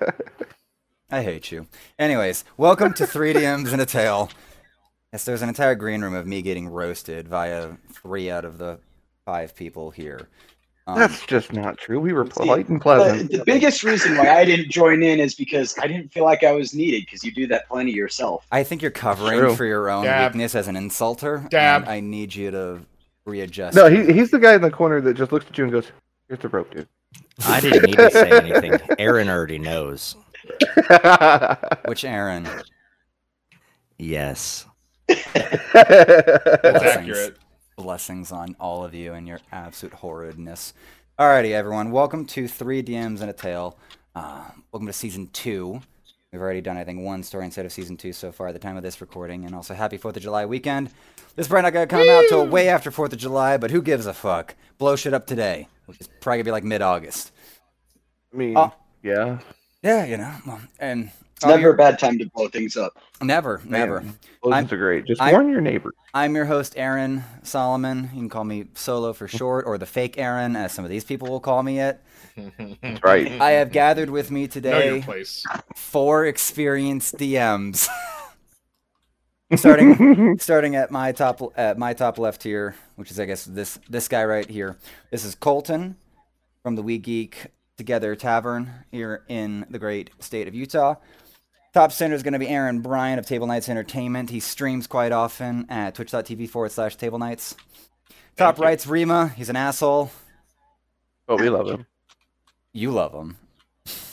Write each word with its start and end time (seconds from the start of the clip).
I 1.10 1.22
hate 1.22 1.52
you. 1.52 1.66
Anyways, 1.98 2.44
welcome 2.56 2.94
to 2.94 3.04
3DMs 3.04 3.72
and 3.72 3.82
a 3.82 3.86
Tale. 3.86 4.30
Yes, 5.12 5.24
there's 5.24 5.42
an 5.42 5.48
entire 5.50 5.74
green 5.74 6.00
room 6.00 6.14
of 6.14 6.26
me 6.26 6.40
getting 6.40 6.68
roasted 6.68 7.28
via 7.28 7.72
three 7.92 8.30
out 8.30 8.44
of 8.46 8.56
the 8.58 8.78
five 9.26 9.54
people 9.54 9.90
here. 9.90 10.28
Um, 10.86 10.98
That's 10.98 11.24
just 11.26 11.52
not 11.52 11.78
true. 11.78 12.00
We 12.00 12.12
were 12.12 12.24
See, 12.26 12.32
polite 12.32 12.68
and 12.68 12.82
But 12.82 12.96
pleasant. 12.96 13.30
the 13.30 13.44
biggest 13.44 13.84
reason 13.84 14.16
why 14.16 14.30
I 14.34 14.44
didn't 14.44 14.70
join 14.70 15.02
in 15.02 15.20
is 15.20 15.34
because 15.34 15.76
I 15.78 15.86
didn't 15.86 16.08
feel 16.12 16.24
like 16.24 16.42
I 16.42 16.52
was 16.52 16.74
needed 16.74 17.02
because 17.04 17.22
you 17.22 17.30
do 17.30 17.46
that 17.48 17.68
plenty 17.68 17.92
yourself. 17.92 18.46
I 18.50 18.64
think 18.64 18.82
you're 18.82 18.90
covering 18.90 19.38
True. 19.38 19.54
for 19.54 19.64
your 19.64 19.90
own 19.90 20.04
Dab. 20.04 20.32
weakness 20.32 20.54
as 20.56 20.66
an 20.66 20.74
insulter. 20.76 21.48
Dab. 21.50 21.82
and 21.82 21.90
I 21.90 22.00
need 22.00 22.34
you 22.34 22.50
to 22.50 22.80
readjust. 23.26 23.76
No, 23.76 23.88
he, 23.88 24.12
he's 24.12 24.30
the 24.32 24.40
guy 24.40 24.54
in 24.54 24.62
the 24.62 24.70
corner 24.72 25.00
that 25.02 25.14
just 25.14 25.30
looks 25.30 25.46
at 25.48 25.56
you 25.56 25.64
and 25.64 25.72
goes, 25.72 25.92
"Here's 26.26 26.40
the 26.40 26.48
rope, 26.48 26.72
dude." 26.74 26.88
I 27.44 27.60
didn't 27.60 27.86
need 27.86 27.96
to 27.96 28.10
say 28.10 28.30
anything. 28.30 28.78
Aaron 28.98 29.28
already 29.28 29.58
knows. 29.58 30.16
Which 31.86 32.04
Aaron? 32.04 32.48
Yes. 33.98 34.66
That's 35.08 35.72
Blessings. 35.72 36.96
accurate. 36.96 37.36
Blessings 37.76 38.32
on 38.32 38.54
all 38.60 38.84
of 38.84 38.94
you 38.94 39.12
and 39.14 39.26
your 39.26 39.40
absolute 39.50 39.94
horridness. 39.94 40.74
Alrighty, 41.18 41.52
everyone. 41.52 41.90
Welcome 41.90 42.26
to 42.26 42.46
Three 42.48 42.82
DMs 42.82 43.20
and 43.20 43.30
a 43.30 43.32
Tale. 43.32 43.78
Uh, 44.14 44.44
welcome 44.72 44.86
to 44.86 44.92
season 44.92 45.28
two. 45.32 45.80
We've 46.32 46.40
already 46.40 46.60
done, 46.62 46.76
I 46.78 46.84
think, 46.84 47.00
one 47.00 47.22
story 47.22 47.44
instead 47.44 47.66
of 47.66 47.72
season 47.72 47.96
two 47.96 48.12
so 48.12 48.32
far 48.32 48.48
at 48.48 48.52
the 48.54 48.58
time 48.58 48.76
of 48.76 48.82
this 48.82 49.00
recording. 49.00 49.44
And 49.44 49.54
also, 49.54 49.74
happy 49.74 49.98
4th 49.98 50.16
of 50.16 50.22
July 50.22 50.46
weekend. 50.46 50.90
This 51.36 51.46
probably 51.48 51.62
not 51.62 51.72
going 51.74 51.88
to 51.88 51.94
come 51.94 52.08
out 52.08 52.24
till 52.28 52.46
way 52.46 52.68
after 52.68 52.90
4th 52.90 53.12
of 53.12 53.18
July, 53.18 53.56
but 53.58 53.70
who 53.70 53.82
gives 53.82 54.06
a 54.06 54.14
fuck? 54.14 54.54
Blow 54.78 54.96
shit 54.96 55.12
up 55.14 55.26
today, 55.26 55.68
which 55.86 56.00
is 56.00 56.08
probably 56.20 56.38
going 56.38 56.38
to 56.40 56.44
be 56.44 56.50
like 56.52 56.64
mid 56.64 56.82
August. 56.82 57.32
I 58.32 58.36
mean, 58.36 58.56
Oh. 58.56 58.72
yeah. 59.02 59.38
Yeah, 59.82 60.04
you 60.04 60.16
know. 60.16 60.60
And 60.78 61.10
It's 61.36 61.44
never 61.44 61.60
you're- 61.60 61.74
a 61.74 61.76
bad 61.76 61.98
time 61.98 62.18
to 62.18 62.26
blow 62.34 62.48
things 62.48 62.76
up. 62.76 62.96
Never, 63.20 63.60
never. 63.64 64.00
Man, 64.00 64.18
Explosions 64.32 64.72
are 64.72 64.76
great. 64.76 65.04
Just 65.06 65.20
I'm- 65.20 65.32
warn 65.32 65.48
your 65.48 65.60
neighbors. 65.60 65.92
I'm 66.14 66.34
your 66.34 66.44
host, 66.44 66.74
Aaron 66.76 67.24
Solomon. 67.42 68.10
You 68.12 68.20
can 68.20 68.28
call 68.28 68.44
me 68.44 68.66
Solo 68.74 69.12
for 69.12 69.26
short, 69.38 69.64
or 69.66 69.78
the 69.78 69.86
fake 69.86 70.18
Aaron, 70.18 70.56
as 70.56 70.72
some 70.72 70.84
of 70.84 70.90
these 70.90 71.04
people 71.04 71.28
will 71.28 71.40
call 71.40 71.62
me 71.62 71.80
it. 71.80 72.00
That's 72.80 73.02
right. 73.02 73.30
I 73.40 73.52
have 73.52 73.72
gathered 73.72 74.08
with 74.10 74.30
me 74.30 74.46
today 74.48 75.02
place. 75.04 75.44
four 75.76 76.24
experienced 76.26 77.16
DMs. 77.18 77.88
starting 79.56 80.38
starting 80.40 80.76
at 80.76 80.90
my 80.90 81.12
top 81.12 81.40
at 81.56 81.78
my 81.78 81.92
top 81.92 82.18
left 82.18 82.42
here, 82.42 82.74
which 82.96 83.10
is 83.10 83.18
I 83.18 83.24
guess 83.24 83.44
this 83.44 83.78
this 83.88 84.08
guy 84.08 84.24
right 84.24 84.48
here. 84.48 84.76
This 85.10 85.24
is 85.24 85.34
Colton 85.34 85.96
from 86.62 86.76
the 86.76 86.82
We 86.82 86.98
Geek 86.98 87.48
Together 87.76 88.14
Tavern 88.14 88.70
here 88.90 89.24
in 89.28 89.66
the 89.70 89.78
great 89.78 90.10
state 90.20 90.48
of 90.48 90.54
Utah. 90.54 90.96
Top 91.72 91.90
center 91.90 92.14
is 92.14 92.22
going 92.22 92.34
to 92.34 92.38
be 92.38 92.48
Aaron 92.48 92.80
Bryan 92.80 93.18
of 93.18 93.26
Table 93.26 93.46
Nights 93.46 93.68
Entertainment. 93.68 94.28
He 94.28 94.40
streams 94.40 94.86
quite 94.86 95.10
often 95.10 95.64
at 95.70 95.94
twitch.tv 95.94 96.50
forward 96.50 96.70
slash 96.70 96.96
table 96.96 97.18
nights. 97.18 97.56
Top 98.36 98.58
right's 98.58 98.86
Rima. 98.86 99.28
He's 99.28 99.48
an 99.48 99.56
asshole. 99.56 100.10
But 101.26 101.40
we 101.40 101.48
love 101.48 101.68
him. 101.68 101.86
You 102.74 102.90
love 102.90 103.12
him. 103.14 103.36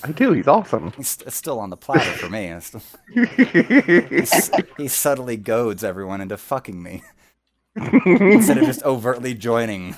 I 0.04 0.12
do. 0.12 0.32
He's 0.32 0.48
awesome. 0.48 0.92
He's 0.96 1.10
st- 1.10 1.32
still 1.34 1.60
on 1.60 1.70
the 1.70 1.78
platter 1.78 2.12
for 2.18 2.30
me. 2.30 2.56
Still- 2.62 2.82
He's- 3.14 4.50
he 4.78 4.88
subtly 4.88 5.38
goads 5.38 5.84
everyone 5.84 6.22
into 6.22 6.38
fucking 6.38 6.82
me 6.82 7.04
instead 7.76 8.58
of 8.58 8.66
just 8.66 8.84
overtly 8.84 9.34
joining 9.34 9.92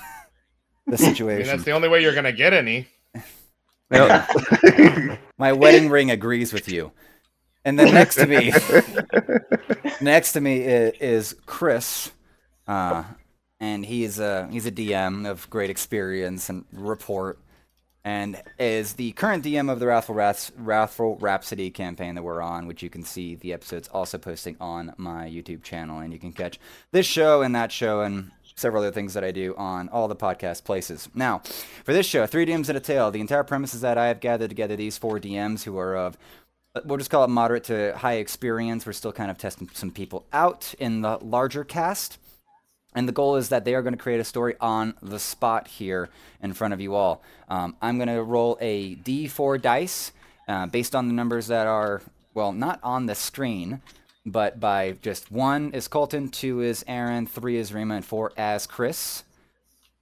the 0.86 0.96
I 0.98 1.00
mean, 1.00 1.14
situation. 1.14 1.46
that's 1.46 1.64
the 1.64 1.70
only 1.72 1.88
way 1.88 2.02
you're 2.02 2.14
gonna 2.14 2.32
get 2.32 2.52
any. 2.52 2.88
Yep. 3.92 5.18
My 5.38 5.52
wedding 5.52 5.88
ring 5.90 6.10
agrees 6.10 6.52
with 6.52 6.68
you. 6.68 6.92
And 7.64 7.78
then 7.78 7.92
next 7.94 8.16
to 8.16 8.26
me, 8.26 8.52
next 10.00 10.32
to 10.32 10.40
me 10.40 10.60
is, 10.62 10.92
is 11.00 11.36
Chris, 11.46 12.10
uh, 12.66 13.04
and 13.60 13.84
he's 13.86 14.18
a 14.18 14.48
he's 14.50 14.66
a 14.66 14.72
DM 14.72 15.28
of 15.30 15.48
great 15.48 15.70
experience 15.70 16.48
and 16.48 16.64
report, 16.72 17.38
and 18.04 18.42
is 18.58 18.94
the 18.94 19.12
current 19.12 19.44
DM 19.44 19.70
of 19.70 19.78
the 19.78 19.86
Wrathful 19.86 20.14
Wrathful 20.14 21.16
Rhapsody 21.18 21.70
campaign 21.70 22.14
that 22.16 22.22
we're 22.22 22.42
on, 22.42 22.66
which 22.66 22.82
you 22.82 22.90
can 22.90 23.04
see 23.04 23.36
the 23.36 23.52
episodes 23.52 23.88
also 23.88 24.18
posting 24.18 24.56
on 24.60 24.92
my 24.96 25.28
YouTube 25.28 25.62
channel, 25.62 26.00
and 26.00 26.12
you 26.12 26.18
can 26.18 26.32
catch 26.32 26.58
this 26.90 27.06
show 27.06 27.42
and 27.42 27.54
that 27.54 27.70
show 27.70 28.00
and 28.00 28.30
several 28.54 28.82
other 28.82 28.92
things 28.92 29.14
that 29.14 29.24
I 29.24 29.30
do 29.30 29.54
on 29.56 29.88
all 29.88 30.08
the 30.08 30.16
podcast 30.16 30.64
places. 30.64 31.08
Now, 31.14 31.38
for 31.84 31.92
this 31.92 32.06
show, 32.06 32.26
three 32.26 32.46
DMs 32.46 32.68
and 32.68 32.76
a 32.76 32.80
tale. 32.80 33.10
The 33.10 33.20
entire 33.20 33.44
premise 33.44 33.74
is 33.74 33.80
that 33.80 33.98
I 33.98 34.08
have 34.08 34.20
gathered 34.20 34.50
together 34.50 34.76
these 34.76 34.98
four 34.98 35.18
DMs 35.18 35.62
who 35.62 35.78
are 35.78 35.96
of 35.96 36.16
we'll 36.84 36.98
just 36.98 37.10
call 37.10 37.24
it 37.24 37.28
moderate 37.28 37.64
to 37.64 37.96
high 37.96 38.14
experience. 38.14 38.86
We're 38.86 38.92
still 38.92 39.12
kind 39.12 39.30
of 39.30 39.38
testing 39.38 39.68
some 39.74 39.90
people 39.90 40.26
out 40.32 40.74
in 40.78 41.02
the 41.02 41.18
larger 41.18 41.64
cast. 41.64 42.18
And 42.94 43.08
the 43.08 43.12
goal 43.12 43.36
is 43.36 43.48
that 43.48 43.64
they 43.64 43.74
are 43.74 43.82
going 43.82 43.94
to 43.94 43.98
create 44.02 44.20
a 44.20 44.24
story 44.24 44.54
on 44.60 44.94
the 45.02 45.18
spot 45.18 45.66
here 45.66 46.08
in 46.42 46.52
front 46.52 46.74
of 46.74 46.80
you 46.80 46.94
all. 46.94 47.22
Um, 47.48 47.74
I'm 47.80 47.96
going 47.96 48.08
to 48.08 48.22
roll 48.22 48.58
a 48.60 48.96
d4 48.96 49.60
dice 49.62 50.12
uh, 50.48 50.66
based 50.66 50.94
on 50.94 51.08
the 51.08 51.14
numbers 51.14 51.46
that 51.46 51.66
are, 51.66 52.02
well, 52.34 52.52
not 52.52 52.80
on 52.82 53.06
the 53.06 53.14
screen, 53.14 53.80
but 54.26 54.60
by 54.60 54.96
just 55.02 55.32
one 55.32 55.72
is 55.72 55.88
Colton, 55.88 56.28
two 56.28 56.60
is 56.60 56.84
Aaron, 56.86 57.26
three 57.26 57.56
is 57.56 57.72
Rima, 57.72 57.96
and 57.96 58.04
four 58.04 58.32
as 58.36 58.66
Chris. 58.66 59.24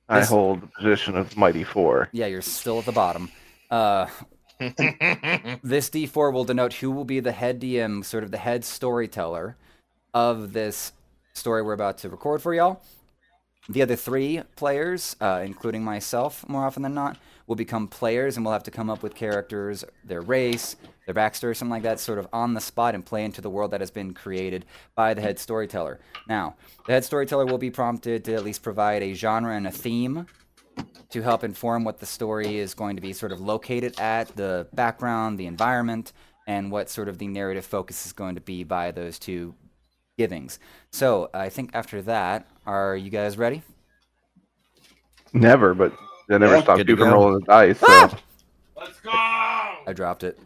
I 0.09 0.21
This- 0.21 0.29
hold 0.29 0.63
the 0.63 0.67
position 0.67 1.17
of 1.17 1.37
Mighty 1.37 1.63
Four. 1.63 2.09
Yeah, 2.13 2.27
you're 2.27 2.43
still 2.43 2.81
at 2.81 2.85
the 2.87 2.93
bottom. 2.93 3.31
Uh, 3.71 4.07
this 4.59 5.89
D4 5.89 6.33
will 6.33 6.45
denote 6.45 6.75
who 6.75 6.91
will 6.91 7.05
be 7.05 7.21
the 7.21 7.33
head 7.33 7.61
DM, 7.61 8.05
sort 8.05 8.25
of 8.25 8.31
the 8.31 8.37
head 8.39 8.65
storyteller 8.65 9.57
of 10.13 10.53
this 10.53 10.93
story 11.33 11.63
we're 11.63 11.73
about 11.73 11.99
to 11.99 12.09
record 12.09 12.43
for 12.43 12.55
y'all. 12.55 12.83
The 13.69 13.83
other 13.83 13.95
three 13.95 14.43
players, 14.57 15.15
uh, 15.21 15.43
including 15.45 15.85
myself, 15.85 16.49
more 16.49 16.65
often 16.65 16.83
than 16.83 16.95
not, 16.95 17.19
will 17.47 17.57
become 17.57 17.87
players 17.89 18.37
and 18.37 18.45
we'll 18.45 18.53
have 18.53 18.63
to 18.65 18.71
come 18.71 18.91
up 18.91 19.03
with 19.03 19.15
characters, 19.15 19.85
their 20.05 20.23
race, 20.23 20.77
their 21.07 21.15
backstory, 21.15 21.57
something 21.57 21.71
like 21.71 21.83
that, 21.83 22.01
sort 22.01 22.19
of 22.19 22.27
on 22.33 22.55
the 22.55 22.61
spot 22.61 22.95
and 22.95 23.05
play 23.05 23.25
into 23.25 23.41
the 23.41 23.51
world 23.51 23.71
that 23.71 23.81
has 23.81 23.91
been 23.91 24.15
created 24.15 24.65
by 24.95 25.15
the 25.15 25.21
head 25.21 25.39
storyteller. 25.39 26.01
Now, 26.29 26.57
the 26.87 26.95
head 26.95 27.05
storyteller 27.05 27.47
will 27.47 27.59
be 27.59 27.71
prompted 27.71 28.25
to 28.25 28.35
at 28.35 28.45
least 28.45 28.63
provide 28.63 29.03
a 29.03 29.15
genre 29.15 29.55
and 29.55 29.67
a 29.67 29.71
theme 29.71 30.27
to 31.11 31.23
help 31.23 31.45
inform 31.45 31.85
what 31.85 31.99
the 31.99 32.07
story 32.07 32.59
is 32.59 32.75
going 32.75 32.97
to 32.97 33.03
be 33.03 33.13
sort 33.13 33.33
of 33.33 33.41
located 33.41 33.99
at, 34.01 34.35
the 34.37 34.67
background, 34.73 35.39
the 35.39 35.47
environment, 35.47 36.13
and 36.47 36.71
what 36.73 36.89
sort 36.89 37.09
of 37.09 37.19
the 37.19 37.29
narrative 37.29 37.65
focus 37.65 38.07
is 38.07 38.13
going 38.13 38.35
to 38.35 38.41
be 38.41 38.65
by 38.65 38.91
those 38.91 39.19
two 39.19 39.55
givings. 40.21 40.59
So 40.93 41.31
I 41.33 41.49
think 41.49 41.71
after 41.73 42.03
that, 42.03 42.47
are 42.67 42.95
you 42.95 43.09
guys 43.09 43.39
ready? 43.39 43.63
Never, 45.33 45.73
but 45.73 45.95
that 46.29 46.41
never 46.41 46.57
Yeah, 46.57 46.63
stops 46.63 46.77
good 46.81 46.87
to 46.89 46.93
you 46.93 46.97
from 46.99 47.09
go. 47.09 47.15
rolling 47.15 47.41
the 47.41 47.47
dice. 47.47 47.79
So. 47.79 47.87
Ah! 47.89 48.19
Let's 48.77 49.01
go. 49.01 49.11
I 49.13 49.93
dropped 49.95 50.25
it. 50.25 50.39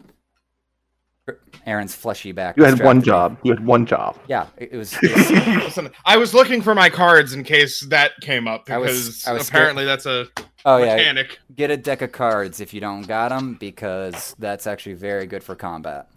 Aaron's 1.67 1.95
fleshy 1.95 2.31
back. 2.33 2.57
You 2.57 2.63
had 2.65 2.81
one 2.85 2.99
distracted 2.99 3.01
me. 3.01 3.05
job. 3.07 3.39
You 3.43 3.51
had 3.53 3.67
one 3.67 3.87
job. 3.87 4.19
Yeah, 4.29 4.47
it, 4.59 4.69
it 4.73 4.77
was. 4.77 4.93
it 5.03 5.11
was- 5.17 5.31
Listen, 5.65 5.91
I 6.05 6.19
was 6.19 6.35
looking 6.35 6.61
for 6.63 6.75
my 6.75 6.89
cards 6.91 7.33
in 7.33 7.43
case 7.43 7.81
that 7.89 8.13
came 8.21 8.47
up 8.47 8.71
I 8.71 8.79
was- 8.79 8.91
because 8.91 9.27
I 9.27 9.33
was 9.33 9.47
scared- 9.47 9.61
apparently 9.63 9.85
that's 9.87 10.07
a 10.07 10.29
oh 10.67 10.77
yeah, 10.77 10.95
mechanic. 10.97 11.39
get 11.57 11.71
a 11.73 11.77
deck 11.77 12.03
of 12.03 12.13
cards 12.13 12.61
if 12.61 12.73
you 12.75 12.81
don't 12.81 13.03
got 13.09 13.31
them 13.31 13.55
because 13.59 14.37
that's 14.39 14.67
actually 14.69 14.95
very 14.95 15.27
good 15.27 15.43
for 15.43 15.57
combat. 15.57 16.09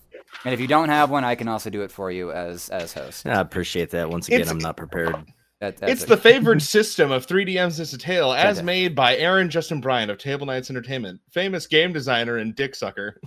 And 0.46 0.54
if 0.54 0.60
you 0.60 0.68
don't 0.68 0.90
have 0.90 1.10
one, 1.10 1.24
I 1.24 1.36
can 1.36 1.48
also 1.48 1.70
do 1.70 1.82
it 1.82 1.92
for 1.92 2.12
you 2.12 2.32
as 2.32 2.70
as 2.70 2.94
host. 2.94 3.26
I 3.28 3.40
appreciate 3.42 3.90
that. 3.92 4.10
Once 4.10 4.28
again, 4.28 4.42
It's- 4.42 4.52
I'm 4.52 4.60
not 4.60 4.78
prepared. 4.78 5.16
That, 5.60 5.78
that's 5.78 5.92
It's 5.92 6.04
it. 6.04 6.10
the 6.10 6.18
favored 6.30 6.62
system 6.62 7.12
of 7.12 7.26
3DM's 7.26 7.80
Is 7.80 7.92
a 7.94 7.98
Tale, 7.98 8.32
as 8.34 8.58
Okay. 8.60 8.66
made 8.66 8.96
by 8.96 9.18
Aaron 9.18 9.50
Justin 9.50 9.82
Bryan 9.82 10.10
of 10.12 10.20
Table 10.20 10.46
Knights 10.46 10.70
Entertainment, 10.70 11.20
famous 11.32 11.66
game 11.66 11.92
designer 11.92 12.38
and 12.38 12.54
dick 12.56 12.76
sucker. 12.76 13.20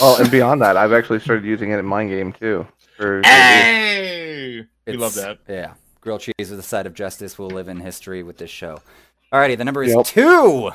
Oh, 0.00 0.20
and 0.20 0.28
beyond 0.30 0.60
that, 0.62 0.76
I've 0.76 0.92
actually 0.92 1.20
started 1.20 1.44
using 1.44 1.70
it 1.70 1.78
in 1.78 1.86
my 1.86 2.04
game 2.04 2.32
too. 2.32 2.66
For 2.96 3.22
Hey, 3.24 4.64
we 4.86 4.96
love 4.96 5.14
that. 5.14 5.38
Yeah. 5.48 5.74
Grilled 6.00 6.20
cheese 6.20 6.34
with 6.50 6.56
the 6.58 6.62
side 6.62 6.86
of 6.86 6.94
justice 6.94 7.38
will 7.38 7.48
live 7.50 7.68
in 7.68 7.78
history 7.80 8.22
with 8.24 8.38
this 8.38 8.50
show. 8.50 8.80
Alrighty, 9.32 9.56
the 9.56 9.64
number 9.64 9.82
is 9.84 9.94
Yep. 9.94 10.04
two. 10.06 10.70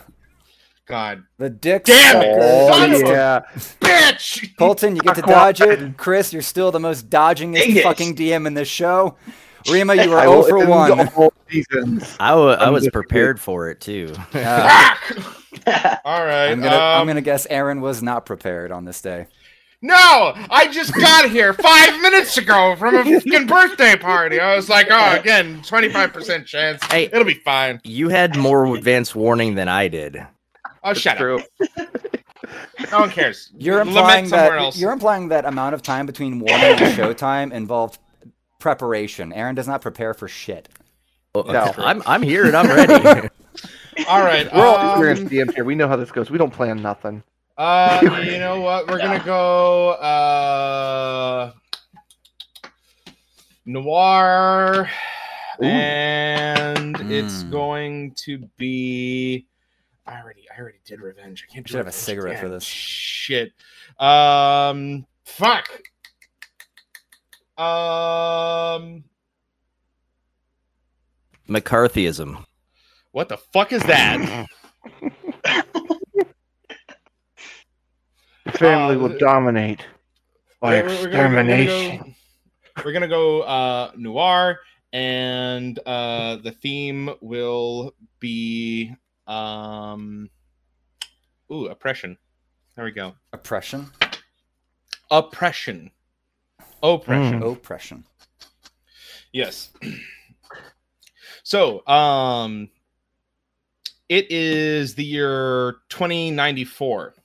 God, 0.91 1.23
The 1.38 1.49
dick 1.49 1.85
Damn 1.85 2.21
it, 2.21 2.41
sucker. 2.41 2.73
son 2.73 2.93
of 2.93 3.01
a- 3.01 3.45
bitch! 3.79 4.55
Colton, 4.57 4.95
you 4.97 5.01
get 5.01 5.15
to 5.15 5.21
dodge 5.21 5.61
it. 5.61 5.95
Chris, 5.97 6.33
you're 6.33 6.41
still 6.41 6.69
the 6.71 6.79
most 6.81 7.09
dodgingest 7.09 7.81
fucking 7.81 8.15
DM 8.15 8.45
in 8.45 8.53
this 8.53 8.67
show. 8.67 9.15
Rima, 9.69 9.95
you 9.95 10.13
I 10.13 10.25
are 10.25 10.43
0 10.43 10.43
for 10.43 10.65
1. 10.67 11.07
all 11.15 11.33
seasons. 11.49 12.15
I 12.19 12.69
was 12.69 12.89
prepared 12.89 13.39
for 13.39 13.69
it 13.69 13.79
too. 13.79 14.13
Uh, 14.33 15.99
All 16.03 16.25
right. 16.25 16.47
I'm 16.47 16.59
gonna 16.61 16.75
um, 16.75 17.07
gonna 17.07 17.21
guess 17.21 17.45
Aaron 17.49 17.79
was 17.81 18.01
not 18.03 18.25
prepared 18.25 18.71
on 18.71 18.83
this 18.85 19.01
day. 19.01 19.27
No, 19.83 19.95
I 20.49 20.67
just 20.71 20.94
got 20.94 21.29
here 21.31 21.53
five 21.53 22.01
minutes 22.01 22.37
ago 22.37 22.75
from 22.77 22.95
a 22.95 23.03
fucking 23.03 23.47
birthday 23.47 23.95
party. 23.97 24.39
I 24.39 24.55
was 24.55 24.69
like, 24.69 24.87
oh, 24.91 25.15
again, 25.19 25.61
25% 25.61 26.45
chance. 26.45 26.83
Hey. 26.85 27.05
It'll 27.05 27.23
be 27.23 27.33
fine. 27.33 27.81
You 27.83 28.09
had 28.09 28.35
more 28.37 28.75
advance 28.75 29.15
warning 29.15 29.55
than 29.55 29.67
I 29.67 29.87
did. 29.87 30.23
Oh, 30.83 30.94
shut 30.94 31.22
up. 31.22 31.42
No 32.92 33.00
one 33.01 33.10
cares. 33.12 33.51
You're 33.57 33.81
implying 33.81 34.30
that 34.30 34.51
else. 34.57 34.78
you're 34.80 34.92
implying 34.92 35.30
that 35.30 35.45
amount 35.45 35.75
of 35.75 35.81
time 35.83 36.06
between 36.06 36.39
warning 36.39 36.63
and 36.81 36.98
showtime 36.98 37.51
involved 37.54 38.00
preparation. 38.60 39.31
Aaron 39.31 39.56
does 39.56 39.68
not 39.68 39.81
prepare 39.81 40.13
for 40.13 40.28
shit. 40.28 40.68
No. 41.36 41.72
I'm 41.78 42.01
I'm 42.06 42.22
here 42.24 42.45
and 42.45 42.56
I'm 42.57 42.68
ready. 42.68 42.94
All 44.07 44.22
right. 44.22 44.51
We're 44.54 44.66
all 44.66 44.75
um, 44.78 44.89
experienced 44.89 45.25
DMs 45.31 45.54
here. 45.56 45.63
We 45.63 45.75
know 45.75 45.88
how 45.88 45.95
this 45.95 46.12
goes. 46.12 46.30
We 46.31 46.38
don't 46.38 46.51
plan 46.51 46.81
nothing. 46.81 47.24
Uh, 47.57 48.00
you 48.25 48.39
know 48.39 48.60
what? 48.62 48.88
We're 48.89 48.98
gonna 48.98 49.24
go 49.24 49.89
uh, 49.92 51.51
noir, 53.66 54.89
Ooh. 55.62 55.66
and 55.66 56.95
it's 57.12 57.44
Mm. 57.44 57.51
going 57.51 58.16
to 58.25 58.39
be. 58.57 59.45
I 60.06 60.19
already, 60.19 60.45
I 60.56 60.59
already 60.59 60.80
did 60.86 61.00
revenge. 61.01 61.45
I 61.50 61.53
can't. 61.53 61.65
do 61.65 61.71
should 61.71 61.77
have 61.77 61.86
a 61.86 61.89
Revenge 61.89 61.95
cigarette 62.03 62.39
for 62.39 62.50
this. 62.50 62.63
Shit. 62.63 63.53
Um. 64.00 65.06
Fuck. 65.25 65.69
Um. 67.57 69.03
McCarthyism. 71.48 72.45
What 73.12 73.30
the 73.30 73.38
fuck 73.38 73.74
is 73.74 73.83
that? 73.83 74.48
The 78.45 78.51
family 78.54 78.95
Uh, 78.95 79.00
will 79.00 79.18
dominate 79.18 79.86
by 80.59 80.81
We're- 80.81 80.88
we're 80.88 80.94
we're 80.94 81.12
gonna 81.12 81.12
go- 81.12 81.51
extermination. 81.51 82.15
We're 82.86 82.94
gonna 82.94 83.07
go 83.07 83.42
uh, 83.42 83.92
noir, 83.97 84.59
and 84.94 85.77
uh, 85.86 86.38
the 86.38 86.51
theme 86.51 87.09
will 87.21 87.94
be 88.19 88.95
um, 89.31 90.30
ooh 91.51 91.68
oppression. 91.68 92.18
There 92.75 92.86
we 92.86 92.92
go. 92.92 93.13
Oppression, 93.33 93.89
Oppression. 95.12 95.92
Oppression. 96.83 97.42
Mm. 97.42 97.51
oppression. 97.54 98.04
Yes. 99.31 99.72
So, 101.44 101.86
um, 101.88 102.69
it 104.10 104.31
is 104.31 104.94
the 104.94 105.04
year 105.04 105.78
2094. 105.89 107.16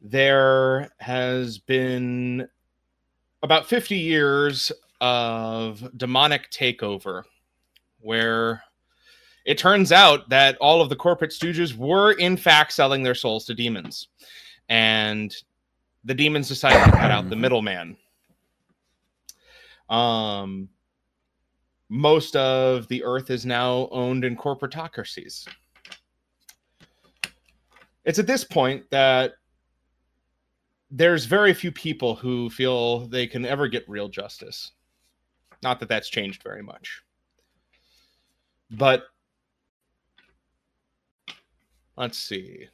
There 0.00 0.90
has 0.98 1.58
been 1.58 2.48
about 3.42 3.66
50 3.66 3.96
years 3.96 4.72
of 5.00 5.88
demonic 5.96 6.50
takeover 6.50 7.22
where 8.00 8.62
it 9.46 9.58
turns 9.58 9.92
out 9.92 10.28
that 10.28 10.58
all 10.58 10.82
of 10.82 10.88
the 10.88 10.96
corporate 10.96 11.30
stooges 11.30 11.74
were, 11.76 12.12
in 12.12 12.36
fact, 12.36 12.72
selling 12.72 13.04
their 13.04 13.14
souls 13.14 13.44
to 13.46 13.54
demons. 13.54 14.08
And 14.68 15.32
the 16.04 16.14
demons 16.14 16.48
decided 16.48 16.84
to 16.84 16.98
cut 16.98 17.12
out 17.12 17.30
the 17.30 17.36
middleman. 17.36 17.96
Um, 19.88 20.68
most 21.88 22.34
of 22.34 22.88
the 22.88 23.04
earth 23.04 23.30
is 23.30 23.46
now 23.46 23.88
owned 23.92 24.24
in 24.24 24.36
corporatocracies. 24.36 25.46
It's 28.04 28.18
at 28.18 28.26
this 28.26 28.42
point 28.42 28.90
that 28.90 29.34
there's 30.90 31.24
very 31.24 31.54
few 31.54 31.70
people 31.70 32.16
who 32.16 32.50
feel 32.50 33.06
they 33.06 33.28
can 33.28 33.44
ever 33.44 33.68
get 33.68 33.88
real 33.88 34.08
justice. 34.08 34.72
Not 35.62 35.78
that 35.78 35.88
that's 35.88 36.08
changed 36.08 36.42
very 36.42 36.62
much. 36.62 37.02
But 38.72 39.04
let's 41.96 42.18
see. 42.18 42.68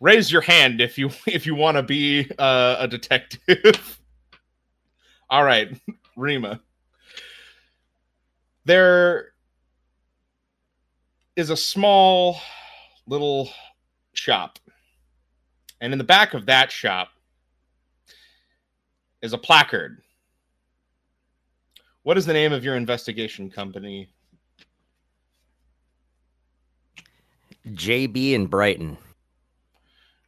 Raise 0.00 0.32
your 0.32 0.42
hand 0.42 0.80
if 0.80 0.96
you 0.96 1.10
if 1.26 1.46
you 1.46 1.54
want 1.54 1.76
to 1.76 1.82
be 1.82 2.30
uh, 2.38 2.76
a 2.78 2.88
detective. 2.88 4.00
All 5.30 5.44
right, 5.44 5.68
Rima 6.16 6.60
there 8.64 9.32
is 11.36 11.50
a 11.50 11.56
small 11.56 12.40
little 13.06 13.50
shop. 14.12 14.58
And 15.80 15.92
in 15.92 15.98
the 15.98 16.04
back 16.04 16.34
of 16.34 16.46
that 16.46 16.70
shop 16.70 17.08
is 19.22 19.32
a 19.32 19.38
placard. 19.38 20.02
What 22.02 22.18
is 22.18 22.26
the 22.26 22.32
name 22.32 22.52
of 22.52 22.64
your 22.64 22.76
investigation 22.76 23.50
company? 23.50 24.08
JB 27.68 28.34
and 28.34 28.48
Brighton. 28.50 28.96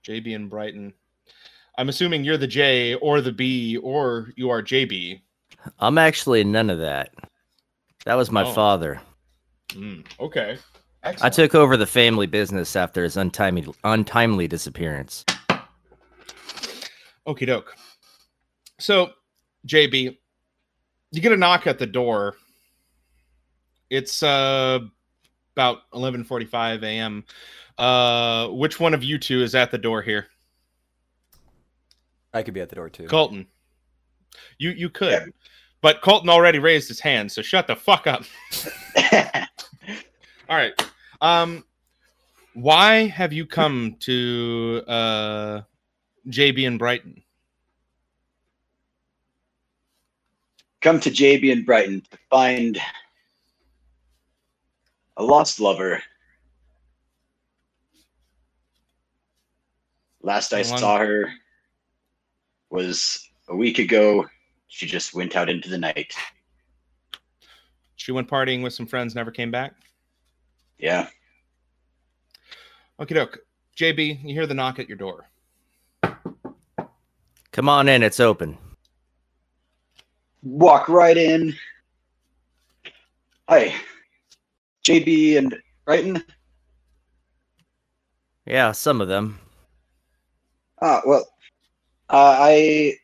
JB 0.04 0.34
and 0.34 0.50
Brighton. 0.50 0.92
I'm 1.78 1.88
assuming 1.88 2.24
you're 2.24 2.36
the 2.36 2.46
J 2.46 2.94
or 2.96 3.20
the 3.20 3.32
B 3.32 3.76
or 3.78 4.32
you 4.36 4.50
are 4.50 4.62
JB. 4.62 5.20
I'm 5.78 5.96
actually 5.98 6.44
none 6.44 6.70
of 6.70 6.78
that. 6.80 7.14
That 8.04 8.14
was 8.14 8.30
my 8.30 8.42
Oh. 8.44 8.52
father. 8.52 9.00
Mm, 9.68 10.04
okay. 10.20 10.58
I 11.04 11.30
took 11.30 11.54
over 11.56 11.76
the 11.76 11.86
family 11.86 12.26
business 12.28 12.76
after 12.76 13.02
his 13.02 13.16
untimely 13.16 13.66
untimely 13.82 14.46
disappearance. 14.46 15.24
Okie 17.26 17.46
doke. 17.46 17.74
So, 18.78 19.10
JB, 19.66 20.16
you 21.10 21.20
get 21.20 21.32
a 21.32 21.36
knock 21.36 21.66
at 21.66 21.78
the 21.78 21.86
door. 21.86 22.36
It's 23.90 24.22
uh, 24.22 24.80
about 25.54 25.90
11:45 25.92 26.82
a.m. 26.82 27.24
Uh, 27.78 28.48
which 28.48 28.80
one 28.80 28.94
of 28.94 29.02
you 29.02 29.18
two 29.18 29.42
is 29.42 29.54
at 29.54 29.70
the 29.70 29.78
door 29.78 30.02
here? 30.02 30.26
I 32.34 32.42
could 32.42 32.54
be 32.54 32.60
at 32.60 32.68
the 32.68 32.76
door 32.76 32.88
too. 32.88 33.06
Colton. 33.06 33.46
You 34.58 34.70
you 34.70 34.88
could, 34.88 35.32
but 35.80 36.00
Colton 36.00 36.28
already 36.28 36.58
raised 36.58 36.88
his 36.88 37.00
hand, 37.00 37.30
so 37.30 37.42
shut 37.42 37.66
the 37.66 37.76
fuck 37.76 38.06
up. 38.06 38.24
All 40.48 40.56
right. 40.56 40.72
Um, 41.20 41.64
why 42.54 43.06
have 43.06 43.32
you 43.32 43.46
come 43.46 43.96
to 44.00 44.82
uh, 44.86 45.62
JB 46.28 46.64
in 46.64 46.78
Brighton? 46.78 47.22
Come 50.80 51.00
to 51.00 51.10
JB 51.10 51.50
in 51.50 51.64
Brighton 51.64 52.02
to 52.10 52.18
find 52.28 52.78
a 55.16 55.22
lost 55.22 55.60
lover. 55.60 56.02
Last 60.22 60.52
I 60.52 60.58
How 60.58 60.76
saw 60.76 60.98
her 60.98 61.32
was 62.70 63.28
a 63.48 63.56
week 63.56 63.78
ago. 63.78 64.26
She 64.68 64.86
just 64.86 65.14
went 65.14 65.36
out 65.36 65.48
into 65.48 65.68
the 65.68 65.78
night. 65.78 66.14
She 67.96 68.12
went 68.12 68.28
partying 68.28 68.62
with 68.62 68.72
some 68.72 68.86
friends, 68.86 69.14
never 69.14 69.30
came 69.30 69.50
back. 69.50 69.74
Yeah. 70.78 71.08
Okie 72.98 73.14
doke. 73.14 73.38
JB, 73.76 74.22
you 74.22 74.34
hear 74.34 74.46
the 74.46 74.54
knock 74.54 74.78
at 74.78 74.88
your 74.88 74.98
door. 74.98 75.28
Come 77.52 77.68
on 77.68 77.88
in, 77.88 78.02
it's 78.02 78.20
open. 78.20 78.56
Walk 80.42 80.88
right 80.88 81.16
in. 81.16 81.54
Hi. 83.48 83.74
JB 84.84 85.38
and 85.38 85.56
Brighton. 85.84 86.24
Yeah, 88.46 88.72
some 88.72 89.00
of 89.00 89.08
them. 89.08 89.38
Ah, 90.80 91.00
well, 91.06 91.26
uh, 92.10 92.36
I 92.40 92.96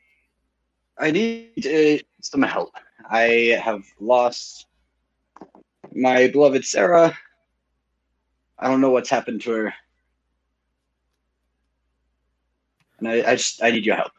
I 0.99 1.11
need 1.13 1.65
uh, 1.67 2.03
some 2.21 2.43
help. 2.43 2.75
I 3.09 3.59
have 3.63 3.85
lost 4.01 4.67
my 5.95 6.27
beloved 6.27 6.65
Sarah. 6.65 7.17
I 8.59 8.67
don't 8.67 8.81
know 8.81 8.91
what's 8.91 9.09
happened 9.09 9.41
to 9.43 9.53
her, 9.53 9.75
and 12.99 13.09
I, 13.09 13.31
I 13.31 13.37
just 13.37 13.63
I 13.63 13.71
need 13.71 13.87
your 13.87 13.95
help. 13.95 14.13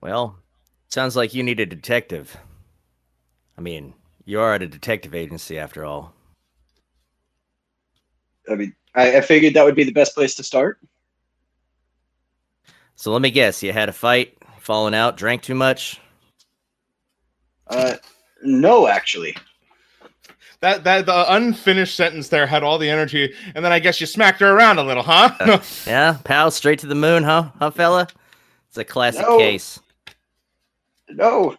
Well, 0.00 0.38
sounds 0.88 1.16
like 1.16 1.34
you 1.34 1.42
need 1.42 1.58
a 1.58 1.66
detective. 1.66 2.36
I 3.56 3.60
mean, 3.60 3.94
you 4.28 4.38
are 4.38 4.52
at 4.52 4.62
a 4.62 4.66
detective 4.66 5.14
agency 5.14 5.58
after 5.58 5.86
all. 5.86 6.12
I 8.50 8.56
mean, 8.56 8.74
I, 8.94 9.16
I 9.16 9.20
figured 9.22 9.54
that 9.54 9.64
would 9.64 9.74
be 9.74 9.84
the 9.84 9.90
best 9.92 10.14
place 10.14 10.34
to 10.34 10.42
start. 10.42 10.78
So 12.94 13.10
let 13.10 13.22
me 13.22 13.30
guess, 13.30 13.62
you 13.62 13.72
had 13.72 13.88
a 13.88 13.92
fight, 13.92 14.36
fallen 14.60 14.92
out, 14.92 15.16
drank 15.16 15.40
too 15.40 15.54
much? 15.54 15.98
Uh, 17.68 17.94
no, 18.42 18.86
actually. 18.86 19.34
That 20.60 20.84
that 20.84 21.06
the 21.06 21.32
unfinished 21.34 21.94
sentence 21.96 22.28
there 22.28 22.46
had 22.46 22.62
all 22.62 22.76
the 22.76 22.90
energy, 22.90 23.32
and 23.54 23.64
then 23.64 23.72
I 23.72 23.78
guess 23.78 23.98
you 23.98 24.06
smacked 24.06 24.40
her 24.40 24.54
around 24.54 24.78
a 24.78 24.82
little, 24.82 25.04
huh? 25.04 25.60
Yeah, 25.86 26.18
pal, 26.24 26.50
straight 26.50 26.80
to 26.80 26.86
the 26.86 26.94
moon, 26.94 27.22
huh? 27.22 27.50
Huh, 27.58 27.70
fella? 27.70 28.08
It's 28.68 28.76
a 28.76 28.84
classic 28.84 29.22
No. 29.22 29.38
case. 29.38 29.80
No. 31.08 31.56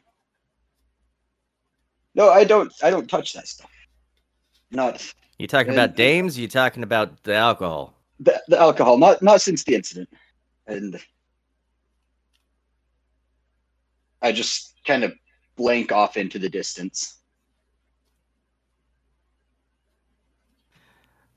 No, 2.19 2.29
I 2.29 2.43
don't. 2.43 2.71
I 2.83 2.89
don't 2.89 3.09
touch 3.09 3.31
that 3.31 3.47
stuff. 3.47 3.71
Not. 4.71 5.13
You 5.37 5.47
talking 5.47 5.69
And- 5.69 5.79
about 5.79 5.95
dames? 5.95 6.37
You 6.37 6.49
talking 6.49 6.83
about 6.83 7.23
the 7.23 7.33
alcohol? 7.33 7.93
The, 8.19 8.43
the 8.49 8.59
alcohol, 8.59 8.97
not 8.97 9.21
not 9.21 9.39
since 9.41 9.63
the 9.63 9.73
incident, 9.73 10.09
and 10.67 10.99
I 14.21 14.33
just 14.33 14.75
kind 14.85 15.05
of 15.05 15.13
blank 15.55 15.93
off 15.93 16.17
into 16.17 16.37
the 16.39 16.49
distance. 16.49 17.15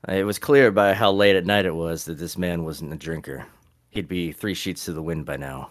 Uh, 0.05 0.15
it 0.15 0.23
was 0.23 0.37
clear 0.37 0.69
by 0.69 0.93
how 0.93 1.13
late 1.13 1.37
at 1.37 1.45
night 1.45 1.65
it 1.65 1.73
was 1.73 2.03
that 2.03 2.17
this 2.17 2.37
man 2.37 2.65
wasn't 2.65 2.91
a 2.91 2.97
drinker. 2.97 3.45
He'd 3.91 4.09
be 4.09 4.33
three 4.33 4.53
sheets 4.53 4.83
to 4.83 4.91
the 4.91 5.01
wind 5.01 5.25
by 5.25 5.37
now. 5.37 5.69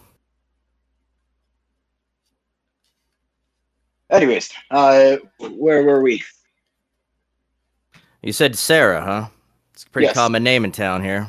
Anyways, 4.13 4.49
uh, 4.69 5.17
where 5.39 5.83
were 5.83 6.01
we? 6.03 6.23
You 8.21 8.31
said 8.31 8.55
Sarah, 8.55 9.01
huh? 9.01 9.27
It's 9.73 9.83
a 9.83 9.89
pretty 9.89 10.05
Yes. 10.05 10.13
common 10.13 10.43
name 10.43 10.63
in 10.63 10.71
town 10.71 11.03
here. 11.03 11.27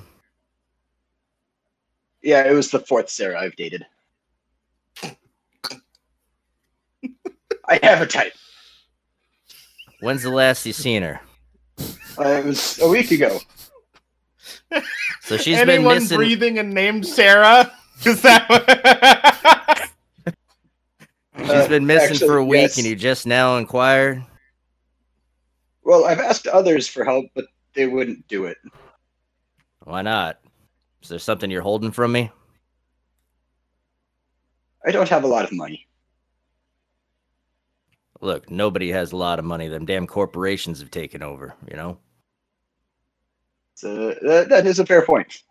Yeah, 2.22 2.44
it 2.46 2.52
was 2.52 2.70
the 2.70 2.80
fourth 2.80 3.08
Sarah 3.08 3.40
I've 3.40 3.56
dated. 3.56 3.86
I 7.68 7.80
have 7.82 8.02
a 8.02 8.06
type. 8.06 8.34
When's 10.00 10.22
the 10.22 10.30
last 10.30 10.66
you 10.66 10.74
seen 10.74 11.02
her? 11.02 11.20
Uh, 12.18 12.28
it 12.28 12.44
was 12.44 12.78
a 12.80 12.88
week 12.88 13.10
ago. 13.10 13.40
So 15.22 15.38
she's 15.38 15.56
been 15.60 15.70
Anyone 15.70 15.94
missing. 15.94 16.18
breathing 16.18 16.58
and 16.58 16.72
named 16.74 17.06
Sarah? 17.06 17.72
Is 18.04 18.20
that? 18.22 19.53
She's 21.64 21.70
been 21.70 21.86
missing 21.86 22.26
for 22.26 22.36
a 22.36 22.44
week, 22.44 22.60
yes. 22.60 22.78
and 22.78 22.86
you 22.86 22.94
just 22.94 23.26
now 23.26 23.56
inquired. 23.56 24.24
Well, 25.82 26.04
I've 26.04 26.20
asked 26.20 26.46
others 26.46 26.86
for 26.88 27.04
help, 27.04 27.26
but 27.34 27.46
they 27.74 27.86
wouldn't 27.86 28.26
do 28.28 28.44
it. 28.46 28.58
Why 29.84 30.02
not? 30.02 30.40
Is 31.02 31.08
there 31.08 31.18
something 31.18 31.50
you're 31.50 31.62
holding 31.62 31.90
from 31.90 32.12
me? 32.12 32.30
I 34.86 34.90
don't 34.90 35.08
have 35.08 35.24
a 35.24 35.26
lot 35.26 35.44
of 35.44 35.52
money. 35.52 35.86
Look, 38.20 38.50
nobody 38.50 38.90
has 38.90 39.12
a 39.12 39.16
lot 39.16 39.38
of 39.38 39.44
money. 39.44 39.68
Them 39.68 39.84
damn 39.84 40.06
corporations 40.06 40.80
have 40.80 40.90
taken 40.90 41.22
over. 41.22 41.54
You 41.70 41.76
know. 41.76 41.98
So 43.74 44.14
that, 44.22 44.48
that 44.48 44.66
is 44.66 44.78
a 44.78 44.86
fair 44.86 45.04
point. 45.04 45.42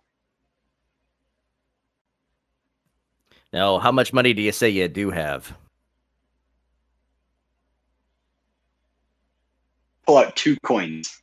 Now, 3.51 3.77
how 3.77 3.91
much 3.91 4.13
money 4.13 4.33
do 4.33 4.41
you 4.41 4.51
say 4.51 4.69
you 4.69 4.87
do 4.87 5.11
have? 5.11 5.55
Pull 10.05 10.17
out 10.17 10.35
two 10.35 10.57
coins. 10.63 11.21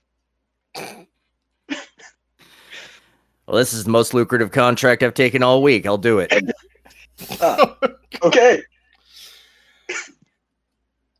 Well, 3.51 3.59
this 3.59 3.73
is 3.73 3.85
the 3.85 3.91
most 3.91 4.15
lucrative 4.15 4.53
contract 4.53 5.03
I've 5.03 5.15
taken 5.15 5.43
all 5.43 5.61
week. 5.61 5.85
I'll 5.85 5.99
do 5.99 6.21
it. 6.21 6.33
Ah, 7.41 7.77
okay. 8.23 8.63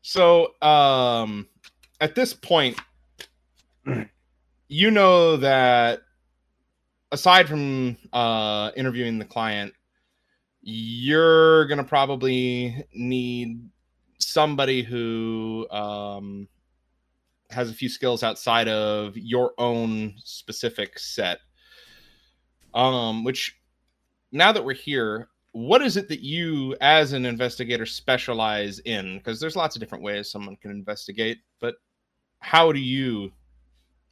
So, 0.01 0.53
um, 0.61 1.47
at 1.99 2.15
this 2.15 2.33
point, 2.33 2.79
you 4.69 4.91
know 4.91 5.35
that 5.37 6.03
aside 7.11 7.49
from 7.49 7.97
uh, 8.13 8.71
interviewing 8.77 9.19
the 9.19 9.25
client, 9.25 9.73
you're 10.61 11.65
gonna 11.65 11.83
probably 11.83 12.85
need 12.93 13.69
somebody 14.19 14.83
who 14.83 15.67
um, 15.69 16.47
has 17.51 17.69
a 17.69 17.73
few 17.73 17.89
skills 17.89 18.23
outside 18.23 18.67
of 18.67 19.17
your 19.17 19.53
own 19.57 20.13
specific 20.17 20.97
set. 20.97 21.39
Um, 22.73 23.23
which 23.23 23.59
now 24.31 24.51
that 24.51 24.63
we're 24.63 24.73
here, 24.73 25.27
what 25.53 25.81
is 25.81 25.97
it 25.97 26.07
that 26.07 26.21
you 26.21 26.75
as 26.81 27.13
an 27.13 27.25
investigator 27.25 27.85
specialize 27.85 28.79
in 28.79 29.17
because 29.17 29.39
there's 29.39 29.55
lots 29.55 29.75
of 29.75 29.81
different 29.81 30.03
ways 30.03 30.31
someone 30.31 30.55
can 30.55 30.71
investigate 30.71 31.39
but 31.59 31.75
how 32.39 32.71
do 32.71 32.79
you 32.79 33.31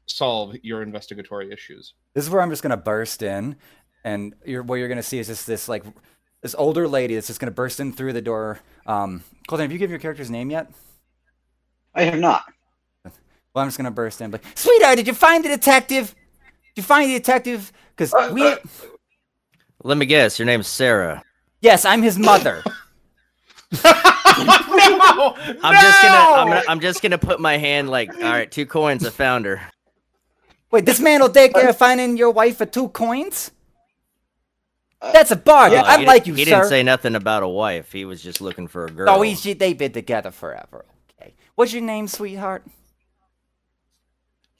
solve 0.05 0.55
your 0.63 0.81
investigatory 0.81 1.51
issues 1.51 1.93
This 2.13 2.25
is 2.25 2.29
where 2.29 2.41
I'm 2.41 2.49
just 2.49 2.63
gonna 2.63 2.77
burst 2.77 3.21
in, 3.21 3.55
and 4.03 4.35
you're, 4.45 4.63
what 4.63 4.75
you're 4.75 4.89
gonna 4.89 5.03
see 5.03 5.19
is 5.19 5.27
just 5.27 5.47
this 5.47 5.69
like 5.69 5.83
this 6.41 6.55
older 6.55 6.87
lady 6.87 7.15
that's 7.15 7.27
just 7.27 7.39
gonna 7.39 7.51
burst 7.51 7.79
in 7.79 7.93
through 7.93 8.13
the 8.13 8.21
door. 8.21 8.59
Um, 8.85 9.23
Colton, 9.47 9.65
have 9.65 9.71
you 9.71 9.77
given 9.77 9.91
your 9.91 9.99
character's 9.99 10.29
name 10.29 10.49
yet? 10.49 10.71
I 11.93 12.03
have 12.03 12.19
not. 12.19 12.43
Well, 13.53 13.63
I'm 13.63 13.67
just 13.67 13.77
gonna 13.77 13.91
burst 13.91 14.21
in, 14.21 14.31
like, 14.31 14.43
sweetheart, 14.55 14.97
did 14.97 15.07
you 15.07 15.13
find 15.13 15.43
the 15.43 15.49
detective? 15.49 16.13
Did 16.75 16.81
you 16.81 16.83
find 16.83 17.09
the 17.09 17.17
detective? 17.17 17.71
Because 17.95 18.13
Uh, 18.13 18.29
we, 18.33 18.45
uh, 18.47 18.57
Let 19.83 19.97
me 19.97 20.05
guess. 20.05 20.37
Your 20.39 20.45
name's 20.45 20.67
Sarah. 20.67 21.23
yes, 21.61 21.85
I'm 21.85 22.01
his 22.01 22.17
mother. 22.19 22.63
no 23.83 25.35
I'm 25.63 25.73
just 25.81 26.01
gonna. 26.01 26.15
I'm, 26.41 26.47
gonna, 26.47 26.63
I'm 26.67 26.79
just 26.79 27.01
gonna 27.01 27.17
put 27.17 27.39
my 27.39 27.57
hand 27.57 27.89
like. 27.89 28.13
All 28.15 28.21
right, 28.21 28.49
two 28.49 28.65
coins. 28.65 29.05
I 29.05 29.09
found 29.09 29.45
her. 29.45 29.61
Wait, 30.71 30.85
this 30.85 30.99
man 30.99 31.21
will 31.21 31.29
take 31.29 31.53
care 31.53 31.69
of 31.69 31.77
finding 31.77 32.17
your 32.17 32.31
wife 32.31 32.57
for 32.57 32.65
two 32.65 32.89
coins? 32.89 33.51
That's 35.01 35.31
a 35.31 35.35
bargain. 35.35 35.79
Uh, 35.79 35.83
I 35.85 35.99
he 35.99 36.05
like 36.05 36.27
you, 36.27 36.33
He 36.33 36.45
sir. 36.45 36.51
didn't 36.51 36.67
say 36.69 36.83
nothing 36.83 37.15
about 37.15 37.41
a 37.41 37.47
wife. 37.47 37.91
He 37.91 38.05
was 38.05 38.21
just 38.21 38.41
looking 38.41 38.67
for 38.67 38.85
a 38.85 38.89
girl. 38.91 39.09
Oh, 39.09 39.21
he's, 39.21 39.41
they've 39.43 39.77
been 39.77 39.93
together 39.93 40.29
forever. 40.29 40.85
Okay. 41.19 41.33
What's 41.55 41.73
your 41.73 41.81
name, 41.81 42.07
sweetheart? 42.07 42.63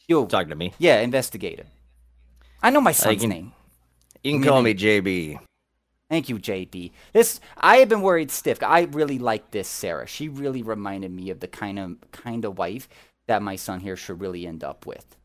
You. 0.10 0.26
talking 0.26 0.50
to 0.50 0.56
me. 0.56 0.74
Yeah, 0.80 1.00
investigator. 1.00 1.64
I 2.62 2.72
know 2.72 2.82
my 2.82 2.92
uh, 2.92 2.94
son's 2.94 3.22
can- 3.22 3.30
name. 3.30 3.52
You 4.24 4.34
can 4.34 4.42
Me 4.42 4.48
call 4.48 4.62
me 4.62 4.74
JB. 4.74 5.40
Thank 6.10 6.28
you, 6.28 6.38
JB. 6.40 6.92
This 7.14 7.40
I 7.56 7.78
have 7.78 7.90
been 7.90 8.02
worried 8.02 8.32
stiff. 8.32 8.62
I 8.64 8.82
really 8.82 9.20
like 9.20 9.52
this 9.52 9.68
Sarah. 9.68 10.08
She 10.08 10.28
really 10.28 10.64
reminded 10.64 11.12
me 11.12 11.30
of 11.30 11.40
the 11.40 11.48
kind 11.48 11.78
of 11.78 11.98
kind 12.12 12.44
of 12.46 12.58
wife 12.58 12.90
that 13.28 13.44
my 13.44 13.56
son 13.56 13.80
here 13.80 13.96
should 13.96 14.20
really 14.20 14.48
end 14.48 14.64
up 14.64 14.88
with. 14.88 15.16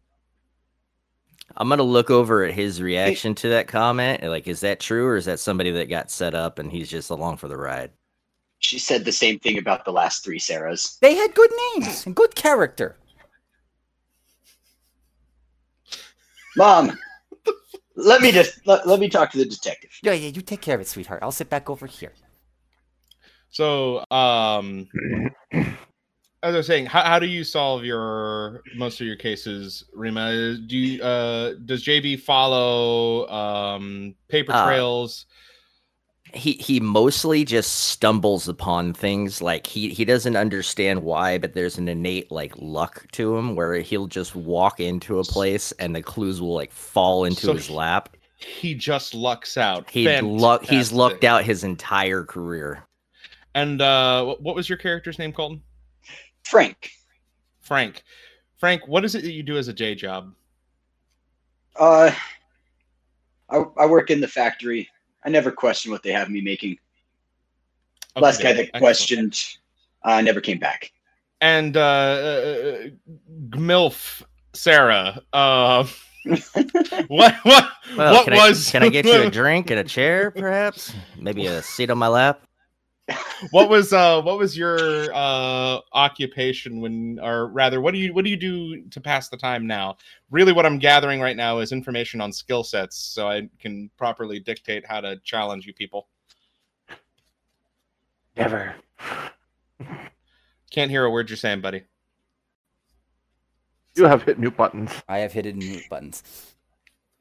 I'm 1.56 1.68
gonna 1.68 1.82
look 1.82 2.10
over 2.10 2.44
at 2.44 2.54
his 2.54 2.82
reaction 2.82 3.34
to 3.36 3.48
that 3.50 3.66
comment. 3.66 4.22
Like, 4.22 4.46
is 4.46 4.60
that 4.60 4.78
true, 4.78 5.06
or 5.06 5.16
is 5.16 5.24
that 5.24 5.40
somebody 5.40 5.70
that 5.72 5.88
got 5.88 6.10
set 6.10 6.34
up 6.34 6.58
and 6.58 6.70
he's 6.70 6.90
just 6.90 7.10
along 7.10 7.38
for 7.38 7.48
the 7.48 7.56
ride? 7.56 7.90
She 8.58 8.78
said 8.78 9.04
the 9.04 9.12
same 9.12 9.38
thing 9.38 9.58
about 9.58 9.84
the 9.84 9.92
last 9.92 10.24
three 10.24 10.38
Sarahs. 10.38 10.98
They 11.00 11.14
had 11.14 11.34
good 11.34 11.50
names 11.74 12.04
and 12.06 12.14
good 12.14 12.34
character. 12.34 12.96
Mom, 16.56 16.96
let 17.96 18.20
me 18.22 18.30
just 18.32 18.66
let, 18.66 18.86
let 18.86 19.00
me 19.00 19.08
talk 19.08 19.30
to 19.32 19.38
the 19.38 19.44
detective. 19.46 19.90
Yeah, 20.02 20.12
yeah, 20.12 20.28
you 20.28 20.42
take 20.42 20.60
care 20.60 20.74
of 20.74 20.80
it, 20.80 20.88
sweetheart. 20.88 21.22
I'll 21.22 21.32
sit 21.32 21.50
back 21.50 21.68
over 21.70 21.86
here. 21.86 22.12
so 23.50 24.04
um 24.10 24.88
as 25.52 26.54
i 26.54 26.56
was 26.56 26.66
saying 26.66 26.86
how, 26.86 27.02
how 27.02 27.18
do 27.20 27.26
you 27.26 27.44
solve 27.44 27.84
your 27.84 28.62
most 28.76 29.00
of 29.00 29.06
your 29.06 29.14
cases 29.16 29.84
rima 29.94 30.56
do 30.66 30.76
you 30.76 31.02
uh 31.02 31.54
does 31.64 31.84
jb 31.84 32.18
follow 32.18 33.28
um 33.28 34.14
paper 34.28 34.52
Uh, 34.52 34.64
trails 34.64 35.26
He 36.34 36.54
he 36.54 36.80
mostly 36.80 37.44
just 37.44 37.72
stumbles 37.74 38.48
upon 38.48 38.92
things. 38.92 39.40
Like 39.40 39.66
he 39.66 39.90
he 39.90 40.04
doesn't 40.04 40.36
understand 40.36 41.02
why, 41.02 41.38
but 41.38 41.54
there's 41.54 41.78
an 41.78 41.88
innate 41.88 42.30
like 42.32 42.52
luck 42.58 43.06
to 43.12 43.36
him 43.36 43.54
where 43.54 43.76
he'll 43.76 44.06
just 44.08 44.34
walk 44.34 44.80
into 44.80 45.18
a 45.20 45.24
place 45.24 45.72
and 45.78 45.94
the 45.94 46.02
clues 46.02 46.40
will 46.40 46.54
like 46.54 46.72
fall 46.72 47.24
into 47.24 47.42
So 47.42 47.54
his 47.54 47.66
he- 47.68 47.74
lap. 47.74 48.16
he 48.36 48.74
just 48.74 49.14
lucks 49.14 49.56
out 49.56 49.88
He 49.88 50.06
luck 50.20 50.62
he's 50.62 50.90
Fantastic. 50.90 50.96
lucked 50.96 51.24
out 51.24 51.44
his 51.44 51.64
entire 51.64 52.24
career. 52.24 52.82
and 53.54 53.80
uh 53.80 54.34
what 54.40 54.54
was 54.56 54.68
your 54.68 54.76
character's 54.76 55.18
name 55.18 55.32
colton 55.32 55.62
Frank. 56.42 56.90
frank 57.60 58.02
frank 58.58 58.86
what 58.88 59.04
is 59.04 59.14
it 59.14 59.22
that 59.22 59.32
you 59.32 59.42
do 59.42 59.56
as 59.56 59.68
a 59.68 59.72
day 59.72 59.94
job 59.94 60.34
Uh, 61.78 62.10
I, 63.50 63.64
I 63.78 63.86
work 63.86 64.10
in 64.10 64.20
the 64.20 64.28
factory. 64.28 64.88
I 65.24 65.30
never 65.30 65.50
question 65.50 65.90
what 65.90 66.02
they 66.02 66.12
have 66.12 66.28
me 66.30 66.40
making. 66.40 66.78
Last 68.16 68.42
guy 68.42 68.52
that 68.52 68.60
excellent. 68.66 68.82
questioned 68.82 69.44
uh, 70.02 70.20
never 70.20 70.40
came 70.40 70.58
back. 70.58 70.92
and 71.40 71.76
uh, 71.76 71.80
uh 71.80 72.88
gmilf 73.50 74.22
sarah 74.52 75.20
uh 75.32 75.84
what 77.08 77.34
what 77.42 77.68
Well, 77.96 78.14
what 78.14 78.24
can 78.24 78.34
was 78.34 78.68
I, 78.68 78.72
can 78.72 78.82
I 78.84 78.88
get 78.88 79.04
you 79.04 79.22
a 79.22 79.30
drink 79.42 79.70
and 79.70 79.78
a 79.78 79.84
chair, 79.84 80.30
perhaps? 80.30 80.94
Maybe 81.20 81.46
a 81.46 81.60
seat 81.60 81.90
on 81.90 81.98
my 81.98 82.08
lap? 82.08 82.40
What 83.50 83.68
was 83.68 83.92
uh 83.92 84.22
what 84.22 84.38
was 84.38 84.56
your 84.56 85.12
uh 85.14 85.78
occupation 85.92 86.80
when 86.80 87.18
or 87.22 87.48
rather 87.48 87.80
what 87.80 87.92
do 87.92 87.98
you 87.98 88.14
what 88.14 88.24
do 88.24 88.30
you 88.30 88.36
do 88.36 88.82
to 88.88 89.00
pass 89.00 89.28
the 89.28 89.36
time 89.36 89.66
now 89.66 89.96
really 90.30 90.52
what 90.52 90.64
i'm 90.64 90.78
gathering 90.78 91.20
right 91.20 91.36
now 91.36 91.58
is 91.58 91.70
information 91.72 92.20
on 92.20 92.32
skill 92.32 92.64
sets 92.64 92.96
so 92.96 93.28
i 93.28 93.46
can 93.58 93.90
properly 93.98 94.40
dictate 94.40 94.86
how 94.86 95.00
to 95.00 95.16
challenge 95.24 95.66
you 95.66 95.74
people 95.74 96.08
Never. 98.36 98.74
can't 100.70 100.90
hear 100.90 101.04
a 101.04 101.10
word 101.10 101.28
you're 101.28 101.36
saying 101.36 101.60
buddy 101.60 101.82
You 103.96 104.06
have 104.06 104.22
hit 104.24 104.38
mute 104.38 104.56
buttons. 104.56 104.90
I 105.08 105.18
have 105.18 105.32
hidden 105.32 105.58
mute 105.58 105.88
buttons. 105.88 106.53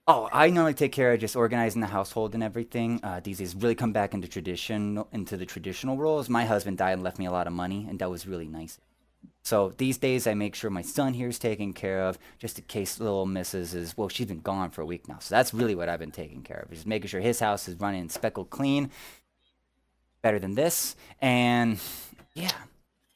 Oh, 0.05 0.27
I 0.33 0.49
normally 0.49 0.73
take 0.73 0.91
care 0.91 1.13
of 1.13 1.21
just 1.21 1.35
organizing 1.35 1.79
the 1.79 1.87
household 1.87 2.33
and 2.33 2.43
everything. 2.43 2.99
Uh, 3.01 3.21
these 3.23 3.37
days, 3.37 3.55
really 3.55 3.75
come 3.75 3.93
back 3.93 4.13
into 4.13 4.27
tradition, 4.27 5.01
into 5.13 5.37
the 5.37 5.45
traditional 5.45 5.95
roles. 5.95 6.27
My 6.27 6.43
husband 6.43 6.77
died 6.77 6.91
and 6.91 7.03
left 7.03 7.19
me 7.19 7.25
a 7.25 7.31
lot 7.31 7.47
of 7.47 7.53
money, 7.53 7.85
and 7.89 7.99
that 7.99 8.09
was 8.09 8.27
really 8.27 8.47
nice. 8.49 8.79
So 9.43 9.73
these 9.77 9.97
days, 9.97 10.27
I 10.27 10.33
make 10.33 10.55
sure 10.55 10.69
my 10.69 10.81
son 10.81 11.13
here 11.13 11.29
is 11.29 11.39
taken 11.39 11.71
care 11.71 12.01
of, 12.01 12.19
just 12.37 12.59
in 12.59 12.65
case 12.65 12.99
little 12.99 13.25
Mrs. 13.25 13.73
is 13.73 13.95
well, 13.95 14.09
she's 14.09 14.27
been 14.27 14.41
gone 14.41 14.71
for 14.71 14.81
a 14.81 14.85
week 14.85 15.07
now. 15.07 15.19
So 15.19 15.35
that's 15.35 15.53
really 15.53 15.75
what 15.75 15.87
I've 15.87 15.99
been 15.99 16.11
taking 16.11 16.41
care 16.43 16.65
of, 16.65 16.69
just 16.71 16.85
making 16.85 17.07
sure 17.07 17.21
his 17.21 17.39
house 17.39 17.69
is 17.69 17.79
running 17.79 18.09
speckled 18.09 18.49
clean, 18.49 18.91
better 20.21 20.39
than 20.39 20.55
this, 20.55 20.97
and 21.21 21.79
yeah, 22.33 22.51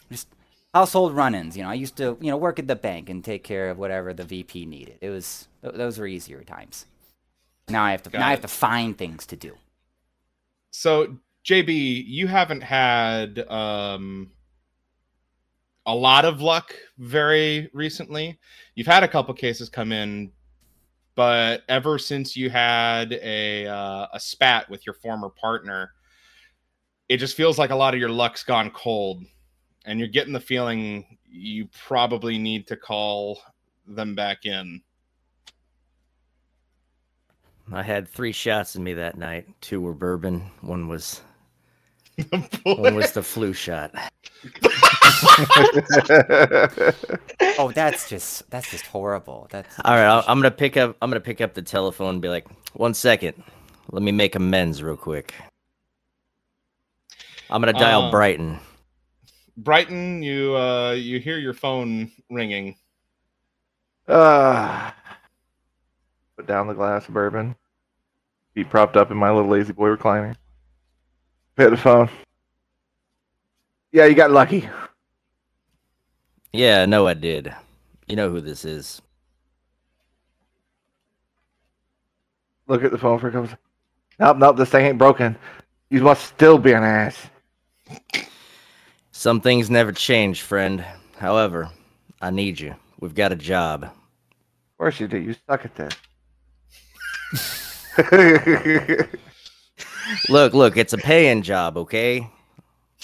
just 0.09 0.29
household 0.73 1.13
run-ins. 1.13 1.57
You 1.57 1.63
know, 1.63 1.69
I 1.69 1.75
used 1.75 1.95
to 1.97 2.17
you 2.21 2.31
know 2.31 2.37
work 2.37 2.59
at 2.59 2.67
the 2.67 2.75
bank 2.75 3.09
and 3.09 3.23
take 3.23 3.43
care 3.43 3.69
of 3.69 3.77
whatever 3.77 4.13
the 4.13 4.23
VP 4.23 4.65
needed. 4.65 4.97
It 5.01 5.09
was 5.09 5.47
th- 5.61 5.75
those 5.75 5.97
were 5.97 6.07
easier 6.07 6.43
times. 6.43 6.85
Now 7.69 7.83
I 7.83 7.91
have 7.91 8.03
to 8.03 8.09
Got 8.09 8.19
now 8.19 8.27
I 8.27 8.31
have 8.31 8.41
to 8.41 8.47
find 8.47 8.97
things 8.97 9.25
to 9.27 9.35
do. 9.35 9.55
So, 10.71 11.17
JB, 11.45 12.03
you 12.05 12.27
haven't 12.27 12.61
had 12.61 13.39
um, 13.49 14.31
a 15.85 15.95
lot 15.95 16.25
of 16.25 16.41
luck 16.41 16.75
very 16.97 17.69
recently. 17.73 18.37
You've 18.75 18.87
had 18.87 19.03
a 19.03 19.07
couple 19.07 19.33
cases 19.33 19.69
come 19.69 19.91
in, 19.91 20.31
but 21.15 21.63
ever 21.67 21.97
since 21.97 22.37
you 22.37 22.49
had 22.49 23.13
a 23.13 23.65
uh, 23.67 24.07
a 24.13 24.19
spat 24.19 24.69
with 24.69 24.85
your 24.85 24.93
former 24.93 25.29
partner, 25.29 25.93
it 27.09 27.17
just 27.17 27.35
feels 27.35 27.57
like 27.57 27.71
a 27.71 27.75
lot 27.75 27.93
of 27.93 27.99
your 27.99 28.09
luck's 28.09 28.43
gone 28.43 28.69
cold, 28.71 29.23
and 29.87 29.99
you're 29.99 30.07
getting 30.09 30.33
the 30.33 30.39
feeling 30.39 31.17
you 31.29 31.67
probably 31.87 32.37
need 32.37 32.67
to 32.67 32.75
call 32.75 33.39
them 33.87 34.13
back 34.13 34.45
in. 34.45 34.81
I 37.71 37.81
had 37.81 38.07
three 38.07 38.31
shots 38.31 38.75
in 38.75 38.83
me 38.83 38.93
that 38.93 39.17
night. 39.17 39.47
Two 39.61 39.81
were 39.81 39.93
bourbon. 39.93 40.41
One 40.61 40.87
was 40.87 41.21
one 42.63 42.95
was 42.95 43.11
the 43.13 43.23
flu 43.23 43.53
shot. 43.53 43.95
Oh, 47.59 47.71
that's 47.71 48.07
just 48.07 48.47
that's 48.51 48.69
just 48.69 48.85
horrible. 48.85 49.47
That's 49.49 49.79
All 49.83 49.95
right, 49.95 50.05
I'll, 50.05 50.23
I'm 50.27 50.37
gonna 50.37 50.51
pick 50.51 50.77
up. 50.77 50.95
I'm 51.01 51.09
gonna 51.09 51.19
pick 51.19 51.41
up 51.41 51.55
the 51.55 51.61
telephone 51.63 52.15
and 52.15 52.21
be 52.21 52.29
like, 52.29 52.45
"One 52.73 52.93
second, 52.93 53.41
let 53.91 54.03
me 54.03 54.11
make 54.11 54.35
amends 54.35 54.83
real 54.83 54.95
quick." 54.95 55.33
I'm 57.49 57.59
gonna 57.61 57.73
dial 57.73 58.03
Um, 58.03 58.11
Brighton. 58.11 58.59
Brighton, 59.57 60.21
you 60.21 60.55
uh, 60.55 60.91
you 60.91 61.19
hear 61.19 61.37
your 61.39 61.53
phone 61.53 62.11
ringing. 62.29 62.75
uh, 64.07 64.91
put 66.35 66.45
down 66.47 66.67
the 66.67 66.73
glass 66.73 67.07
of 67.07 67.13
bourbon. 67.13 67.55
Feet 68.53 68.69
propped 68.69 68.95
up 68.97 69.11
in 69.11 69.17
my 69.17 69.31
little 69.31 69.49
La-Z-Boy 69.49 69.95
recliner. 69.95 70.35
Hit 71.57 71.71
the 71.71 71.77
phone. 71.77 72.09
Yeah, 73.91 74.05
you 74.05 74.15
got 74.15 74.31
lucky. 74.31 74.69
Yeah, 76.53 76.85
no, 76.85 77.07
I 77.07 77.13
did. 77.13 77.53
You 78.07 78.15
know 78.15 78.29
who 78.29 78.41
this 78.41 78.65
is. 78.65 79.01
Look 82.67 82.83
at 82.83 82.91
the 82.91 82.97
phone 82.97 83.19
for 83.19 83.27
a 83.29 83.31
couple. 83.31 83.47
seconds. 83.47 83.63
Nope, 84.19 84.37
nope, 84.37 84.57
this 84.57 84.69
thing 84.69 84.85
ain't 84.85 84.97
broken. 84.97 85.35
You 85.89 86.01
must 86.01 86.25
still 86.25 86.57
be 86.57 86.73
an 86.73 86.83
ass. 86.83 87.17
Some 89.27 89.41
things 89.41 89.69
never 89.69 89.91
change, 89.91 90.41
friend. 90.41 90.85
However, 91.17 91.69
I 92.21 92.29
need 92.29 92.61
you. 92.61 92.75
We've 93.01 93.13
got 93.13 93.33
a 93.33 93.35
job. 93.35 93.83
Of 93.83 93.91
course 94.77 95.01
you 95.01 95.09
do. 95.09 95.17
You 95.17 95.35
suck 95.45 95.65
at 95.65 95.75
that. 95.75 95.97
Look, 100.29 100.53
look, 100.53 100.77
it's 100.77 100.93
a 100.93 100.97
paying 100.97 101.41
job, 101.41 101.75
okay? 101.75 102.31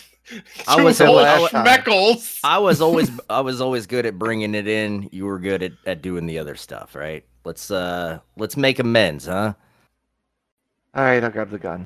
I 0.65 0.77
Two 0.77 0.85
was 0.85 0.99
the 0.99 1.07
al- 1.07 1.19
I, 1.19 1.39
last. 1.39 1.53
Meckles. 1.55 2.39
I 2.41 2.57
was 2.57 2.79
always 2.79 3.11
I 3.29 3.41
was 3.41 3.59
always 3.59 3.85
good 3.85 4.05
at 4.05 4.17
bringing 4.17 4.55
it 4.55 4.65
in. 4.65 5.09
You 5.11 5.25
were 5.25 5.39
good 5.39 5.61
at, 5.61 5.73
at 5.85 6.01
doing 6.01 6.25
the 6.25 6.39
other 6.39 6.55
stuff, 6.55 6.95
right? 6.95 7.25
Let's 7.43 7.69
uh 7.69 8.19
let's 8.37 8.55
make 8.55 8.79
amends, 8.79 9.25
huh? 9.25 9.55
All 10.95 11.03
right, 11.03 11.21
I'll 11.21 11.31
grab 11.31 11.49
the 11.49 11.59
gun. 11.59 11.85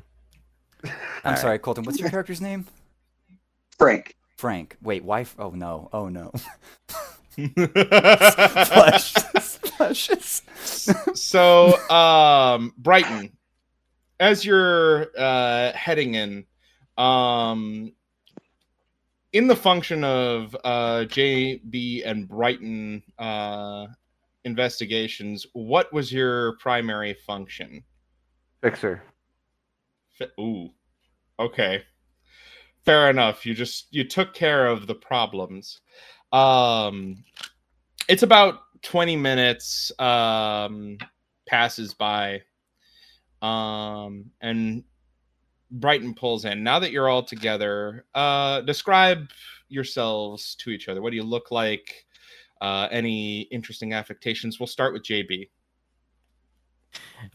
I'm 0.84 0.92
Alright. 1.24 1.40
sorry, 1.40 1.58
Colton. 1.58 1.82
What's 1.82 1.98
your 1.98 2.08
character's 2.08 2.40
name? 2.40 2.68
Frank. 3.76 4.14
Frank. 4.38 4.76
Wait, 4.80 5.04
wife? 5.04 5.34
Oh 5.38 5.50
no. 5.50 5.90
Oh 5.92 6.08
no. 6.08 6.32
Flush. 8.66 9.12
Flushes. 9.12 10.42
so, 11.14 11.76
um, 11.88 12.72
Brighton, 12.78 13.36
as 14.18 14.44
you're 14.44 15.08
uh, 15.16 15.72
heading 15.72 16.14
in, 16.14 16.44
um, 16.96 17.92
in 19.32 19.46
the 19.46 19.54
function 19.56 20.02
of 20.04 20.56
uh, 20.64 21.04
JB 21.08 22.02
and 22.04 22.28
Brighton 22.28 23.02
uh, 23.18 23.86
investigations, 24.44 25.46
what 25.52 25.92
was 25.92 26.12
your 26.12 26.56
primary 26.58 27.14
function? 27.26 27.84
Fixer. 28.62 29.02
F- 30.20 30.30
Ooh, 30.40 30.70
okay, 31.38 31.84
fair 32.88 33.10
enough. 33.10 33.44
You 33.44 33.52
just 33.52 33.88
you 33.90 34.02
took 34.02 34.32
care 34.32 34.66
of 34.66 34.86
the 34.86 34.94
problems. 34.94 35.82
Um, 36.32 37.22
it's 38.08 38.22
about 38.22 38.60
twenty 38.80 39.14
minutes 39.14 39.92
um, 39.98 40.96
passes 41.46 41.92
by, 41.92 42.40
um, 43.42 44.30
and 44.40 44.84
Brighton 45.70 46.14
pulls 46.14 46.46
in. 46.46 46.64
Now 46.64 46.78
that 46.78 46.90
you're 46.90 47.10
all 47.10 47.22
together, 47.22 48.06
uh, 48.14 48.62
describe 48.62 49.28
yourselves 49.68 50.54
to 50.60 50.70
each 50.70 50.88
other. 50.88 51.02
What 51.02 51.10
do 51.10 51.16
you 51.16 51.24
look 51.24 51.50
like? 51.50 52.06
Uh, 52.62 52.88
any 52.90 53.42
interesting 53.52 53.92
affectations? 53.92 54.58
We'll 54.58 54.66
start 54.66 54.94
with 54.94 55.02
JB. 55.02 55.50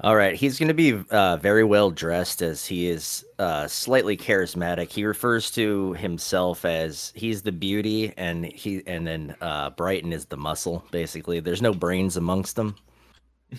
All 0.02 0.16
right, 0.16 0.36
he's 0.36 0.58
going 0.58 0.70
to 0.70 0.74
be 0.74 1.04
uh, 1.12 1.38
very 1.38 1.64
well 1.64 1.92
dressed 1.92 2.42
as 2.42 2.66
he 2.66 2.88
is 2.88 3.26
uh, 3.38 3.68
slightly 3.68 4.16
charismatic. 4.16 4.90
He 4.92 5.06
refers 5.06 5.52
to 5.52 5.94
himself 5.94 6.64
as 6.66 7.12
he's 7.16 7.42
the 7.42 7.52
beauty, 7.52 8.14
and 8.18 8.46
he 8.46 8.82
and 8.88 9.06
then 9.06 9.36
uh, 9.42 9.72
Brighton 9.72 10.14
is 10.14 10.26
the 10.26 10.38
muscle. 10.38 10.86
Basically, 10.92 11.40
there's 11.40 11.62
no 11.62 11.74
brains 11.74 12.18
amongst 12.18 12.56
them. 12.56 12.76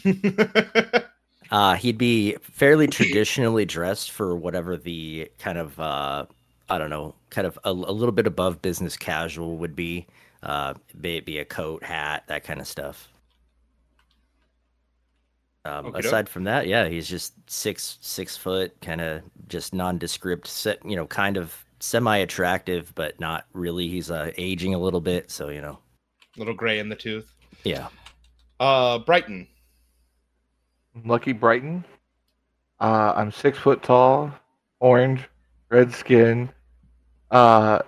Uh, 1.50 1.74
he'd 1.74 1.98
be 1.98 2.36
fairly 2.40 2.86
traditionally 2.86 3.64
dressed 3.64 4.10
for 4.10 4.34
whatever 4.34 4.76
the 4.76 5.30
kind 5.38 5.58
of 5.58 5.78
uh, 5.78 6.24
I 6.68 6.78
don't 6.78 6.90
know, 6.90 7.14
kind 7.30 7.46
of 7.46 7.58
a, 7.64 7.70
a 7.70 7.72
little 7.72 8.12
bit 8.12 8.26
above 8.26 8.62
business 8.62 8.96
casual 8.96 9.56
would 9.58 9.76
be. 9.76 10.06
Uh, 10.42 10.74
be 11.00 11.16
it 11.16 11.24
be 11.24 11.38
a 11.38 11.44
coat, 11.44 11.82
hat, 11.82 12.24
that 12.26 12.44
kind 12.44 12.60
of 12.60 12.66
stuff. 12.66 13.08
Um, 15.66 15.86
Okey-doke. 15.86 16.04
aside 16.04 16.28
from 16.28 16.44
that, 16.44 16.66
yeah, 16.66 16.88
he's 16.88 17.08
just 17.08 17.32
six 17.50 17.96
six 18.02 18.36
foot, 18.36 18.78
kind 18.82 19.00
of 19.00 19.22
just 19.48 19.72
nondescript, 19.74 20.46
set, 20.46 20.84
you 20.84 20.94
know, 20.94 21.06
kind 21.06 21.36
of 21.38 21.54
semi 21.80 22.18
attractive, 22.18 22.92
but 22.94 23.18
not 23.18 23.46
really. 23.54 23.88
He's 23.88 24.10
uh, 24.10 24.30
aging 24.36 24.74
a 24.74 24.78
little 24.78 25.00
bit, 25.00 25.30
so 25.30 25.48
you 25.48 25.60
know, 25.62 25.78
a 26.36 26.38
Little 26.38 26.54
gray 26.54 26.78
in 26.80 26.88
the 26.88 26.96
tooth. 26.96 27.32
yeah. 27.64 27.88
Uh, 28.60 28.98
Brighton. 28.98 29.48
Lucky 31.04 31.32
Brighton. 31.32 31.84
Uh, 32.80 33.12
I'm 33.16 33.32
six 33.32 33.56
foot 33.58 33.82
tall, 33.82 34.32
orange, 34.80 35.20
red 35.70 35.92
skin. 35.92 36.50
Uh, 37.30 37.80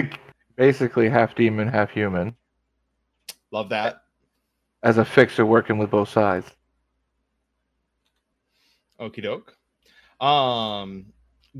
basically 0.56 1.08
half 1.08 1.34
demon, 1.34 1.68
half 1.68 1.90
human. 1.90 2.34
Love 3.50 3.68
that. 3.70 4.02
As 4.82 4.98
a 4.98 5.04
fixer, 5.04 5.46
working 5.46 5.78
with 5.78 5.90
both 5.90 6.08
sides. 6.08 6.50
Okie 9.00 9.22
doke. 9.22 9.56
Um, 10.24 11.06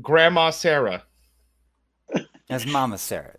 Grandma 0.01 0.51
Sarah. 0.51 1.03
That's 2.47 2.65
Mama 2.65 2.97
Sarah. 2.97 3.37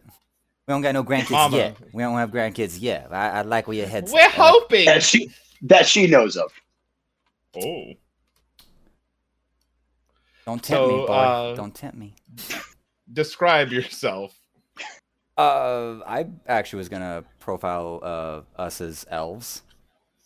We 0.66 0.72
don't 0.72 0.80
got 0.82 0.92
no 0.94 1.04
grandkids 1.04 1.30
Mama. 1.32 1.56
yet. 1.56 1.76
We 1.92 2.02
don't 2.02 2.16
have 2.16 2.30
grandkids 2.30 2.80
yet. 2.80 3.08
I, 3.12 3.28
I 3.30 3.42
like 3.42 3.66
where 3.68 3.76
your 3.76 3.86
head's 3.86 4.12
We're 4.12 4.20
at. 4.20 4.30
Hoping. 4.32 4.86
That 4.86 5.02
she 5.02 5.30
that 5.62 5.86
she 5.86 6.06
knows 6.06 6.36
of. 6.36 6.50
Oh, 7.56 7.92
Don't 10.46 10.62
tempt 10.62 10.88
me, 10.88 10.96
boy. 11.06 11.12
uh, 11.12 11.54
Don't 11.54 11.74
tempt 11.74 11.96
me. 11.98 12.14
describe 13.12 13.70
yourself. 13.70 14.34
Uh, 15.36 15.98
I 16.06 16.26
actually 16.46 16.78
was 16.78 16.88
gonna 16.88 17.24
profile 17.40 18.00
uh 18.02 18.40
us 18.60 18.80
as 18.80 19.04
elves. 19.10 19.62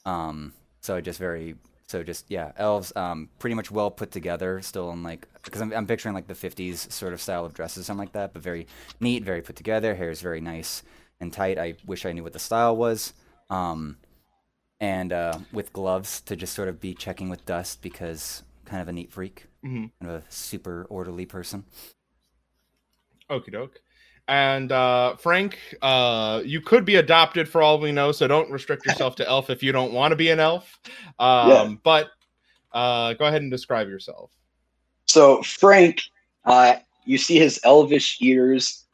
Um, 0.04 0.52
so 0.80 1.00
just 1.00 1.18
very, 1.18 1.56
so 1.86 2.02
just 2.02 2.30
yeah, 2.30 2.52
elves. 2.56 2.92
Um, 2.96 3.28
pretty 3.38 3.54
much 3.54 3.70
well 3.70 3.90
put 3.90 4.10
together. 4.10 4.60
Still 4.62 4.90
in 4.90 5.02
like, 5.02 5.26
because 5.44 5.60
I'm 5.60 5.72
I'm 5.72 5.86
picturing 5.86 6.14
like 6.14 6.26
the 6.26 6.34
'50s 6.34 6.90
sort 6.90 7.12
of 7.12 7.20
style 7.20 7.44
of 7.44 7.54
dresses, 7.54 7.86
something 7.86 8.00
like 8.04 8.12
that, 8.12 8.32
but 8.32 8.42
very 8.42 8.66
neat, 9.00 9.24
very 9.24 9.42
put 9.42 9.56
together. 9.56 9.94
Hair 9.94 10.10
is 10.10 10.20
very 10.20 10.40
nice 10.40 10.82
and 11.20 11.32
tight. 11.32 11.58
I 11.58 11.74
wish 11.86 12.04
I 12.04 12.12
knew 12.12 12.22
what 12.22 12.32
the 12.32 12.38
style 12.38 12.76
was. 12.76 13.14
Um, 13.50 13.96
and 14.80 15.12
uh, 15.12 15.38
with 15.52 15.72
gloves 15.72 16.20
to 16.22 16.36
just 16.36 16.54
sort 16.54 16.68
of 16.68 16.80
be 16.80 16.92
checking 16.94 17.28
with 17.30 17.46
dust 17.46 17.80
because 17.82 18.42
kind 18.66 18.82
of 18.82 18.88
a 18.88 18.92
neat 18.92 19.10
freak, 19.12 19.46
Mhm. 19.64 19.90
kind 20.00 20.12
of 20.12 20.22
a 20.22 20.22
super 20.28 20.86
orderly 20.90 21.24
person. 21.24 21.64
Okie 23.30 23.50
doke. 23.52 23.80
And 24.28 24.72
uh, 24.72 25.16
Frank, 25.16 25.58
uh, 25.82 26.42
you 26.44 26.60
could 26.60 26.84
be 26.84 26.96
adopted 26.96 27.48
for 27.48 27.62
all 27.62 27.78
we 27.78 27.92
know, 27.92 28.10
so 28.12 28.26
don't 28.26 28.50
restrict 28.50 28.84
yourself 28.86 29.14
to 29.16 29.28
elf 29.28 29.50
if 29.50 29.62
you 29.62 29.72
don't 29.72 29.92
want 29.92 30.12
to 30.12 30.16
be 30.16 30.30
an 30.30 30.40
elf. 30.40 30.78
Um, 31.18 31.50
Yeah. 31.50 31.74
But 31.82 32.10
uh, 32.72 33.14
go 33.14 33.26
ahead 33.26 33.42
and 33.42 33.50
describe 33.50 33.88
yourself. 33.88 34.30
So 35.06 35.42
Frank, 35.42 36.02
uh, 36.44 36.76
you 37.04 37.18
see 37.18 37.38
his 37.38 37.60
elvish 37.64 38.18
ears 38.20 38.84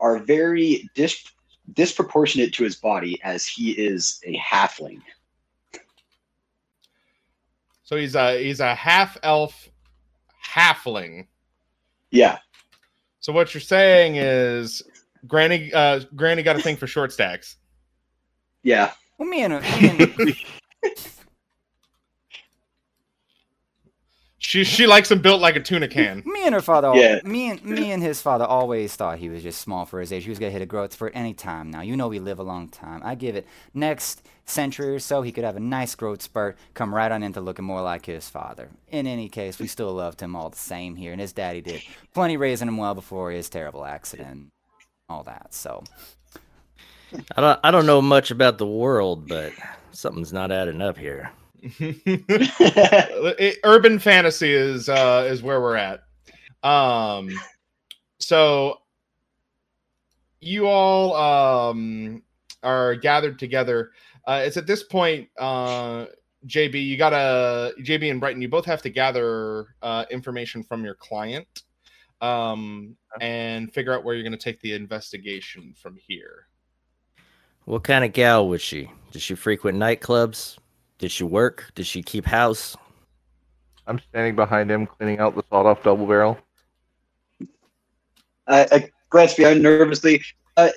are 0.00 0.18
very 0.18 0.88
dis- 0.94 1.24
disproportionate 1.72 2.52
to 2.54 2.64
his 2.64 2.76
body, 2.76 3.20
as 3.22 3.46
he 3.46 3.72
is 3.72 4.20
a 4.24 4.36
halfling. 4.38 5.00
So 7.82 7.96
he's 7.96 8.14
a 8.14 8.42
he's 8.42 8.60
a 8.60 8.74
half 8.74 9.18
elf 9.22 9.68
halfling. 10.54 11.26
Yeah, 12.10 12.38
So 13.24 13.32
what 13.32 13.54
you're 13.54 13.62
saying 13.62 14.16
is 14.16 14.82
Granny 15.26 15.72
uh, 15.72 16.00
Granny 16.14 16.42
got 16.42 16.56
a 16.56 16.58
thing 16.58 16.76
for 16.76 16.86
short 16.86 17.10
stacks. 17.10 17.56
yeah. 18.62 18.92
Well, 19.16 19.26
me 19.26 19.44
and, 19.44 19.62
me 19.62 19.88
and 19.88 20.36
She 24.36 24.62
she 24.64 24.86
likes 24.86 25.10
him 25.10 25.22
built 25.22 25.40
like 25.40 25.56
a 25.56 25.60
tuna 25.60 25.88
can. 25.88 26.22
Me 26.26 26.44
and 26.44 26.54
her 26.54 26.60
father, 26.60 26.88
al- 26.88 26.96
Yeah. 26.98 27.20
me 27.24 27.48
and 27.52 27.64
me 27.64 27.92
and 27.92 28.02
his 28.02 28.20
father 28.20 28.44
always 28.44 28.94
thought 28.94 29.18
he 29.18 29.30
was 29.30 29.42
just 29.42 29.62
small 29.62 29.86
for 29.86 30.00
his 30.00 30.12
age. 30.12 30.24
He 30.24 30.28
was 30.28 30.38
gonna 30.38 30.52
hit 30.52 30.60
a 30.60 30.66
growth 30.66 30.92
spurt 30.92 31.12
any 31.14 31.32
time 31.32 31.70
now. 31.70 31.80
You 31.80 31.96
know 31.96 32.08
we 32.08 32.18
live 32.18 32.38
a 32.40 32.42
long 32.42 32.68
time. 32.68 33.00
I 33.02 33.14
give 33.14 33.36
it 33.36 33.46
next 33.72 34.20
century 34.44 34.94
or 34.94 34.98
so, 34.98 35.22
he 35.22 35.32
could 35.32 35.44
have 35.44 35.56
a 35.56 35.60
nice 35.60 35.94
growth 35.94 36.22
spurt, 36.22 36.56
come 36.74 36.94
right 36.94 37.10
on 37.10 37.22
into 37.22 37.40
looking 37.40 37.64
more 37.64 37.82
like 37.82 38.06
his 38.06 38.28
father. 38.28 38.70
In 38.88 39.06
any 39.06 39.28
case, 39.28 39.58
we 39.58 39.66
still 39.66 39.92
loved 39.92 40.20
him 40.20 40.36
all 40.36 40.50
the 40.50 40.56
same 40.56 40.96
here, 40.96 41.12
and 41.12 41.20
his 41.20 41.32
daddy 41.32 41.60
did 41.60 41.82
plenty 42.12 42.36
raising 42.36 42.68
him 42.68 42.76
well 42.76 42.94
before 42.94 43.30
his 43.30 43.48
terrible 43.48 43.84
accident, 43.84 44.50
all 45.08 45.22
that. 45.24 45.54
So 45.54 45.82
I 47.36 47.40
don't 47.40 47.60
I 47.62 47.70
don't 47.70 47.86
know 47.86 48.02
much 48.02 48.30
about 48.30 48.58
the 48.58 48.66
world, 48.66 49.28
but 49.28 49.52
something's 49.92 50.32
not 50.32 50.50
adding 50.52 50.82
up 50.82 50.98
here. 50.98 51.30
Urban 53.64 53.98
fantasy 53.98 54.52
is 54.52 54.88
uh 54.88 55.26
is 55.30 55.42
where 55.42 55.62
we're 55.62 55.76
at 55.76 56.00
um 56.62 57.30
so 58.18 58.76
you 60.40 60.66
all 60.66 61.14
um 61.14 62.22
are 62.62 62.94
gathered 62.94 63.38
together 63.38 63.92
uh 64.26 64.42
it's 64.44 64.56
at 64.56 64.66
this 64.66 64.82
point 64.82 65.28
uh 65.38 66.06
jb 66.46 66.84
you 66.84 66.96
gotta 66.96 67.72
jb 67.80 68.10
and 68.10 68.20
brighton 68.20 68.42
you 68.42 68.48
both 68.48 68.64
have 68.64 68.82
to 68.82 68.90
gather 68.90 69.74
uh 69.82 70.04
information 70.10 70.62
from 70.62 70.84
your 70.84 70.94
client 70.94 71.62
um 72.20 72.96
and 73.20 73.72
figure 73.72 73.92
out 73.94 74.04
where 74.04 74.14
you're 74.14 74.22
going 74.22 74.32
to 74.32 74.38
take 74.38 74.60
the 74.60 74.72
investigation 74.72 75.74
from 75.76 75.96
here 75.96 76.46
What 77.64 77.82
kind 77.84 78.04
of 78.04 78.12
gal 78.12 78.46
was 78.48 78.60
she? 78.60 78.90
Did 79.10 79.22
she 79.22 79.34
frequent 79.34 79.78
nightclubs? 79.78 80.58
Did 80.98 81.10
she 81.10 81.24
work? 81.24 81.70
Did 81.74 81.86
she 81.86 82.02
keep 82.02 82.26
house? 82.26 82.76
I'm 83.86 83.98
standing 83.98 84.34
behind 84.36 84.70
him, 84.70 84.86
cleaning 84.86 85.18
out 85.18 85.34
the 85.34 85.42
sawed-off 85.50 85.82
double 85.82 86.06
barrel. 86.06 86.38
I, 88.46 88.66
I 88.70 88.90
glanced 89.10 89.36
behind 89.36 89.62
nervously. 89.62 90.22
Uh, 90.56 90.70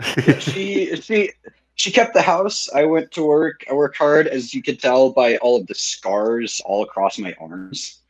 she 0.38 0.94
she 0.96 1.30
she 1.76 1.90
kept 1.90 2.14
the 2.14 2.22
house. 2.22 2.68
I 2.72 2.84
went 2.84 3.10
to 3.12 3.24
work. 3.24 3.64
I 3.70 3.74
work 3.74 3.96
hard, 3.96 4.26
as 4.26 4.54
you 4.54 4.62
could 4.62 4.80
tell 4.80 5.10
by 5.10 5.36
all 5.38 5.56
of 5.56 5.66
the 5.66 5.74
scars 5.74 6.60
all 6.64 6.82
across 6.82 7.18
my 7.18 7.34
arms. 7.40 8.00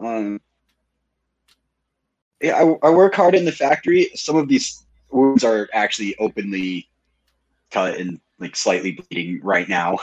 Um, 0.00 0.40
yeah, 2.40 2.56
I, 2.56 2.88
I 2.88 2.90
work 2.90 3.14
hard 3.14 3.34
in 3.34 3.44
the 3.44 3.52
factory. 3.52 4.10
Some 4.14 4.36
of 4.36 4.48
these 4.48 4.84
wounds 5.10 5.44
are 5.44 5.68
actually 5.72 6.16
openly 6.16 6.88
cut 7.70 7.98
and 7.98 8.20
like 8.38 8.56
slightly 8.56 8.92
bleeding 8.92 9.40
right 9.42 9.68
now. 9.68 9.98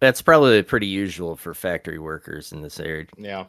That's 0.00 0.20
probably 0.22 0.62
pretty 0.62 0.86
usual 0.86 1.36
for 1.36 1.54
factory 1.54 1.98
workers 1.98 2.52
in 2.52 2.62
this 2.62 2.78
area. 2.80 3.06
yeah 3.16 3.46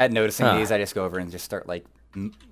at 0.00 0.10
noticing 0.10 0.44
Huh. 0.44 0.58
these, 0.58 0.72
I 0.72 0.78
just 0.78 0.94
go 0.94 1.04
over 1.04 1.18
and 1.20 1.30
just 1.30 1.44
start 1.44 1.68
like 1.68 1.84
m- 1.84 1.90
m- 1.92 1.93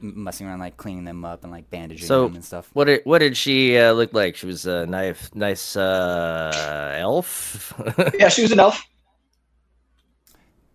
messing 0.01 0.47
around, 0.47 0.59
like 0.61 0.77
cleaning 0.77 1.05
them 1.05 1.25
up 1.25 1.43
and 1.43 1.53
like 1.53 1.71
bandaging 1.71 2.07
So- 2.07 2.27
them 2.27 2.37
and 2.37 2.45
stuff. 2.45 2.71
What 2.73 2.85
did 2.85 3.01
what 3.05 3.19
did 3.19 3.37
she 3.37 3.77
uh, 3.79 3.93
look 3.93 4.13
like? 4.13 4.37
She 4.37 4.47
was 4.47 4.67
a 4.67 4.87
nice 4.87 5.31
nice 5.35 5.77
uh, 5.77 6.97
elf. 6.99 7.73
Yeah, 8.19 8.29
she 8.29 8.43
was 8.43 8.53
an 8.53 8.61
elf. 8.61 8.83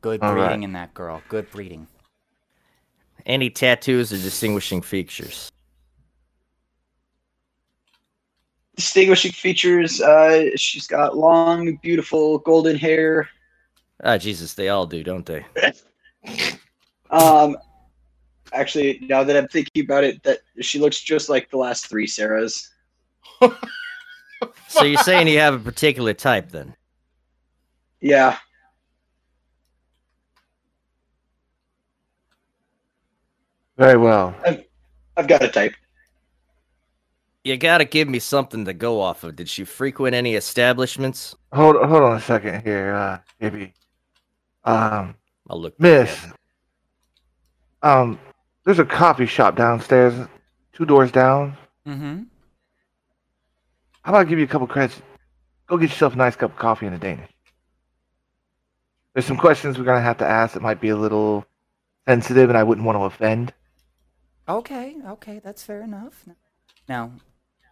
Good 0.02 0.22
All 0.22 0.34
right. 0.36 0.48
breeding 0.48 0.64
in 0.64 0.74
that 0.74 0.94
girl. 0.94 1.22
Good 1.28 1.50
breeding. 1.52 1.88
Any 3.26 3.50
tattoos 3.50 4.14
or 4.14 4.18
distinguishing 4.18 4.82
features? 4.82 5.52
Distinguishing 8.76 9.32
features. 9.32 10.00
Uh, 10.02 10.52
she's 10.56 10.86
got 10.88 11.18
long, 11.18 11.78
beautiful 11.82 12.38
golden 12.40 12.76
hair. 12.78 13.28
Ah, 14.04 14.18
Jesus, 14.18 14.54
they 14.54 14.70
all 14.70 14.86
do, 14.86 15.04
don't 15.04 15.26
they? 15.26 15.46
Um, 17.10 17.56
actually, 18.54 19.00
now 19.02 19.24
that 19.24 19.36
I'm 19.36 19.48
thinking 19.48 19.84
about 19.84 20.04
it, 20.04 20.22
that 20.24 20.40
she 20.62 20.80
looks 20.80 21.02
just 21.02 21.30
like 21.30 21.50
the 21.50 21.58
last 21.58 21.88
three 21.88 22.08
Sarahs. 22.08 22.70
So 24.68 24.84
you're 24.84 25.02
saying 25.02 25.28
you 25.28 25.40
have 25.40 25.56
a 25.56 25.60
particular 25.60 26.14
type 26.14 26.52
then? 26.52 26.76
Yeah, 28.02 28.38
Very 33.78 33.98
well. 33.98 34.36
I've 35.16 35.28
got 35.28 35.44
a 35.44 35.50
type. 35.50 35.76
You 37.44 37.58
gotta 37.58 37.86
give 37.86 38.10
me 38.10 38.20
something 38.20 38.66
to 38.66 38.74
go 38.74 39.00
off 39.00 39.24
of. 39.24 39.36
Did 39.36 39.48
she 39.48 39.64
frequent 39.64 40.16
any 40.16 40.36
establishments? 40.36 41.36
Hold 41.54 41.76
hold 41.76 42.04
on 42.04 42.18
a 42.18 42.22
second 42.22 42.64
here, 42.64 42.94
uh, 42.94 43.20
maybe. 43.40 43.74
Um, 44.66 45.16
I'll 45.50 45.62
look. 45.62 45.80
Miss. 45.80 46.28
Um, 47.84 48.20
there's 48.68 48.80
a 48.80 48.86
coffee 48.86 49.26
shop 49.26 49.56
downstairs, 49.56 50.14
two 50.74 50.86
doors 50.86 51.10
down. 51.10 51.56
Mm-hmm. 51.88 52.24
How 54.02 54.12
about 54.12 54.20
I 54.20 54.24
give 54.26 54.40
you 54.40 54.44
a 54.44 54.48
couple 54.50 54.68
credits? 54.68 55.02
Go 55.68 55.78
get 55.78 55.90
yourself 55.90 56.16
a 56.16 56.18
nice 56.18 56.36
cup 56.36 56.52
of 56.52 56.58
coffee 56.58 56.86
and 56.86 56.94
a 56.94 56.98
Danish. 57.00 57.32
There's 59.14 59.26
some 59.26 59.38
questions 59.38 59.78
we're 59.78 59.86
gonna 59.86 60.02
have 60.02 60.18
to 60.18 60.28
ask 60.28 60.54
that 60.54 60.62
might 60.62 60.82
be 60.82 60.90
a 60.90 60.98
little 60.98 61.46
sensitive, 62.06 62.50
and 62.50 62.58
I 62.58 62.64
wouldn't 62.64 62.86
want 62.86 62.98
to 62.98 63.04
offend. 63.04 63.54
Okay, 64.50 64.98
okay, 65.12 65.40
that's 65.40 65.64
fair 65.64 65.82
enough. 65.82 66.26
Now, 66.90 67.14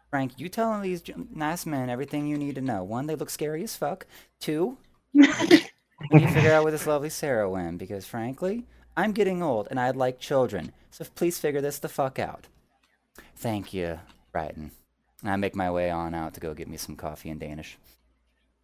Frank, 0.10 0.40
you 0.40 0.48
telling 0.48 0.82
these 0.82 1.04
nice 1.30 1.66
men 1.66 1.90
everything 1.90 2.26
you 2.26 2.38
need 2.38 2.56
to 2.56 2.62
know. 2.62 2.86
One, 2.86 3.08
they 3.08 3.16
look 3.16 3.30
scary 3.30 3.64
as 3.64 3.76
fuck. 3.76 4.08
Two, 4.40 4.78
you 5.12 5.26
figure 5.26 6.54
out 6.54 6.64
where 6.64 6.72
this 6.72 6.88
lovely 6.88 7.10
Sarah 7.10 7.50
went, 7.50 7.80
because 7.80 8.06
frankly, 8.06 8.66
I'm 8.98 9.12
getting 9.12 9.44
old 9.44 9.68
and 9.70 9.80
I'd 9.80 9.96
like 9.96 10.20
children. 10.20 10.72
So 10.92 11.06
please 11.16 11.38
figure 11.40 11.62
this 11.62 11.80
the 11.80 11.90
fuck 11.90 12.20
out. 12.20 12.48
Thank 13.36 13.74
you, 13.74 14.00
Brighton. 14.32 14.72
And 15.22 15.32
I 15.32 15.36
make 15.36 15.56
my 15.56 15.70
way 15.72 15.90
on 15.90 16.14
out 16.14 16.34
to 16.36 16.40
go 16.40 16.54
get 16.54 16.68
me 16.68 16.78
some 16.78 16.96
coffee 16.96 17.30
in 17.30 17.38
Danish. 17.40 17.78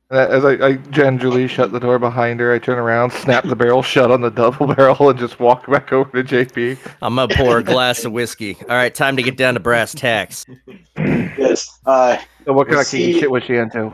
As 0.09 0.43
I, 0.43 0.51
I 0.65 0.73
gingerly 0.73 1.47
shut 1.47 1.71
the 1.71 1.79
door 1.79 1.97
behind 1.97 2.41
her, 2.41 2.53
I 2.53 2.59
turn 2.59 2.77
around, 2.77 3.11
snap 3.13 3.45
the 3.45 3.55
barrel 3.55 3.81
shut 3.81 4.11
on 4.11 4.19
the 4.19 4.29
double 4.29 4.67
barrel, 4.75 5.09
and 5.09 5.17
just 5.17 5.39
walk 5.39 5.65
back 5.67 5.93
over 5.93 6.21
to 6.21 6.23
JB. 6.45 6.77
I'm 7.01 7.15
gonna 7.15 7.33
pour 7.33 7.59
a 7.59 7.63
glass 7.63 8.03
of 8.03 8.11
whiskey. 8.11 8.57
All 8.63 8.75
right, 8.75 8.93
time 8.93 9.15
to 9.15 9.23
get 9.23 9.37
down 9.37 9.53
to 9.53 9.61
brass 9.61 9.93
tacks. 9.93 10.45
Yes. 10.97 11.79
Uh, 11.85 12.17
So 12.45 12.51
what 12.53 12.67
kind 12.67 12.81
of 12.81 12.87
See- 12.87 13.19
shit 13.21 13.31
was 13.31 13.43
she 13.43 13.55
into? 13.55 13.93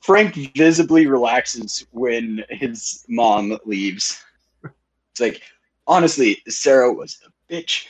Frank 0.00 0.34
visibly 0.54 1.06
relaxes 1.08 1.84
when 1.90 2.44
his 2.50 3.04
mom 3.08 3.58
leaves. 3.64 4.22
It's 5.16 5.20
like, 5.22 5.40
honestly, 5.86 6.42
Sarah 6.46 6.92
was 6.92 7.18
a 7.26 7.52
bitch. 7.52 7.86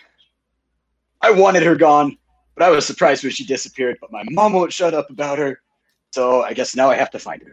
I 1.22 1.32
wanted 1.32 1.64
her 1.64 1.74
gone, 1.74 2.16
but 2.54 2.64
I 2.64 2.70
was 2.70 2.86
surprised 2.86 3.24
when 3.24 3.32
she 3.32 3.44
disappeared. 3.44 3.98
But 4.00 4.12
my 4.12 4.22
mom 4.30 4.52
won't 4.52 4.72
shut 4.72 4.94
up 4.94 5.10
about 5.10 5.36
her, 5.38 5.60
so 6.12 6.42
I 6.44 6.52
guess 6.52 6.76
now 6.76 6.88
I 6.88 6.94
have 6.94 7.10
to 7.10 7.18
find 7.18 7.42
her. 7.42 7.52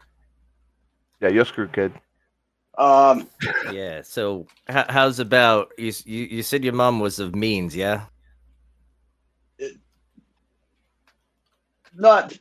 Yeah, 1.21 1.29
you're 1.29 1.45
screwed, 1.45 1.73
kid. 1.73 1.91
Um, 2.77 3.27
Yeah. 3.71 4.03
So 4.03 4.45
h- 4.69 4.85
how's 4.89 5.17
about 5.17 5.71
you, 5.79 5.91
you? 6.05 6.25
You 6.25 6.43
said 6.43 6.63
your 6.63 6.73
mom 6.73 6.99
was 6.99 7.17
of 7.17 7.33
means, 7.33 7.75
yeah. 7.75 8.05
not 11.95 12.37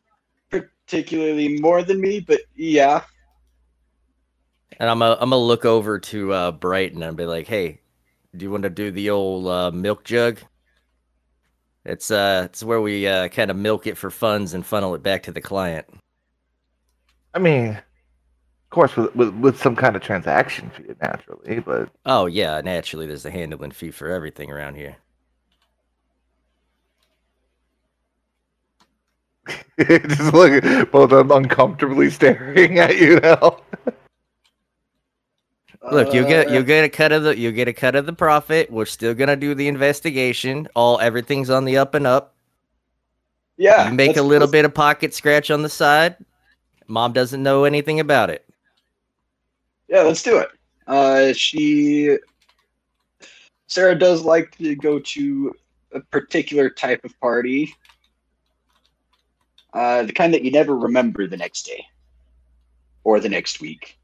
particularly 0.51 1.61
more 1.61 1.83
than 1.83 1.99
me, 1.99 2.21
but 2.21 2.41
yeah. 2.55 3.05
And 4.79 4.89
I'm 4.91 4.99
gonna 4.99 5.15
I'm 5.15 5.31
gonna 5.31 5.37
look 5.39 5.65
over 5.65 5.99
to 5.99 6.33
uh, 6.33 6.53
Brighton 6.53 7.03
and 7.03 7.17
be 7.17 7.27
like, 7.27 7.47
"Hey, 7.47 7.81
do 8.37 8.45
you 8.45 8.51
want 8.51 8.65
to 8.65 8.71
do 8.71 8.91
the 8.91 9.11
old 9.11 9.47
uh, 9.47 9.71
milk 9.71 10.05
jug?" 10.05 10.39
It's 11.85 12.11
uh, 12.11 12.43
it's 12.47 12.63
where 12.63 12.81
we 12.81 13.07
uh, 13.07 13.29
kind 13.29 13.51
of 13.51 13.57
milk 13.57 13.87
it 13.87 13.97
for 13.97 14.11
funds 14.11 14.55
and 14.55 14.65
funnel 14.65 14.95
it 14.95 15.03
back 15.03 15.25
to 15.25 15.33
the 15.33 15.41
client. 15.41 15.87
I 17.35 17.39
mean, 17.39 17.71
of 17.71 18.71
course, 18.71 18.97
with, 18.97 19.15
with 19.17 19.35
with 19.35 19.59
some 19.61 19.75
kind 19.75 19.97
of 19.97 20.03
transaction 20.03 20.71
fee, 20.71 20.95
naturally, 21.01 21.61
but 21.61 21.91
Oh 22.07 22.27
yeah, 22.27 22.61
naturally, 22.61 23.07
there's 23.07 23.27
a 23.27 23.31
handling 23.31 23.73
fee 23.73 23.91
for 23.91 24.09
everything 24.09 24.51
around 24.51 24.77
here. 24.77 24.97
just 29.81 30.33
look, 30.33 30.63
both 30.93 31.11
of 31.13 31.29
them 31.29 31.31
uncomfortably 31.33 32.11
staring 32.11 32.79
at 32.79 32.97
you 32.99 33.19
now. 33.21 33.59
Look, 35.91 36.15
you 36.15 36.25
get 36.25 36.49
Uh, 36.49 36.53
you 36.53 36.63
get 36.63 36.85
a 36.85 36.89
cut 36.89 37.13
of 37.13 37.25
the 37.25 37.37
you 37.37 37.51
get 37.51 37.67
a 37.67 37.73
cut 37.73 37.97
of 37.97 38.07
the 38.07 38.13
profit. 38.13 38.71
We're 38.71 38.87
still 38.87 39.15
gonna 39.15 39.37
do 39.37 39.55
the 39.55 39.67
investigation. 39.67 40.69
All 40.75 41.01
everything's 41.01 41.51
on 41.51 41.65
the 41.65 41.77
up 41.79 41.95
and 41.95 42.07
up. 42.07 42.35
Yeah. 43.57 43.89
You 43.89 43.95
make 43.95 44.17
a 44.17 44.23
little 44.23 44.49
bit 44.49 44.65
of 44.65 44.75
pocket 44.75 45.15
scratch 45.15 45.51
on 45.51 45.63
the 45.63 45.69
side. 45.69 46.17
Mom 46.87 47.13
doesn't 47.13 47.43
know 47.43 47.65
anything 47.65 48.01
about 48.01 48.31
it. 48.31 48.45
Yeah, 49.89 50.03
let's 50.03 50.23
do 50.23 50.39
it. 50.39 50.49
Uh, 50.87 51.33
she, 51.33 52.17
Sarah 53.67 53.99
does 53.99 54.23
like 54.23 54.57
to 54.59 54.75
go 54.75 54.99
to 54.99 55.55
a 55.93 56.01
particular 56.01 56.71
type 56.71 57.05
of 57.05 57.19
party. 57.21 57.75
Uh, 59.73 60.03
the 60.03 60.13
kind 60.13 60.35
that 60.35 60.43
you 60.43 60.51
never 60.51 60.77
remember 60.77 61.27
the 61.27 61.37
next 61.37 61.65
day, 61.65 61.85
or 63.05 63.21
the 63.21 63.29
next 63.29 63.61
week, 63.61 63.99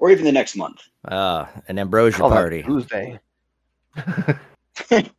or 0.00 0.10
even 0.10 0.24
the 0.24 0.32
next 0.32 0.56
month. 0.56 0.80
Ah, 1.08 1.48
an 1.68 1.78
ambrosia 1.78 2.18
Call 2.18 2.30
that 2.30 2.34
party. 2.36 2.62
Tuesday. 2.62 3.20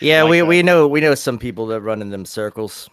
Yeah, 0.00 0.22
Like 0.22 0.30
we 0.30 0.38
that. 0.40 0.46
we 0.46 0.62
know 0.62 0.86
we 0.86 1.00
know 1.00 1.14
some 1.14 1.38
people 1.38 1.66
that 1.68 1.80
run 1.80 2.02
in 2.02 2.10
them 2.10 2.24
circles. 2.24 2.88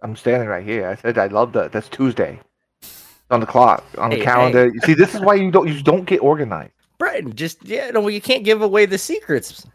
I'm 0.00 0.16
standing 0.16 0.48
right 0.48 0.64
here. 0.64 0.88
I 0.88 0.96
said 0.96 1.18
I 1.18 1.26
love 1.26 1.52
that. 1.52 1.70
That's 1.72 1.88
Tuesday. 1.88 2.40
It's 2.80 3.30
on 3.30 3.40
the 3.40 3.46
clock, 3.46 3.84
on 3.98 4.10
Hey, 4.10 4.18
the 4.18 4.24
calendar. 4.24 4.66
You 4.72 4.80
see, 4.80 4.94
this 4.94 5.14
is 5.14 5.20
why 5.20 5.34
you 5.34 5.50
don't 5.50 5.68
you 5.68 5.82
don't 5.82 6.04
get 6.04 6.20
organized. 6.22 6.72
Brighton, 6.98 7.34
just 7.36 7.62
yeah, 7.64 7.90
no, 7.90 8.08
you 8.08 8.20
can't 8.20 8.44
give 8.44 8.62
away 8.62 8.86
the 8.86 8.98
secrets. 8.98 9.66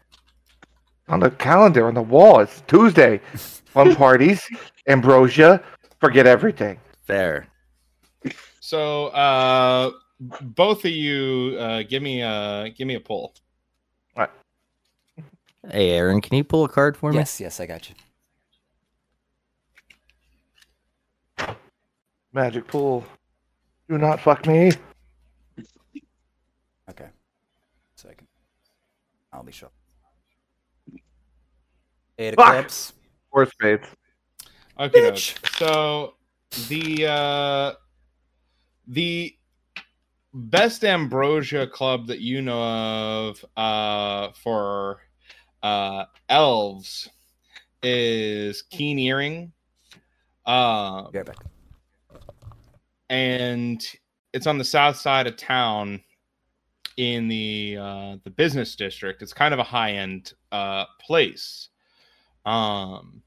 On 1.08 1.20
the 1.20 1.30
calendar, 1.30 1.86
on 1.86 1.94
the 1.94 2.02
wall, 2.02 2.40
it's 2.40 2.60
Tuesday. 2.66 3.20
Fun 3.66 3.94
parties, 4.04 4.42
ambrosia. 4.88 5.62
Forget 6.00 6.26
everything. 6.26 6.78
Fair. 7.06 7.46
So, 8.60 9.06
uh, 9.08 9.92
both 10.20 10.84
of 10.84 10.90
you, 10.90 11.56
uh, 11.58 11.82
give 11.88 12.02
me 12.02 12.22
a 12.22 12.72
give 12.76 12.86
me 12.86 12.94
a 12.94 13.00
pull. 13.00 13.34
Hey, 15.70 15.90
Aaron, 15.90 16.20
can 16.20 16.36
you 16.36 16.44
pull 16.44 16.64
a 16.64 16.68
card 16.68 16.96
for 16.96 17.10
me? 17.10 17.18
Yes, 17.18 17.40
yes, 17.40 17.60
I 17.60 17.66
got 17.66 17.90
you. 17.90 17.94
Magic 22.32 22.66
pool. 22.66 23.04
Do 23.88 23.98
not 23.98 24.20
fuck 24.20 24.46
me. 24.46 24.70
Okay. 26.88 27.08
Second. 27.96 28.28
I'll 29.32 29.42
be 29.42 29.52
sure. 29.52 29.70
Eight 32.18 32.34
Fuck! 32.34 32.48
eclipse. 32.54 32.92
Four 33.30 33.46
spades. 33.46 33.86
Okay. 34.78 35.00
Bitch. 35.00 35.56
so 35.58 36.14
the 36.68 37.06
uh, 37.06 37.72
the 38.86 39.37
best 40.38 40.84
ambrosia 40.84 41.66
club 41.66 42.06
that 42.08 42.20
you 42.20 42.42
know 42.42 42.62
of 42.62 43.44
uh, 43.56 44.32
for 44.42 45.00
uh, 45.62 46.04
elves 46.28 47.10
is 47.82 48.62
Keen 48.62 48.98
Earring. 48.98 49.52
Uh, 50.46 51.04
right 51.12 51.26
back. 51.26 51.36
and 53.10 53.84
it's 54.32 54.46
on 54.46 54.58
the 54.58 54.64
south 54.64 54.96
side 54.96 55.26
of 55.26 55.36
town 55.36 56.00
in 56.96 57.28
the 57.28 57.76
uh, 57.80 58.16
the 58.24 58.30
business 58.30 58.76
district. 58.76 59.22
It's 59.22 59.32
kind 59.32 59.54
of 59.54 59.60
a 59.60 59.64
high 59.64 59.92
end 59.92 60.32
uh, 60.52 60.84
place, 61.00 61.68
um, 62.46 63.22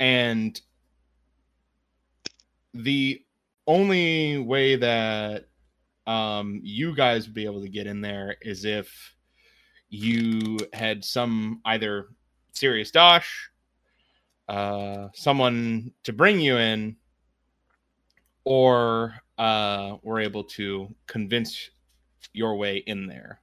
and 0.00 0.60
the 2.74 3.22
only 3.72 4.36
way 4.36 4.76
that 4.76 5.46
um, 6.06 6.60
you 6.62 6.94
guys 6.94 7.26
would 7.26 7.34
be 7.34 7.46
able 7.46 7.62
to 7.62 7.68
get 7.68 7.86
in 7.86 8.02
there 8.02 8.36
is 8.42 8.66
if 8.66 9.14
you 9.88 10.58
had 10.74 11.04
some 11.04 11.60
either 11.64 12.08
serious 12.52 12.90
dosh, 12.90 13.50
uh, 14.48 15.08
someone 15.14 15.90
to 16.04 16.12
bring 16.12 16.38
you 16.38 16.58
in, 16.58 16.96
or 18.44 19.14
uh, 19.38 19.96
were 20.02 20.20
able 20.20 20.44
to 20.44 20.94
convince 21.06 21.70
your 22.34 22.56
way 22.56 22.76
in 22.76 23.06
there. 23.06 23.40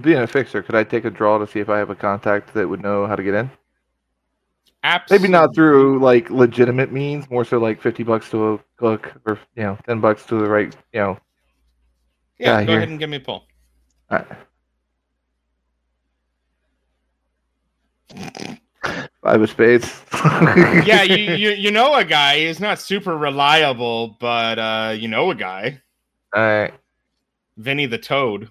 Being 0.00 0.18
a 0.18 0.26
fixer, 0.26 0.62
could 0.62 0.74
I 0.74 0.84
take 0.84 1.06
a 1.06 1.10
draw 1.10 1.38
to 1.38 1.46
see 1.46 1.58
if 1.60 1.68
I 1.68 1.78
have 1.78 1.90
a 1.90 1.94
contact 1.94 2.54
that 2.54 2.68
would 2.68 2.82
know 2.82 3.06
how 3.06 3.16
to 3.16 3.22
get 3.22 3.34
in? 3.34 3.50
Absolutely. 4.86 5.28
Maybe 5.28 5.32
not 5.32 5.52
through 5.52 5.98
like 5.98 6.30
legitimate 6.30 6.92
means, 6.92 7.28
more 7.28 7.44
so 7.44 7.58
like 7.58 7.82
fifty 7.82 8.04
bucks 8.04 8.30
to 8.30 8.54
a 8.54 8.58
cook, 8.76 9.12
or 9.26 9.36
you 9.56 9.64
know, 9.64 9.76
ten 9.84 10.00
bucks 10.00 10.24
to 10.26 10.36
the 10.36 10.48
right, 10.48 10.74
you 10.92 11.00
know. 11.00 11.18
Yeah, 12.38 12.60
go 12.62 12.68
here. 12.68 12.76
ahead 12.76 12.88
and 12.90 12.98
give 13.00 13.10
me 13.10 13.16
a 13.16 13.20
pull. 13.20 13.46
uh, 14.10 14.22
Five 19.22 19.42
of 19.42 19.50
spades. 19.50 20.02
Yeah, 20.86 21.02
you, 21.02 21.34
you 21.34 21.50
you 21.50 21.70
know 21.72 21.94
a 21.96 22.04
guy. 22.04 22.38
He's 22.46 22.60
not 22.60 22.78
super 22.78 23.16
reliable, 23.16 24.16
but 24.20 24.58
uh, 24.60 24.94
you 24.96 25.08
know 25.08 25.32
a 25.32 25.34
guy, 25.34 25.82
All 26.32 26.42
right. 26.42 26.74
Vinny 27.56 27.86
the 27.86 27.98
Toad. 27.98 28.50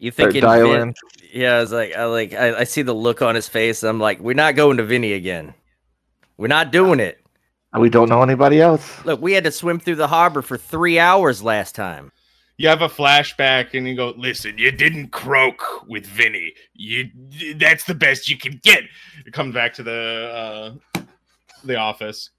You 0.00 0.10
Start 0.12 0.32
think 0.32 0.42
dialing. 0.42 0.94
Yeah, 1.32 1.56
I 1.56 1.60
was 1.60 1.72
like, 1.72 1.94
I 1.94 2.04
like, 2.04 2.32
I, 2.32 2.60
I 2.60 2.64
see 2.64 2.82
the 2.82 2.94
look 2.94 3.20
on 3.20 3.34
his 3.34 3.48
face. 3.48 3.82
I'm 3.82 3.98
like, 3.98 4.20
we're 4.20 4.34
not 4.34 4.54
going 4.54 4.76
to 4.76 4.84
Vinny 4.84 5.12
again. 5.12 5.54
We're 6.36 6.46
not 6.46 6.70
doing 6.70 7.00
it. 7.00 7.20
We 7.76 7.90
don't 7.90 8.08
know 8.08 8.22
anybody 8.22 8.60
else. 8.60 9.04
Look, 9.04 9.20
we 9.20 9.32
had 9.32 9.44
to 9.44 9.52
swim 9.52 9.78
through 9.78 9.96
the 9.96 10.08
harbor 10.08 10.40
for 10.40 10.56
three 10.56 10.98
hours 10.98 11.42
last 11.42 11.74
time. 11.74 12.12
You 12.56 12.68
have 12.68 12.82
a 12.82 12.88
flashback, 12.88 13.74
and 13.74 13.86
you 13.86 13.94
go, 13.94 14.14
"Listen, 14.16 14.58
you 14.58 14.72
didn't 14.72 15.10
croak 15.10 15.86
with 15.86 16.06
Vinny. 16.06 16.54
You 16.74 17.08
that's 17.56 17.84
the 17.84 17.94
best 17.94 18.28
you 18.28 18.36
can 18.36 18.58
get." 18.64 18.82
It 19.24 19.32
comes 19.32 19.54
back 19.54 19.74
to 19.74 19.84
the 19.84 20.78
uh, 20.96 21.02
the 21.62 21.76
office. 21.76 22.30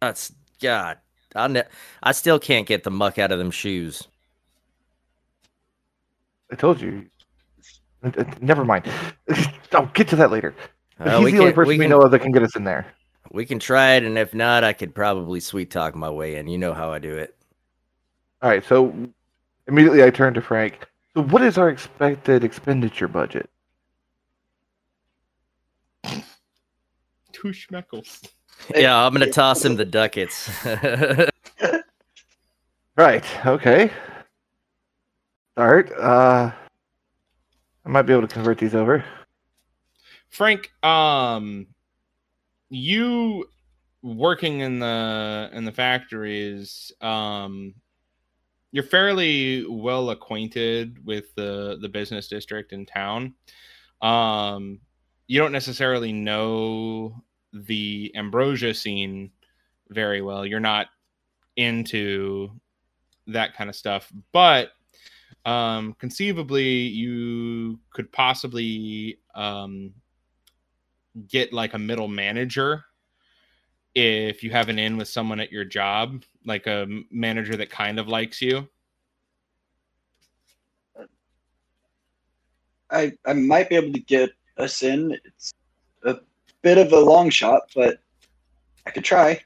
That's 0.00 0.32
God. 0.60 0.98
I 1.34 1.48
ne- 1.48 1.64
I 2.02 2.12
still 2.12 2.38
can't 2.38 2.66
get 2.66 2.84
the 2.84 2.92
muck 2.92 3.18
out 3.18 3.32
of 3.32 3.38
them 3.38 3.50
shoes. 3.50 4.06
I 6.50 6.54
told 6.56 6.80
you. 6.80 7.06
Uh, 8.02 8.10
uh, 8.18 8.24
Never 8.40 8.64
mind. 8.64 8.90
I'll 9.72 9.86
get 9.86 10.08
to 10.08 10.16
that 10.16 10.30
later. 10.30 10.54
Uh, 10.98 11.18
he's 11.18 11.24
we 11.26 11.32
the 11.32 11.38
only 11.38 11.50
can- 11.50 11.54
person 11.54 11.68
we 11.68 11.78
we 11.78 11.86
know 11.88 12.00
of 12.02 12.10
that 12.10 12.20
can 12.20 12.32
get 12.32 12.42
us 12.42 12.56
in 12.56 12.64
there. 12.64 12.86
We 13.32 13.44
can 13.44 13.58
try 13.58 13.92
it, 13.94 14.04
and 14.04 14.16
if 14.16 14.32
not, 14.34 14.62
I 14.64 14.72
could 14.72 14.94
probably 14.94 15.40
sweet 15.40 15.70
talk 15.70 15.94
my 15.96 16.08
way 16.08 16.36
in. 16.36 16.46
You 16.46 16.58
know 16.58 16.72
how 16.72 16.92
I 16.92 17.00
do 17.00 17.16
it. 17.16 17.36
All 18.40 18.48
right. 18.48 18.64
So 18.64 18.94
immediately 19.66 20.04
I 20.04 20.10
turn 20.10 20.32
to 20.34 20.40
Frank. 20.40 20.86
So 21.14 21.22
what 21.24 21.42
is 21.42 21.58
our 21.58 21.68
expected 21.68 22.44
expenditure 22.44 23.08
budget? 23.08 23.50
Two 27.32 27.48
schmeckles. 27.48 28.26
Yeah, 28.74 28.96
I'm 28.96 29.12
gonna 29.12 29.30
toss 29.30 29.62
him 29.64 29.76
the 29.76 29.84
ducats. 29.84 30.48
Right. 32.96 33.24
Okay. 33.46 33.90
Start. 35.56 35.90
Uh, 35.98 36.50
I 37.86 37.88
might 37.88 38.02
be 38.02 38.12
able 38.12 38.28
to 38.28 38.34
convert 38.34 38.58
these 38.58 38.74
over. 38.74 39.02
Frank, 40.28 40.70
um, 40.82 41.68
you 42.68 43.46
working 44.02 44.60
in 44.60 44.80
the 44.80 45.48
in 45.54 45.64
the 45.64 45.72
factories, 45.72 46.92
um, 47.00 47.72
you're 48.70 48.84
fairly 48.84 49.64
well 49.66 50.10
acquainted 50.10 51.02
with 51.06 51.34
the 51.36 51.78
the 51.80 51.88
business 51.88 52.28
district 52.28 52.74
in 52.74 52.84
town. 52.84 53.32
Um, 54.02 54.78
you 55.26 55.38
don't 55.38 55.52
necessarily 55.52 56.12
know 56.12 57.24
the 57.54 58.12
ambrosia 58.14 58.74
scene 58.74 59.30
very 59.88 60.20
well. 60.20 60.44
You're 60.44 60.60
not 60.60 60.88
into 61.56 62.50
that 63.28 63.56
kind 63.56 63.70
of 63.70 63.74
stuff, 63.74 64.12
but 64.32 64.72
um, 65.46 65.94
conceivably 65.94 66.68
you 66.68 67.78
could 67.90 68.10
possibly 68.12 69.18
um, 69.34 69.94
get 71.28 71.52
like 71.52 71.72
a 71.72 71.78
middle 71.78 72.08
manager 72.08 72.84
if 73.94 74.42
you 74.42 74.50
have 74.50 74.68
an 74.68 74.78
in 74.78 74.98
with 74.98 75.08
someone 75.08 75.40
at 75.40 75.50
your 75.52 75.64
job, 75.64 76.24
like 76.44 76.66
a 76.66 76.86
manager 77.10 77.56
that 77.56 77.70
kind 77.70 77.98
of 77.98 78.08
likes 78.08 78.42
you. 78.42 78.68
I 82.90 83.12
I 83.24 83.32
might 83.32 83.68
be 83.68 83.76
able 83.76 83.92
to 83.92 84.00
get 84.00 84.30
us 84.58 84.82
in. 84.82 85.16
It's 85.24 85.54
a 86.04 86.16
bit 86.62 86.76
of 86.76 86.92
a 86.92 87.00
long 87.00 87.30
shot, 87.30 87.62
but 87.74 88.00
I 88.84 88.90
could 88.90 89.04
try. 89.04 89.40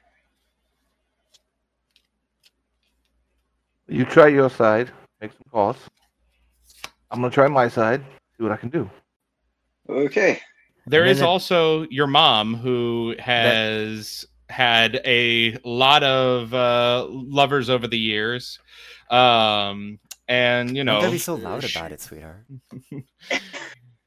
You 3.87 4.05
try 4.05 4.27
your 4.27 4.49
side, 4.49 4.91
make 5.21 5.31
some 5.31 5.43
calls. 5.51 5.77
I'm 7.11 7.21
gonna 7.21 7.31
try 7.31 7.47
my 7.47 7.67
side, 7.67 8.03
see 8.37 8.43
what 8.43 8.51
I 8.51 8.57
can 8.57 8.69
do. 8.69 8.89
Okay. 9.89 10.39
There 10.87 11.01
And 11.03 11.11
is 11.11 11.17
then 11.19 11.27
it- 11.27 11.29
also 11.29 11.85
your 11.89 12.07
mom 12.07 12.55
who 12.55 13.15
has 13.19 14.25
had 14.49 14.99
a 15.05 15.57
lot 15.63 16.03
of 16.03 16.53
uh, 16.53 17.05
lovers 17.09 17.69
over 17.69 17.87
the 17.87 17.97
years. 17.99 18.59
Um, 19.09 19.99
and 20.27 20.75
you 20.75 20.83
know, 20.83 21.01
Don't 21.01 21.11
be 21.11 21.17
so 21.17 21.35
loud 21.35 21.63
sh- 21.63 21.75
about 21.75 21.91
it, 21.91 22.01
sweetheart. 22.01 22.45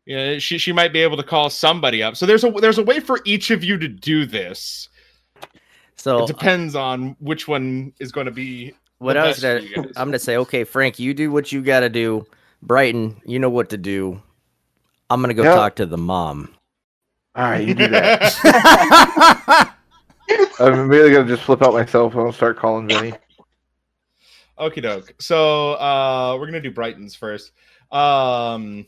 Yeah, 0.07 0.37
she 0.37 0.59
she 0.59 0.71
might 0.71 0.93
be 0.93 1.01
able 1.01 1.17
to 1.17 1.23
call 1.23 1.49
somebody 1.49 2.03
up. 2.03 2.15
So 2.15 2.27
there's 2.27 2.45
a 2.45 2.51
there's 2.51 2.77
a 2.77 2.83
way 2.83 3.01
for 3.01 3.21
each 3.25 3.51
of 3.51 3.65
you 3.65 3.79
to 3.79 3.89
do 3.89 4.27
this. 4.27 4.91
So 5.97 6.25
It 6.25 6.27
depends 6.27 6.75
on 6.75 7.17
which 7.21 7.49
one 7.49 7.95
is 7.99 8.13
going 8.13 8.27
to 8.27 8.31
be. 8.31 8.75
What 9.05 9.15
the 9.15 9.21
I 9.21 9.25
was 9.27 9.41
best 9.41 9.43
gonna, 9.43 9.61
for 9.61 9.67
you 9.67 9.75
guys. 9.77 9.93
I'm 9.97 10.09
gonna 10.09 10.19
say, 10.19 10.37
okay, 10.39 10.65
Frank, 10.65 10.99
you 10.99 11.15
do 11.15 11.31
what 11.31 11.53
you 11.53 11.63
gotta 11.63 11.89
do. 11.89 12.27
Brighton, 12.63 13.21
you 13.25 13.39
know 13.39 13.51
what 13.51 13.71
to 13.71 13.77
do. 13.77 14.21
I'm 15.11 15.21
gonna 15.21 15.35
go 15.35 15.43
Yep. 15.45 15.55
talk 15.55 15.75
to 15.77 15.87
the 15.87 15.99
mom. 15.99 16.55
All 17.37 17.45
right, 17.45 17.67
you 17.67 17.75
do 17.75 17.89
that. 17.89 18.33
I'm 20.59 20.75
immediately 20.81 21.13
gonna 21.13 21.29
just 21.29 21.43
flip 21.43 21.63
out 21.63 21.73
my 21.73 21.85
cell 21.85 22.11
phone, 22.11 22.27
and 22.27 22.35
start 22.35 22.57
calling 22.57 22.89
Vinny. 22.89 23.15
Okie 24.59 24.83
doke. 24.83 25.15
So 25.21 25.73
uh, 25.75 26.37
we're 26.39 26.47
gonna 26.47 26.61
do 26.61 26.71
Brighton's 26.71 27.15
first. 27.15 27.53
Um, 27.91 28.87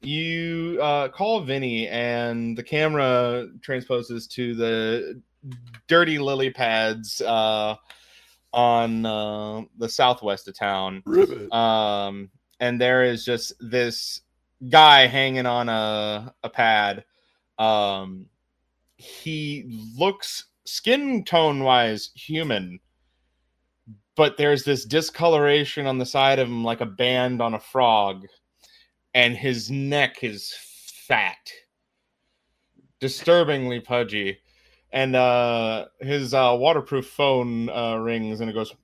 you 0.00 0.78
uh, 0.80 1.08
call 1.08 1.40
Vinny, 1.42 1.88
and 1.88 2.56
the 2.56 2.62
camera 2.62 3.48
transposes 3.60 4.26
to 4.28 4.54
the 4.54 5.20
dirty 5.88 6.18
lily 6.18 6.50
pads 6.50 7.20
uh, 7.22 7.74
on 8.52 9.06
uh, 9.06 9.62
the 9.78 9.88
southwest 9.88 10.48
of 10.48 10.58
town. 10.58 11.04
Um, 11.52 12.30
and 12.60 12.80
there 12.80 13.04
is 13.04 13.24
just 13.24 13.52
this 13.60 14.22
guy 14.68 15.06
hanging 15.06 15.46
on 15.46 15.68
a 15.68 16.34
a 16.42 16.50
pad. 16.50 17.04
Um, 17.58 18.26
he 18.96 19.64
looks 19.98 20.44
skin 20.66 21.24
tone 21.24 21.64
wise 21.64 22.10
human 22.14 22.80
but 24.16 24.36
there's 24.36 24.64
this 24.64 24.84
discoloration 24.84 25.86
on 25.86 25.98
the 25.98 26.04
side 26.06 26.38
of 26.38 26.46
him 26.46 26.62
like 26.62 26.82
a 26.82 26.86
band 26.86 27.40
on 27.40 27.54
a 27.54 27.58
frog 27.58 28.26
and 29.14 29.34
his 29.36 29.70
neck 29.70 30.22
is 30.22 30.54
fat 31.08 31.50
disturbingly 33.00 33.80
pudgy 33.80 34.38
and 34.92 35.14
uh 35.16 35.86
his 36.00 36.34
uh 36.34 36.54
waterproof 36.58 37.06
phone 37.06 37.68
uh 37.70 37.96
rings 37.96 38.40
and 38.40 38.50
it 38.50 38.54
goes 38.54 38.74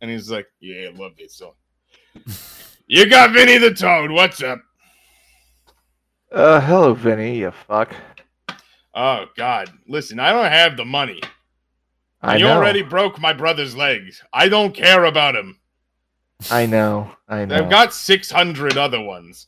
and 0.00 0.10
he's 0.10 0.30
like 0.30 0.46
yeah 0.60 0.88
i 0.88 0.92
love 0.92 1.12
this 1.18 1.34
song 1.36 1.52
you 2.86 3.08
got 3.08 3.32
vinny 3.32 3.58
the 3.58 3.72
toad 3.74 4.10
what's 4.10 4.42
up 4.42 4.60
Uh, 6.32 6.60
hello, 6.60 6.92
Vinny. 6.92 7.38
You 7.38 7.50
fuck. 7.52 7.94
oh 8.94 9.26
god 9.36 9.70
listen 9.88 10.18
i 10.18 10.32
don't 10.32 10.50
have 10.50 10.76
the 10.76 10.84
money 10.84 11.20
I 12.22 12.36
you 12.36 12.44
know. 12.44 12.56
already 12.56 12.82
broke 12.82 13.20
my 13.20 13.32
brother's 13.34 13.76
legs. 13.76 14.22
I 14.32 14.48
don't 14.48 14.74
care 14.74 15.04
about 15.04 15.36
him. 15.36 15.60
I 16.50 16.66
know. 16.66 17.12
I 17.28 17.44
know. 17.44 17.54
I've 17.54 17.70
got 17.70 17.92
600 17.94 18.76
other 18.76 19.00
ones. 19.00 19.46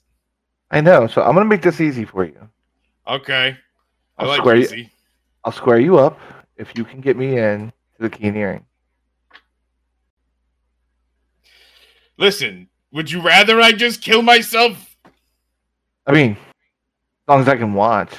I 0.70 0.80
know. 0.80 1.06
So 1.06 1.22
I'm 1.22 1.34
gonna 1.34 1.46
make 1.46 1.62
this 1.62 1.80
easy 1.80 2.04
for 2.04 2.24
you. 2.24 2.48
Okay. 3.06 3.56
I 4.18 4.22
I'll 4.22 4.28
like 4.28 4.38
square 4.38 4.56
you. 4.56 4.62
easy. 4.62 4.90
I'll 5.44 5.52
square 5.52 5.78
you 5.80 5.98
up 5.98 6.18
if 6.56 6.76
you 6.76 6.84
can 6.84 7.00
get 7.00 7.16
me 7.16 7.38
in 7.38 7.72
to 7.96 8.02
the 8.02 8.10
keen 8.10 8.34
hearing. 8.34 8.64
Listen, 12.18 12.68
would 12.92 13.10
you 13.10 13.20
rather 13.22 13.60
I 13.60 13.72
just 13.72 14.02
kill 14.02 14.22
myself? 14.22 14.96
I 16.06 16.12
mean, 16.12 16.32
as 16.32 16.38
long 17.28 17.40
as 17.40 17.48
I 17.48 17.56
can 17.56 17.74
watch, 17.74 18.10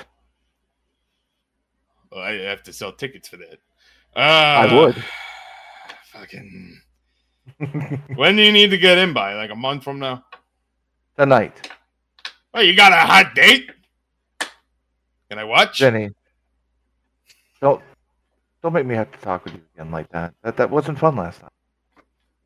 Well, 2.12 2.21
I 2.21 2.33
have 2.43 2.63
to 2.63 2.73
sell 2.73 2.93
tickets 2.93 3.27
for 3.27 3.38
that. 3.38 3.59
Uh, 4.15 4.19
I 4.19 4.73
would. 4.73 4.95
Fucking. 6.13 6.81
when 8.15 8.35
do 8.35 8.41
you 8.41 8.51
need 8.51 8.69
to 8.71 8.77
get 8.77 8.97
in 8.97 9.13
by? 9.13 9.33
Like 9.33 9.51
a 9.51 9.55
month 9.55 9.83
from 9.83 9.99
now? 9.99 10.23
tonight, 11.17 11.69
Oh, 12.53 12.62
you 12.62 12.75
got 12.75 12.91
a 12.91 12.95
hot 12.97 13.35
date? 13.35 13.69
Can 15.29 15.38
I 15.38 15.43
watch? 15.43 15.77
Jenny, 15.77 16.09
Don't 17.62 17.81
don't 18.63 18.73
make 18.73 18.85
me 18.85 18.95
have 18.95 19.12
to 19.12 19.19
talk 19.19 19.45
with 19.45 19.53
you 19.53 19.62
again 19.75 19.91
like 19.91 20.09
that. 20.09 20.33
That 20.43 20.57
that 20.57 20.69
wasn't 20.69 20.99
fun 20.99 21.15
last 21.15 21.41
time. 21.41 21.49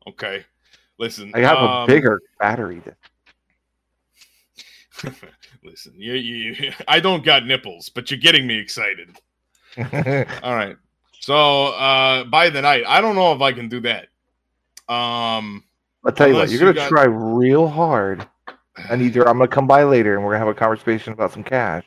Okay. 0.06 0.44
Listen. 0.98 1.32
I 1.34 1.40
have 1.40 1.56
um, 1.56 1.84
a 1.84 1.86
bigger 1.86 2.20
battery. 2.38 2.82
Listen, 5.64 5.94
you, 5.96 6.12
you, 6.14 6.72
I 6.86 7.00
don't 7.00 7.24
got 7.24 7.46
nipples, 7.46 7.88
but 7.88 8.10
you're 8.10 8.20
getting 8.20 8.46
me 8.46 8.58
excited. 8.58 9.16
All 10.42 10.54
right. 10.54 10.76
So 11.20 11.68
uh 11.68 12.24
by 12.24 12.50
the 12.50 12.60
night, 12.60 12.84
I 12.86 13.00
don't 13.00 13.16
know 13.16 13.32
if 13.32 13.40
I 13.40 13.52
can 13.52 13.68
do 13.68 13.80
that. 13.80 14.08
Um 14.92 15.64
I'll 16.04 16.12
tell 16.12 16.28
you 16.28 16.34
what, 16.34 16.50
you're 16.50 16.60
you 16.60 16.66
gonna 16.66 16.74
got- 16.74 16.88
try 16.90 17.04
real 17.04 17.66
hard, 17.66 18.28
and 18.76 19.02
either 19.02 19.28
I'm 19.28 19.38
gonna 19.38 19.48
come 19.48 19.66
by 19.66 19.84
later 19.84 20.14
and 20.14 20.24
we're 20.24 20.32
gonna 20.32 20.44
have 20.46 20.56
a 20.56 20.58
conversation 20.58 21.12
about 21.12 21.32
some 21.32 21.44
cash, 21.44 21.84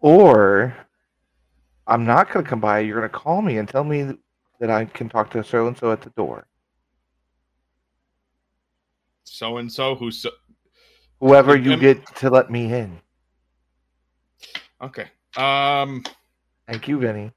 or 0.00 0.76
I'm 1.86 2.04
not 2.04 2.32
gonna 2.32 2.46
come 2.46 2.60
by. 2.60 2.80
You're 2.80 2.96
gonna 2.96 3.08
call 3.08 3.42
me 3.42 3.58
and 3.58 3.68
tell 3.68 3.84
me 3.84 4.12
that 4.60 4.70
I 4.70 4.84
can 4.86 5.08
talk 5.08 5.30
to 5.30 5.44
so 5.44 5.66
and 5.66 5.76
so 5.76 5.92
at 5.92 6.00
the 6.00 6.10
door. 6.10 6.46
so 9.24 9.58
and 9.58 9.70
so 9.70 9.94
who's 9.94 10.18
so 10.18 10.30
Whoever 11.20 11.56
you 11.56 11.72
Am- 11.72 11.80
get 11.80 12.06
to 12.16 12.30
let 12.30 12.50
me 12.50 12.72
in. 12.72 13.00
okay. 14.82 15.08
Um 15.36 16.04
Thank 16.66 16.88
you, 16.88 16.98
Vinny. 16.98 17.32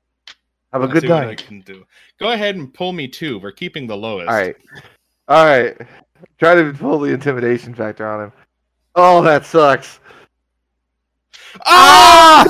Have 0.73 0.83
a 0.83 0.87
good 0.87 1.07
what 1.07 1.27
I 1.27 1.35
can 1.35 1.61
do. 1.61 1.85
Go 2.19 2.31
ahead 2.31 2.55
and 2.55 2.73
pull 2.73 2.93
me 2.93 3.07
two. 3.07 3.39
We're 3.39 3.51
keeping 3.51 3.87
the 3.87 3.97
lowest. 3.97 4.29
All 4.29 4.35
right, 4.35 4.55
all 5.27 5.45
right. 5.45 5.77
Try 6.39 6.55
to 6.55 6.73
pull 6.73 6.99
the 6.99 7.11
intimidation 7.13 7.73
factor 7.75 8.07
on 8.07 8.25
him. 8.25 8.31
Oh, 8.95 9.21
that 9.21 9.45
sucks. 9.45 9.99
Oh 11.65 12.45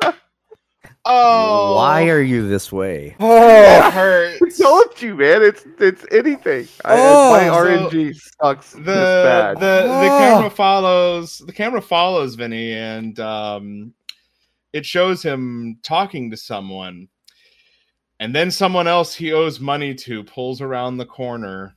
no! 0.00 0.12
oh, 1.04 1.74
Why 1.76 2.08
are 2.08 2.20
you 2.22 2.46
this 2.48 2.70
way? 2.72 3.16
that 3.18 3.82
I 3.84 3.90
hurts? 3.90 4.58
told 4.58 5.00
you, 5.02 5.14
man. 5.16 5.42
It's 5.42 5.64
it's 5.78 6.04
anything. 6.12 6.68
I, 6.84 6.94
Oh, 6.96 7.30
my 7.32 7.46
so 7.46 7.54
RNG 7.90 8.14
sucks 8.40 8.72
the 8.72 8.78
this 8.80 8.94
bad. 8.96 9.56
the 9.56 9.60
the 9.60 10.08
Oh. 10.10 10.18
camera 10.18 10.50
follows 10.50 11.38
the 11.46 11.52
camera 11.52 11.82
follows 11.82 12.34
Vinny 12.36 12.72
and 12.72 13.18
um 13.20 13.92
it 14.72 14.84
shows 14.86 15.22
him 15.22 15.78
talking 15.82 16.30
to 16.30 16.36
someone 16.36 17.08
and 18.24 18.34
then 18.34 18.50
someone 18.50 18.88
else 18.88 19.14
he 19.14 19.32
owes 19.32 19.60
money 19.60 19.94
to 19.94 20.24
pulls 20.24 20.62
around 20.62 20.96
the 20.96 21.04
corner 21.04 21.76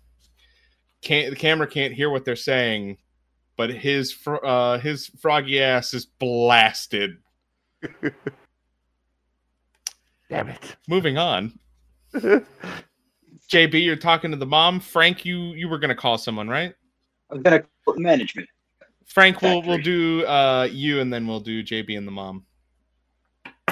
can't 1.01 1.29
the 1.29 1.35
camera 1.35 1.67
can't 1.67 1.93
hear 1.93 2.09
what 2.09 2.23
they're 2.23 2.37
saying 2.37 2.97
but 3.57 3.69
his 3.69 4.13
fr- 4.13 4.43
uh 4.45 4.79
his 4.79 5.07
froggy 5.19 5.61
ass 5.61 5.93
is 5.93 6.05
blasted 6.05 7.17
Damn 10.29 10.47
it. 10.49 10.77
moving 10.87 11.17
on 11.17 11.59
JB 12.15 13.83
you're 13.83 13.97
talking 13.97 14.31
to 14.31 14.37
the 14.37 14.45
mom 14.45 14.79
Frank 14.79 15.25
you 15.25 15.37
you 15.53 15.67
were 15.67 15.79
going 15.79 15.89
to 15.89 15.95
call 15.95 16.17
someone 16.17 16.47
right 16.47 16.73
I 17.29 17.33
was 17.33 17.43
gonna 17.43 17.63
call 17.83 17.95
management. 17.97 18.47
Frank, 19.05 19.41
we'll 19.41 19.61
we'll 19.61 19.77
do 19.81 20.25
uh 20.25 20.67
you 20.71 21.01
and 21.01 21.11
then 21.11 21.27
we'll 21.27 21.41
do 21.41 21.61
JB 21.61 21.97
and 21.97 22.07
the 22.07 22.11
mom. 22.11 22.45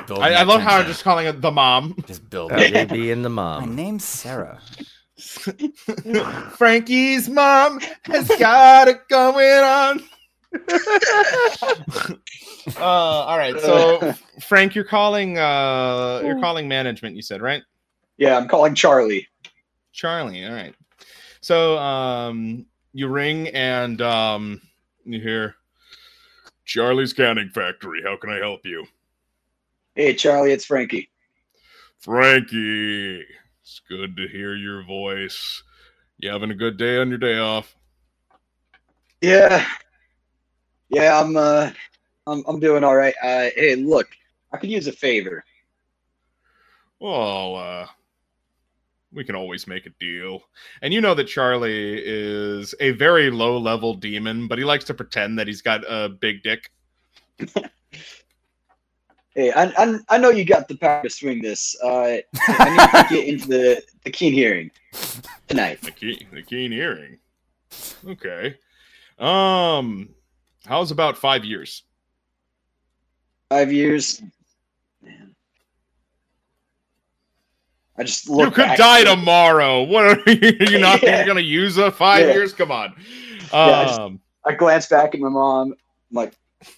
Building 0.08 0.24
I, 0.24 0.34
I 0.34 0.44
love 0.44 0.62
how 0.62 0.78
I'm 0.80 0.86
just 0.86 1.04
calling 1.04 1.28
it 1.28 1.42
the 1.42 1.52
mom. 1.52 1.96
just 2.06 2.30
build. 2.30 2.52
Yeah. 2.52 2.62
it. 2.62 2.90
JB 2.90 3.12
and 3.12 3.26
the 3.26 3.30
mom. 3.30 3.70
My 3.70 3.76
name's 3.76 4.06
Sarah. 4.06 4.62
Frankie's 6.58 7.30
mom 7.30 7.80
has 8.04 8.28
got 8.38 8.88
it 8.88 9.08
going 9.08 9.64
on. 9.64 10.04
uh, 12.78 12.82
all 12.82 13.38
right, 13.38 13.60
so 13.60 14.14
Frank, 14.48 14.76
you're 14.76 14.84
calling 14.84 15.38
uh 15.38 16.22
you're 16.24 16.40
calling 16.40 16.68
management. 16.68 17.16
You 17.16 17.22
said 17.22 17.42
right, 17.42 17.64
Yeah, 18.18 18.38
I'm 18.38 18.48
calling 18.48 18.76
Charlie. 18.76 19.28
Charlie. 19.94 20.46
All 20.46 20.54
right. 20.54 20.76
So 21.42 21.78
um 21.78 22.66
you 22.94 23.08
ring 23.08 23.48
and 23.50 24.02
um 24.02 24.62
you 25.06 25.22
hear 25.22 25.56
Charlie's 26.66 27.14
Canning 27.14 27.50
Factory. 27.50 28.02
How 28.04 28.18
can 28.18 28.30
I 28.30 28.38
help 28.38 28.66
you? 28.66 28.86
Hey, 29.96 30.14
Charlie, 30.14 30.52
it's 30.52 30.66
Frankie. 30.66 31.10
Frankie. 32.00 33.24
It's 33.62 33.82
good 33.88 34.18
to 34.18 34.28
hear 34.28 34.54
your 34.54 34.84
voice. 34.84 35.64
You 36.18 36.30
having 36.32 36.52
a 36.52 36.56
good 36.56 36.76
day 36.76 36.98
on 36.98 37.08
your 37.08 37.18
day 37.18 37.38
off? 37.38 37.74
Yeah, 39.22 39.66
yeah, 40.90 41.18
I'm 41.18 41.38
uh, 41.38 41.72
I'm 42.28 42.44
I'm 42.46 42.60
doing 42.60 42.84
all 42.84 42.96
right. 42.96 43.16
Uh, 43.24 43.50
hey, 43.56 43.76
look, 43.76 44.08
I 44.52 44.58
could 44.58 44.70
use 44.70 44.88
a 44.88 44.92
favor. 44.92 45.46
Well, 47.00 47.56
uh, 47.56 47.88
we 49.14 49.24
can 49.24 49.36
always 49.36 49.66
make 49.66 49.86
a 49.86 49.92
deal. 49.98 50.42
And 50.82 50.94
you 50.94 51.00
know 51.00 51.16
that 51.16 51.28
Charlie 51.28 52.02
is 52.06 52.76
a 52.82 52.92
very 52.92 53.32
low 53.32 53.58
level 53.58 53.94
demon, 53.94 54.50
but 54.50 54.58
he 54.58 54.66
likes 54.66 54.84
to 54.86 54.94
pretend 54.94 55.40
that 55.40 55.48
he's 55.48 55.62
got 55.62 55.86
a 55.90 56.10
big 56.10 56.44
dick. 56.44 56.70
Hey, 59.36 59.52
I, 59.52 59.66
I, 59.66 59.98
I 60.08 60.18
know 60.18 60.30
you 60.30 60.46
got 60.46 60.68
the 60.70 60.76
power 60.78 61.04
to 61.04 61.10
swing 61.10 61.42
this. 61.42 61.76
Uh, 61.84 62.18
I 62.48 62.70
need 62.70 63.10
to 63.10 63.16
get 63.16 63.28
into 63.34 63.48
the, 63.50 63.84
the 64.06 64.10
keen 64.10 64.32
hearing 64.32 64.72
tonight. 65.48 65.82
The 65.82 65.92
keen, 65.92 66.26
the 66.32 66.42
keen 66.42 66.72
hearing. 66.72 67.18
Okay. 68.08 68.56
Um, 69.20 70.10
how's 70.66 70.92
about 70.92 71.18
five 71.18 71.44
years? 71.44 71.84
Five 73.50 73.74
years. 73.74 74.22
Man. 75.04 75.36
I 77.98 78.04
just 78.04 78.28
You 78.30 78.46
could 78.52 78.56
back- 78.56 78.78
die 78.78 79.04
tomorrow. 79.04 79.84
What 79.84 80.06
are 80.06 80.32
you? 80.32 80.54
You're 80.62 80.80
not 80.80 81.02
Yeah. 81.04 81.26
gonna 81.26 81.42
use 81.42 81.78
a 81.78 81.92
five 81.92 82.26
Yeah. 82.28 82.34
years? 82.36 82.54
Come 82.54 82.72
on. 82.72 82.96
I 83.54 83.84
just- 83.86 84.00
Um, 84.00 84.22
I 84.46 84.54
glance 84.54 84.88
back 84.88 85.14
at 85.14 85.20
my 85.20 85.28
mom. 85.30 85.72
I'm 85.72 85.78
like, 86.16 86.34
you 86.64 86.70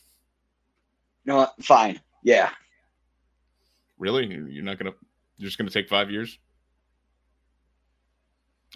know 1.25 1.37
what? 1.37 1.53
Fine. 1.63 1.99
Yeah. 2.23 2.49
really? 3.97 4.25
You're 4.27 4.63
not 4.63 4.77
gonna? 4.77 4.93
You're 5.37 5.47
just 5.47 5.57
gonna 5.57 5.69
take 5.69 5.87
five 5.89 6.09
years? 6.11 6.37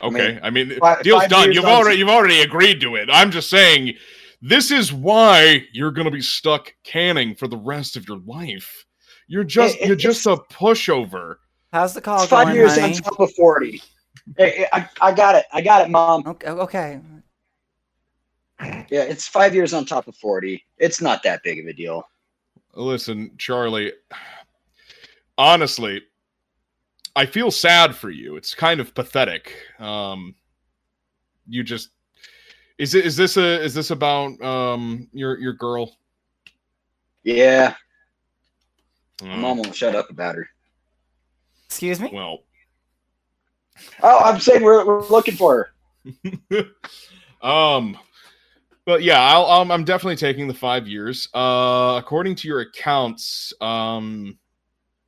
I 0.02 0.10
mean, 0.10 0.22
Okay. 0.22 0.39
I 0.42 0.50
mean, 0.50 0.80
fi- 0.80 1.02
deal's 1.02 1.24
five 1.24 1.30
done. 1.30 1.52
You've 1.52 1.66
already 1.66 1.98
you've 1.98 2.10
already 2.10 2.42
agreed 2.42 2.82
to 2.82 2.96
it. 2.96 3.10
I'm 3.12 3.30
just 3.32 3.50
saying, 3.50 3.94
this 4.42 4.72
is 4.72 4.92
why 4.94 5.66
you're 5.74 5.92
gonna 5.92 6.12
be 6.12 6.22
stuck 6.22 6.74
canning 6.84 7.36
for 7.36 7.48
the 7.48 7.58
rest 7.58 7.98
of 7.98 8.08
your 8.08 8.20
life. 8.26 8.86
You're 9.28 9.44
just 9.44 9.76
It- 9.76 9.82
it- 9.82 9.88
you're 9.88 9.96
just 9.96 10.26
a 10.26 10.38
pushover. 10.38 11.36
How's 11.74 11.94
the 11.94 12.02
call 12.02 12.22
It's 12.22 12.30
five 12.30 12.48
going, 12.48 12.56
years 12.58 12.78
honey? 12.78 12.96
on 12.96 13.02
top 13.02 13.20
of 13.20 13.34
40. 13.36 13.82
Hey, 14.38 14.52
hey, 14.52 14.68
I, 14.74 14.89
I 15.00 15.14
got 15.14 15.36
it. 15.36 15.46
I 15.54 15.62
got 15.62 15.86
it, 15.86 15.89
mom. 15.89 16.24
Okay, 16.28 16.50
okay. 16.50 17.00
Yeah, 18.89 19.02
it's 19.04 19.28
five 19.28 19.56
years 19.56 19.74
on 19.74 19.86
top 19.86 20.08
of 20.08 20.16
40. 20.18 20.64
It's 20.78 21.02
not 21.02 21.24
that 21.24 21.42
big 21.44 21.60
of 21.60 21.66
a 21.68 21.74
deal. 21.74 22.04
Listen, 22.74 23.32
Charlie. 23.38 23.94
Honestly, 25.38 26.02
I 27.16 27.26
feel 27.26 27.52
sad 27.52 27.96
for 27.96 28.10
you. 28.10 28.36
It's 28.36 28.54
kind 28.54 28.80
of 28.80 28.94
pathetic. 28.94 29.56
Um, 29.80 30.36
you 31.48 31.64
just 31.64 31.90
is 32.78 32.96
it 32.96 33.06
is 33.06 33.16
this 33.18 33.38
a 33.38 33.62
is 33.62 33.74
this 33.74 33.92
about 33.92 34.42
um 34.42 35.08
your 35.14 35.38
your 35.40 35.54
girl? 35.54 35.98
Yeah. 37.24 37.76
Uh, 39.22 39.26
My 39.28 39.36
mom 39.36 39.58
won't 39.58 39.76
shut 39.76 39.96
up 39.96 40.10
about 40.10 40.36
her. 40.36 40.48
Excuse 41.68 42.00
me? 42.00 42.10
well, 42.14 42.40
Oh, 44.04 44.20
I'm 44.20 44.40
saying 44.40 44.64
we're, 44.64 44.86
we're 44.86 45.08
looking 45.08 45.36
for 45.36 45.72
her. 46.54 46.66
um, 47.48 47.98
but 48.86 49.04
yeah, 49.04 49.20
I'll, 49.20 49.46
um, 49.46 49.72
I'm 49.72 49.84
definitely 49.84 50.16
taking 50.16 50.48
the 50.48 50.54
five 50.54 50.88
years. 50.88 51.30
Uh, 51.34 51.96
according 51.98 52.36
to 52.36 52.48
your 52.48 52.62
accounts, 52.62 53.54
um, 53.62 54.38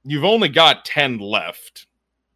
you've 0.03 0.26
only 0.26 0.49
got 0.49 0.86
ten 0.86 1.17
left, 1.17 1.88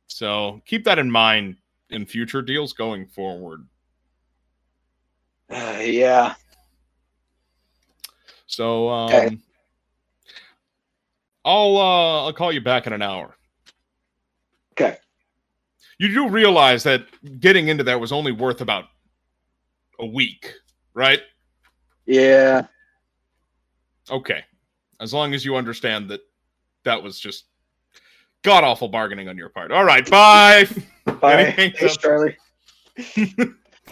so 0.08 0.62
keep 0.66 0.84
that 0.86 1.00
in 1.00 1.10
mind 1.12 1.58
in 1.90 2.06
future 2.06 2.42
deals 2.42 2.74
going 2.74 3.06
forward. 3.08 3.66
Uh, 5.50 5.80
yeah. 5.82 6.34
So 8.48 8.90
um, 8.90 9.14
Okay. 9.14 9.38
I'll 11.46 11.78
uh, 11.78 12.26
I'll 12.26 12.34
call 12.34 12.52
you 12.52 12.62
back 12.62 12.88
in 12.88 12.94
an 12.94 13.02
hour. 13.02 13.38
Okay. 14.74 14.98
You 15.98 16.14
do 16.14 16.30
realize 16.30 16.84
that 16.84 17.06
getting 17.40 17.70
into 17.70 17.84
that 17.86 18.00
was 18.00 18.12
only 18.12 18.32
worth 18.32 18.62
about 18.62 18.86
a 20.00 20.06
week, 20.06 20.54
right? 20.98 21.20
Yeah. 22.08 22.66
Okay. 24.10 24.44
As 25.00 25.14
long 25.14 25.34
as 25.34 25.46
you 25.46 25.56
understand 25.56 26.10
that 26.10 26.22
that 26.84 27.02
was 27.02 27.20
just 27.20 27.46
god 28.42 28.64
awful 28.64 28.88
bargaining 28.88 29.30
on 29.30 29.38
your 29.38 29.50
part. 29.50 29.72
All 29.72 29.84
right, 29.86 30.10
bye. 30.10 30.68
Bye. 31.22 31.52
Thanks, 31.56 31.82
else? 31.82 31.96
Charlie. 31.98 32.36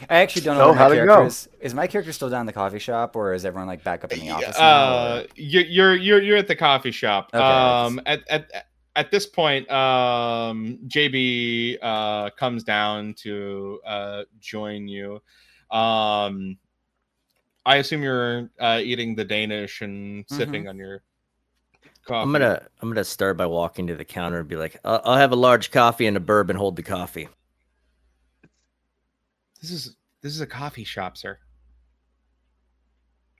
I 0.10 0.18
actually 0.18 0.42
don't 0.42 0.58
know 0.58 0.64
So, 0.64 0.66
where 0.68 0.76
my 0.76 0.82
how'd 0.82 0.92
character 0.94 1.16
go? 1.16 1.26
is. 1.26 1.48
Is 1.62 1.74
my 1.74 1.88
character 1.88 2.12
still 2.12 2.30
down 2.30 2.42
in 2.42 2.46
the 2.46 2.52
coffee 2.54 2.80
shop, 2.80 3.16
or 3.16 3.34
is 3.34 3.46
everyone 3.46 3.68
like 3.68 3.84
back 3.86 4.04
up 4.04 4.12
in 4.12 4.20
the 4.20 4.30
office? 4.32 4.58
now, 4.58 4.66
Uh, 4.66 5.24
or- 5.24 5.28
you, 5.36 5.62
you're 5.62 5.96
you're 5.96 6.22
you're 6.22 6.38
at 6.38 6.48
the 6.50 6.56
coffee 6.56 6.92
shop. 6.92 7.30
Okay, 7.34 7.42
um, 7.42 8.02
at 8.06 8.28
at 8.30 8.52
at 8.98 9.12
this 9.12 9.26
point, 9.26 9.70
um, 9.72 10.78
JB 10.88 11.78
uh 11.82 12.30
comes 12.32 12.64
down 12.66 13.14
to 13.20 13.80
uh 13.86 14.24
join 14.42 14.88
you. 14.90 15.22
Um, 15.72 16.58
I 17.66 17.78
assume 17.78 18.04
you're 18.04 18.50
uh 18.60 18.80
eating 18.84 19.16
the 19.16 19.24
Danish 19.26 19.82
and 19.82 20.24
sipping 20.30 20.68
on 20.68 20.78
your 20.78 21.02
coffee. 22.06 22.22
I'm 22.24 22.32
gonna 22.32 22.62
I'm 22.82 22.90
gonna 22.90 23.04
start 23.04 23.38
by 23.38 23.46
walking 23.48 23.88
to 23.88 23.96
the 23.96 24.06
counter 24.06 24.40
and 24.40 24.48
be 24.48 24.56
like, 24.56 24.78
I'll, 24.84 25.02
I'll 25.04 25.18
have 25.18 25.32
a 25.32 25.36
large 25.36 25.72
coffee 25.72 26.06
and 26.08 26.16
a 26.16 26.20
bourbon. 26.20 26.56
Hold 26.56 26.76
the 26.76 26.84
coffee. 26.84 27.28
This 29.62 29.72
is 29.72 29.96
this 30.22 30.34
is 30.34 30.42
a 30.42 30.48
coffee 30.48 30.84
shop, 30.84 31.18
sir. 31.18 31.38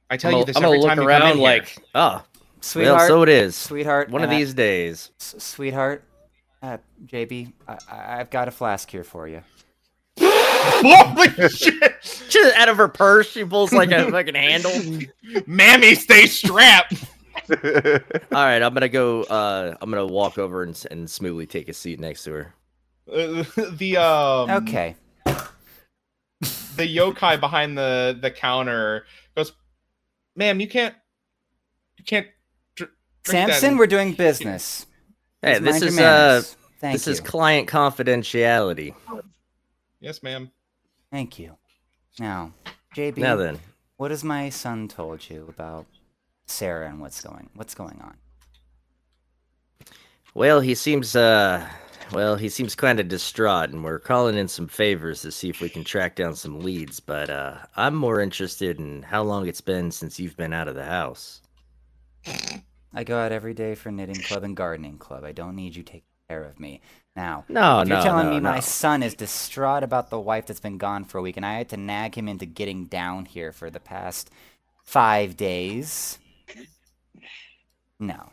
I 0.10 0.18
tell 0.18 0.30
I'm 0.32 0.34
you 0.38 0.44
gonna, 0.44 0.46
this 0.48 0.58
I'm 0.58 0.64
every 0.66 0.78
gonna 0.80 0.88
time 0.96 0.98
look 0.98 1.04
you 1.06 1.10
come 1.10 1.16
in 1.16 1.22
around 1.22 1.36
here. 1.38 1.44
like, 1.44 1.78
oh, 1.96 2.24
sweetheart, 2.62 2.98
well, 3.00 3.08
so 3.08 3.22
it 3.24 3.30
is. 3.30 3.56
sweetheart. 3.56 4.10
One 4.10 4.24
of 4.24 4.30
and 4.30 4.36
I- 4.36 4.40
these 4.40 4.54
days. 4.54 5.12
s- 5.20 5.36
sweetheart, 5.40 6.04
uh, 6.62 6.78
JB, 7.06 7.54
I, 7.68 7.78
I, 7.92 8.20
I've 8.20 8.30
got 8.30 8.48
a 8.48 8.52
flask 8.52 8.90
here 8.90 9.04
for 9.04 9.28
you. 9.28 9.42
Holy 10.68 11.50
shit! 11.50 12.02
Just 12.30 12.56
out 12.56 12.70
of 12.70 12.78
her 12.78 12.88
purse, 12.88 13.30
she 13.30 13.44
pulls 13.44 13.72
like 13.72 13.92
a 13.92 14.10
fucking 14.12 14.36
handle. 14.36 14.72
Mammy, 15.46 15.96
stay 15.96 16.26
strapped. 16.26 16.94
All 17.50 17.58
right, 18.32 18.62
I'm 18.62 18.74
gonna 18.74 18.90
go. 18.90 19.24
Uh, 19.24 19.76
I'm 19.82 19.90
gonna 19.90 20.06
walk 20.06 20.38
over 20.38 20.64
and, 20.64 20.86
and 20.90 21.10
smoothly 21.10 21.46
take 21.46 21.70
a 21.70 21.74
seat 21.74 22.00
next 22.00 22.24
to 22.26 22.32
her. 22.32 22.54
Uh, 23.12 23.44
the 23.74 23.98
um 23.98 24.50
Okay. 24.50 24.96
the 26.40 26.96
yokai 26.96 27.40
behind 27.40 27.78
the 27.78 28.18
the 28.20 28.32
counter 28.32 29.06
goes, 29.36 29.54
"Ma'am, 30.36 30.60
you 30.60 30.68
can't, 30.68 30.96
you 31.98 32.04
can't." 32.06 32.28
dr- 32.76 32.90
drink 33.24 33.50
Samson, 33.50 33.74
in-" 33.74 33.78
we're 33.78 33.88
doing 33.88 34.14
business. 34.14 34.86
Hey, 35.42 35.60
this 35.60 35.82
is 35.82 36.00
uh. 36.00 36.42
Thank 36.82 36.94
this 36.94 37.08
you. 37.08 37.14
is 37.14 37.20
client 37.22 37.70
confidentiality. 37.70 38.94
Yes, 40.02 40.22
ma'am. 40.22 40.52
Thank 41.16 41.40
you. 41.40 41.56
Now, 42.20 42.52
JB, 42.94 43.20
Now 43.20 43.38
then, 43.38 43.58
what 43.96 44.12
has 44.12 44.22
my 44.22 44.50
son 44.50 44.90
told 44.90 45.30
you 45.30 45.46
about 45.48 45.86
Sarah 46.46 46.90
and 46.90 47.00
what's 47.00 47.22
going 47.22 47.50
what's 47.54 47.74
going 47.74 48.02
on? 48.02 48.18
well, 50.34 50.60
he 50.60 50.76
seems 50.76 51.16
uh, 51.16 51.66
well, 52.12 52.36
he 52.36 52.50
seems 52.50 52.76
kind 52.76 53.00
of 53.00 53.08
distraught, 53.08 53.70
and 53.70 53.82
we're 53.82 53.98
calling 53.98 54.36
in 54.36 54.50
some 54.50 54.68
favors 54.68 55.22
to 55.22 55.32
see 55.32 55.48
if 55.48 55.62
we 55.62 55.70
can 55.70 55.86
track 55.86 56.18
down 56.18 56.36
some 56.36 56.60
leads. 56.60 57.00
But 57.00 57.30
uh, 57.30 57.60
I'm 57.78 57.96
more 57.96 58.20
interested 58.20 58.78
in 58.78 59.02
how 59.02 59.24
long 59.24 59.48
it's 59.48 59.62
been 59.62 59.92
since 59.92 60.20
you've 60.20 60.36
been 60.36 60.52
out 60.52 60.68
of 60.68 60.76
the 60.76 60.84
house. 60.84 61.40
I 62.94 63.06
go 63.06 63.18
out 63.18 63.32
every 63.32 63.54
day 63.54 63.74
for 63.76 63.90
knitting 63.90 64.22
club 64.22 64.44
and 64.44 64.54
gardening 64.54 64.98
club. 64.98 65.24
I 65.24 65.32
don't 65.32 65.56
need 65.56 65.78
you 65.78 65.84
taking 65.84 66.15
care 66.30 66.44
of 66.44 66.60
me. 66.60 66.82
Now, 67.16 67.46
No, 67.48 67.84
if 67.84 67.90
you're 67.90 67.98
no, 67.98 68.10
telling 68.10 68.30
no, 68.30 68.30
me 68.30 68.40
my 68.40 68.60
son 68.60 69.04
is 69.04 69.16
distraught 69.16 69.84
about 69.84 70.10
the 70.10 70.20
wife 70.20 70.48
that's 70.48 70.60
been 70.60 70.78
gone 70.78 71.06
for 71.06 71.18
a 71.20 71.22
week, 71.22 71.38
and 71.38 71.46
I 71.46 71.58
had 71.58 71.70
to 71.70 71.78
nag 71.78 72.16
him 72.18 72.28
into 72.28 72.46
getting 72.46 72.86
down 72.86 73.26
here 73.26 73.52
for 73.52 73.70
the 73.70 73.80
past 73.80 74.30
five 74.84 75.38
days. 75.38 76.20
No, 78.00 78.32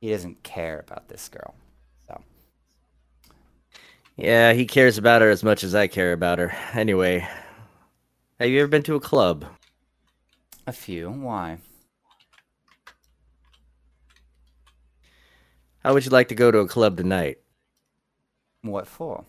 he 0.00 0.10
doesn't 0.10 0.42
care 0.44 0.80
about 0.80 1.08
this 1.08 1.28
girl. 1.28 1.54
So, 2.08 2.22
Yeah, 4.16 4.52
he 4.52 4.66
cares 4.66 4.98
about 4.98 5.22
her 5.22 5.30
as 5.30 5.42
much 5.42 5.64
as 5.64 5.74
I 5.74 5.86
care 5.86 6.12
about 6.12 6.38
her. 6.38 6.50
Anyway, 6.74 7.26
have 8.38 8.48
you 8.50 8.60
ever 8.60 8.68
been 8.68 8.82
to 8.84 8.94
a 8.96 9.00
club? 9.00 9.46
a 10.66 10.72
few. 10.72 11.10
Why? 11.10 11.58
How 15.82 15.92
would 15.94 16.04
you 16.04 16.12
like 16.12 16.28
to 16.28 16.36
go 16.36 16.52
to 16.52 16.58
a 16.58 16.68
club 16.68 16.96
tonight? 16.96 17.38
What 18.62 18.86
for? 18.86 19.24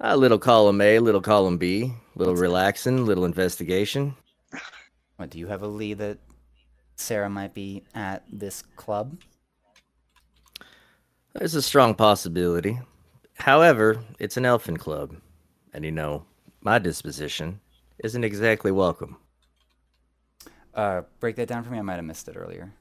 A 0.00 0.16
little 0.16 0.38
column 0.38 0.80
A, 0.80 0.98
little 0.98 1.20
column 1.20 1.58
B, 1.58 1.92
little 2.14 2.34
relaxing, 2.34 3.04
little 3.04 3.26
investigation. 3.26 4.16
What 5.16 5.28
do 5.28 5.38
you 5.38 5.46
have 5.48 5.60
a 5.60 5.66
lead 5.66 5.98
that 5.98 6.18
Sarah 6.96 7.28
might 7.28 7.52
be 7.52 7.84
at 7.94 8.24
this 8.32 8.62
club? 8.76 9.20
There's 11.34 11.54
a 11.54 11.60
strong 11.60 11.94
possibility. 11.94 12.78
However, 13.34 14.02
it's 14.18 14.38
an 14.38 14.46
elfin 14.46 14.78
club, 14.78 15.16
and 15.74 15.84
you 15.84 15.92
know, 15.92 16.24
my 16.62 16.78
disposition 16.78 17.60
isn't 17.98 18.24
exactly 18.24 18.72
welcome. 18.72 19.18
Uh, 20.74 21.02
break 21.20 21.36
that 21.36 21.48
down 21.48 21.62
for 21.62 21.70
me. 21.70 21.78
I 21.78 21.82
might 21.82 21.96
have 21.96 22.04
missed 22.06 22.26
it 22.28 22.36
earlier. 22.36 22.72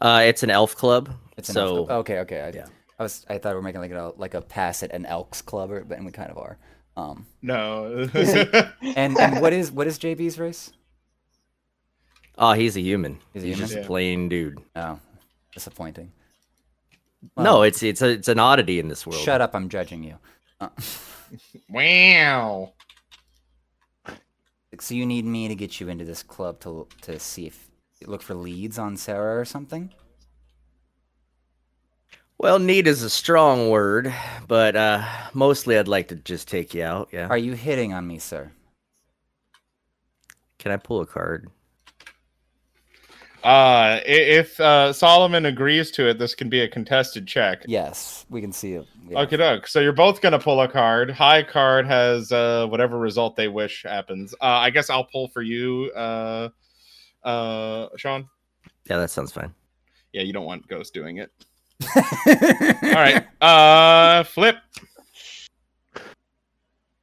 Uh, 0.00 0.22
it's 0.24 0.42
an 0.42 0.50
elf 0.50 0.74
club. 0.76 1.10
It's 1.36 1.48
an 1.48 1.54
so 1.54 1.66
elf 1.76 1.86
club. 1.88 1.98
okay, 2.00 2.18
okay. 2.20 2.40
I, 2.40 2.48
yeah. 2.50 2.66
I 2.98 3.02
was 3.02 3.26
I 3.28 3.38
thought 3.38 3.50
we 3.50 3.56
were 3.56 3.62
making 3.62 3.80
like 3.80 3.90
a 3.92 4.12
like 4.16 4.34
a 4.34 4.40
pass 4.40 4.82
at 4.82 4.92
an 4.92 5.06
elks 5.06 5.42
club, 5.42 5.70
or, 5.70 5.84
but 5.84 5.96
and 5.96 6.06
we 6.06 6.12
kind 6.12 6.30
of 6.30 6.38
are. 6.38 6.58
Um, 6.96 7.26
No. 7.40 8.08
and 8.82 9.18
and 9.18 9.40
what 9.40 9.52
is 9.52 9.70
what 9.72 9.86
is 9.86 9.98
JB's 9.98 10.38
race? 10.38 10.72
oh, 12.38 12.52
he's 12.54 12.76
a 12.76 12.80
human. 12.80 13.18
He's 13.32 13.42
a 13.44 13.46
He's, 13.46 13.56
human? 13.56 13.68
just 13.68 13.76
a 13.78 13.80
Yeah. 13.82 13.86
plain 13.86 14.28
dude. 14.28 14.58
Oh, 14.76 14.98
disappointing. 15.54 16.12
no, 17.36 17.62
it's 17.62 17.82
it's 17.82 18.02
a 18.02 18.08
it's 18.10 18.28
an 18.28 18.38
oddity 18.38 18.78
in 18.78 18.88
this 18.88 19.06
world. 19.06 19.20
shut 19.22 19.40
up. 19.40 19.54
I'm 19.54 19.68
judging 19.68 20.02
you. 20.04 20.16
Uh, 20.60 20.68
wow. 21.68 22.72
so 24.80 24.94
you 24.94 25.06
need 25.06 25.24
me 25.24 25.48
to 25.48 25.54
get 25.54 25.80
you 25.80 25.88
into 25.88 26.04
this 26.04 26.22
club 26.22 26.60
to 26.60 26.86
to 27.02 27.18
see 27.18 27.46
if 27.46 27.68
look 28.08 28.22
for 28.22 28.34
leads 28.34 28.78
on 28.78 28.96
Sarah 28.96 29.40
or 29.40 29.44
something. 29.44 29.92
Well, 32.38 32.58
need 32.58 32.88
is 32.88 33.02
a 33.02 33.10
strong 33.10 33.70
word, 33.70 34.12
but 34.48 34.74
uh, 34.74 35.04
mostly 35.32 35.78
I'd 35.78 35.86
like 35.86 36.08
to 36.08 36.16
just 36.16 36.48
take 36.48 36.74
you 36.74 36.82
out. 36.82 37.08
Yeah. 37.12 37.28
Are 37.28 37.38
you 37.38 37.52
hitting 37.52 37.92
on 37.92 38.06
me, 38.06 38.18
sir? 38.18 38.50
Can 40.58 40.72
I 40.72 40.76
pull 40.76 41.00
a 41.00 41.06
card? 41.06 41.50
Uh, 43.44 44.00
if 44.06 44.58
uh, 44.60 44.92
Solomon 44.92 45.46
agrees 45.46 45.90
to 45.92 46.08
it, 46.08 46.18
this 46.18 46.34
can 46.34 46.48
be 46.48 46.60
a 46.60 46.68
contested 46.68 47.26
check. 47.26 47.62
Yes, 47.66 48.24
we 48.30 48.40
can 48.40 48.52
see 48.52 48.74
it. 48.74 48.86
Yeah. 49.08 49.20
Okay, 49.20 49.36
doke. 49.36 49.66
So 49.66 49.80
you're 49.80 49.92
both 49.92 50.20
gonna 50.20 50.38
pull 50.38 50.60
a 50.60 50.68
card. 50.68 51.10
High 51.10 51.42
card 51.42 51.86
has 51.86 52.30
uh, 52.30 52.66
whatever 52.68 52.98
result 52.98 53.34
they 53.34 53.48
wish 53.48 53.82
happens. 53.82 54.32
Uh, 54.34 54.44
I 54.44 54.70
guess 54.70 54.90
I'll 54.90 55.04
pull 55.04 55.28
for 55.28 55.42
you, 55.42 55.90
uh, 55.96 56.50
uh, 57.24 57.88
Sean. 57.96 58.28
Yeah, 58.88 58.98
that 58.98 59.10
sounds 59.10 59.32
fine. 59.32 59.54
Yeah, 60.12 60.22
you 60.22 60.32
don't 60.32 60.44
want 60.44 60.66
Ghost 60.68 60.92
doing 60.94 61.18
it. 61.18 61.30
All 61.96 62.92
right. 62.92 63.26
Uh, 63.40 64.24
flip. 64.24 64.56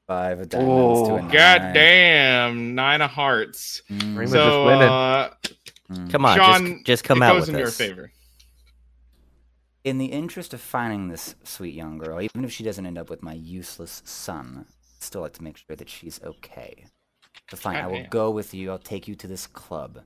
Five 0.08 0.40
of 0.40 0.50
diamonds 0.50 1.08
to 1.08 1.14
a 1.14 1.18
Oh, 1.18 1.18
nine. 1.20 1.30
God 1.32 1.74
damn, 1.74 2.74
nine 2.76 3.02
of 3.02 3.12
hearts. 3.12 3.84
Mm, 3.92 4.18
Rima 4.18 4.28
So 4.28 4.70
just 4.70 4.82
uh, 4.82 5.30
mm. 5.94 6.10
Come 6.10 6.26
on, 6.26 6.36
Sean, 6.38 6.66
just 6.78 6.86
just 6.86 7.04
come 7.04 7.22
it 7.22 7.26
out 7.26 7.34
goes 7.34 7.42
with 7.42 7.56
in 7.56 7.60
your 7.60 7.70
favor. 7.70 8.12
In 9.84 9.98
the 10.00 10.08
interest 10.08 10.54
of 10.56 10.62
finding 10.62 11.10
this 11.10 11.36
sweet 11.44 11.76
young 11.76 12.00
girl, 12.00 12.22
even 12.22 12.44
if 12.44 12.52
she 12.52 12.64
doesn't 12.64 12.86
end 12.86 12.98
up 12.98 13.10
with 13.10 13.22
my 13.22 13.34
useless 13.34 14.02
son, 14.04 14.66
I'd 14.68 15.04
still 15.04 15.22
like 15.22 15.34
to 15.34 15.44
make 15.44 15.58
sure 15.58 15.76
that 15.76 15.90
she's 15.90 16.20
okay. 16.24 16.86
So 17.50 17.58
fine, 17.58 17.78
I 17.78 17.88
will 17.88 17.96
Goddamn. 17.96 18.10
go 18.10 18.32
with 18.32 18.54
you. 18.54 18.72
I'll 18.72 18.78
take 18.78 19.08
you 19.08 19.16
to 19.16 19.28
this 19.28 19.48
club. 19.48 20.00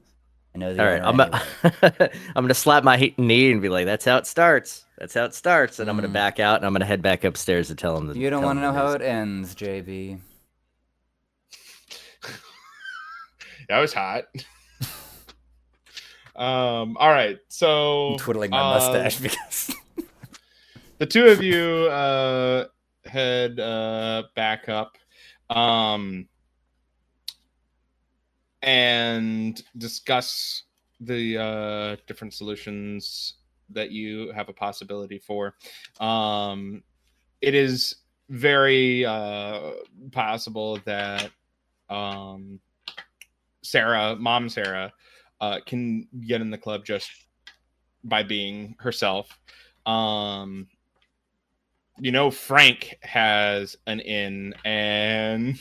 I 0.55 0.59
know 0.59 0.73
the 0.73 0.81
All 0.81 0.87
right, 0.87 1.01
I'm 1.03 1.19
a, 1.19 1.41
I'm 2.35 2.43
gonna 2.43 2.53
slap 2.53 2.83
my 2.83 3.13
knee 3.17 3.51
and 3.51 3.61
be 3.61 3.69
like, 3.69 3.85
"That's 3.85 4.05
how 4.05 4.17
it 4.17 4.27
starts. 4.27 4.85
That's 4.97 5.13
how 5.13 5.25
it 5.25 5.33
starts." 5.33 5.79
And 5.79 5.89
I'm 5.89 5.95
gonna 5.97 6.07
Mm. 6.07 6.13
back 6.13 6.39
out 6.39 6.57
and 6.57 6.65
I'm 6.65 6.73
gonna 6.73 6.85
head 6.85 7.01
back 7.01 7.23
upstairs 7.23 7.67
to 7.67 7.75
tell 7.75 7.97
him. 7.97 8.07
The, 8.07 8.19
You 8.19 8.29
don't 8.29 8.43
want 8.43 8.57
to 8.57 8.61
know 8.61 8.71
how 8.71 8.91
it 8.93 9.01
ends, 9.01 9.55
JB. 9.55 10.19
That 13.69 13.79
was 13.79 13.93
hot. 13.93 14.25
um. 16.35 16.97
All 16.97 17.09
right. 17.09 17.39
So 17.49 18.13
I'm 18.13 18.19
twiddling 18.19 18.51
my 18.51 18.61
uh, 18.61 18.69
mustache 18.69 19.19
because 19.19 19.75
the 20.99 21.05
two 21.05 21.27
of 21.27 21.41
you 21.41 21.87
uh 21.89 22.65
head 23.05 23.59
uh 23.59 24.23
back 24.35 24.69
up 24.69 24.97
um 25.49 26.27
and 28.63 29.61
discuss 29.77 30.63
the 31.01 31.37
uh 31.37 31.95
different 32.07 32.33
solutions 32.33 33.35
that 33.69 33.91
you 33.91 34.31
have 34.31 34.49
a 34.49 34.53
possibility 34.53 35.19
for. 35.19 35.55
Um 35.99 36.83
it 37.41 37.53
is 37.53 37.95
very 38.29 39.05
uh 39.05 39.71
possible 40.11 40.79
that 40.85 41.29
um 41.89 42.59
sarah 43.63 44.15
mom 44.15 44.47
sarah 44.47 44.91
uh 45.41 45.59
can 45.65 46.07
get 46.25 46.39
in 46.41 46.49
the 46.49 46.57
club 46.57 46.85
just 46.85 47.11
by 48.05 48.23
being 48.23 48.75
herself. 48.79 49.37
Um 49.85 50.67
you 51.99 52.11
know 52.11 52.31
frank 52.31 52.97
has 53.01 53.75
an 53.85 53.99
inn 53.99 54.53
and 54.65 55.59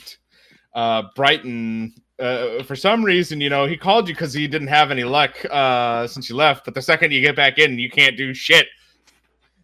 uh 0.73 1.03
brighton 1.15 1.93
uh, 2.19 2.61
for 2.63 2.75
some 2.75 3.03
reason 3.03 3.41
you 3.41 3.49
know 3.49 3.65
he 3.65 3.75
called 3.75 4.07
you 4.07 4.13
because 4.13 4.33
he 4.33 4.47
didn't 4.47 4.67
have 4.67 4.91
any 4.91 5.03
luck 5.03 5.33
uh 5.51 6.05
since 6.07 6.29
you 6.29 6.35
left 6.35 6.63
but 6.65 6.73
the 6.73 6.81
second 6.81 7.11
you 7.11 7.21
get 7.21 7.35
back 7.35 7.57
in 7.57 7.77
you 7.79 7.89
can't 7.89 8.15
do 8.17 8.33
shit 8.33 8.67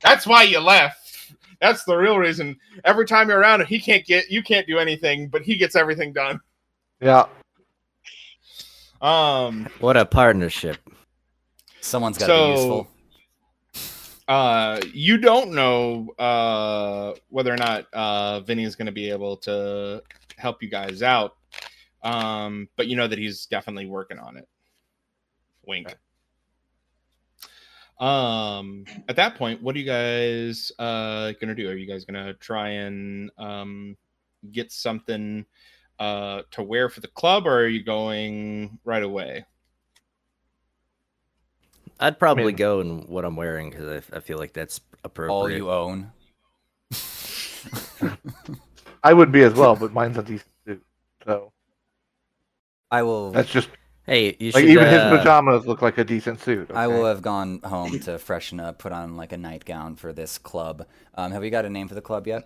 that's 0.01 0.25
why 0.25 0.41
you 0.43 0.59
left 0.59 1.33
that's 1.61 1.83
the 1.83 1.95
real 1.95 2.17
reason 2.17 2.57
every 2.85 3.05
time 3.05 3.29
you're 3.29 3.39
around 3.39 3.63
he 3.65 3.79
can't 3.79 4.05
get 4.05 4.29
you 4.31 4.41
can't 4.41 4.65
do 4.65 4.79
anything 4.79 5.27
but 5.27 5.41
he 5.43 5.55
gets 5.57 5.75
everything 5.75 6.11
done 6.11 6.39
Yeah. 7.01 7.25
um 9.01 9.67
What 9.79 9.95
a 9.97 10.05
partnership! 10.05 10.77
someone's 11.81 12.17
got 12.17 12.27
to 12.27 12.33
be 12.33 12.49
useful. 12.51 12.87
uh 14.27 14.79
you 14.93 15.17
don't 15.17 15.51
know 15.51 16.09
uh 16.19 17.13
whether 17.29 17.53
or 17.53 17.57
not 17.57 17.85
uh 17.93 18.39
vinny 18.41 18.63
is 18.63 18.75
going 18.75 18.85
to 18.85 18.91
be 18.91 19.09
able 19.09 19.37
to 19.37 20.01
help 20.37 20.61
you 20.63 20.69
guys 20.69 21.01
out 21.03 21.35
um 22.03 22.67
but 22.75 22.87
you 22.87 22.95
know 22.95 23.07
that 23.07 23.19
he's 23.19 23.45
definitely 23.45 23.85
working 23.85 24.19
on 24.19 24.37
it 24.37 24.47
wink 25.65 25.95
um 27.99 28.85
at 29.09 29.15
that 29.15 29.35
point 29.35 29.61
what 29.61 29.75
are 29.75 29.79
you 29.79 29.85
guys 29.85 30.71
uh 30.79 31.33
gonna 31.41 31.53
do 31.55 31.69
are 31.69 31.75
you 31.75 31.85
guys 31.85 32.05
gonna 32.05 32.33
try 32.35 32.69
and 32.69 33.29
um 33.37 33.97
get 34.51 34.71
something 34.71 35.45
uh 35.99 36.41
to 36.51 36.63
wear 36.63 36.87
for 36.87 37.01
the 37.01 37.07
club 37.09 37.45
or 37.45 37.59
are 37.59 37.67
you 37.67 37.83
going 37.83 38.79
right 38.85 39.03
away 39.03 39.45
I'd 41.99 42.17
probably 42.17 42.45
mean- 42.45 42.55
go 42.55 42.79
in 42.79 42.99
what 43.07 43.25
I'm 43.25 43.35
wearing 43.35 43.69
because 43.69 44.03
I, 44.13 44.17
I 44.17 44.19
feel 44.21 44.37
like 44.37 44.53
that's 44.53 44.79
appropriate. 45.03 45.35
All 45.35 45.49
you 45.51 45.69
own. 45.69 46.11
I 49.03 49.13
would 49.13 49.31
be 49.31 49.43
as 49.43 49.53
well, 49.53 49.75
but 49.75 49.93
mine's 49.93 50.17
a 50.17 50.23
decent 50.23 50.41
suit. 50.41 50.49
So 50.57 50.58
I 52.91 53.03
will. 53.03 53.31
that's 53.31 53.49
just 53.49 53.69
Hey, 54.05 54.35
you 54.39 54.51
like 54.53 54.65
should. 54.65 54.69
even 54.71 54.87
his 54.87 55.03
uh, 55.03 55.17
pajamas 55.17 55.67
look 55.67 55.81
like 55.83 55.99
a 55.99 56.03
decent 56.03 56.41
suit. 56.41 56.71
I 56.73 56.87
will 56.87 57.05
have 57.05 57.21
gone 57.21 57.59
home 57.63 57.99
to 58.01 58.17
freshen 58.17 58.59
up, 58.59 58.79
put 58.79 58.91
on 58.91 59.15
like 59.15 59.31
a 59.31 59.37
nightgown 59.37 59.95
for 59.95 60.11
this 60.13 60.39
club. 60.39 60.87
Um, 61.13 61.31
have 61.31 61.41
we 61.41 61.51
got 61.51 61.65
a 61.65 61.69
name 61.69 61.87
for 61.87 61.95
the 61.95 62.01
club 62.01 62.25
yet? 62.25 62.43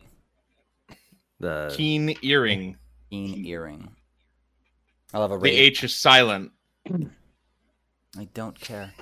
the 1.39 1.73
keen 1.75 2.15
earring 2.21 2.77
Keen 3.09 3.45
earring. 3.45 3.95
I'll 5.13 5.21
have 5.21 5.31
a 5.31 5.37
the 5.37 5.51
h 5.51 5.83
is 5.83 5.95
silent 5.95 6.51
I 8.17 8.25
don't 8.33 8.59
care. 8.59 8.93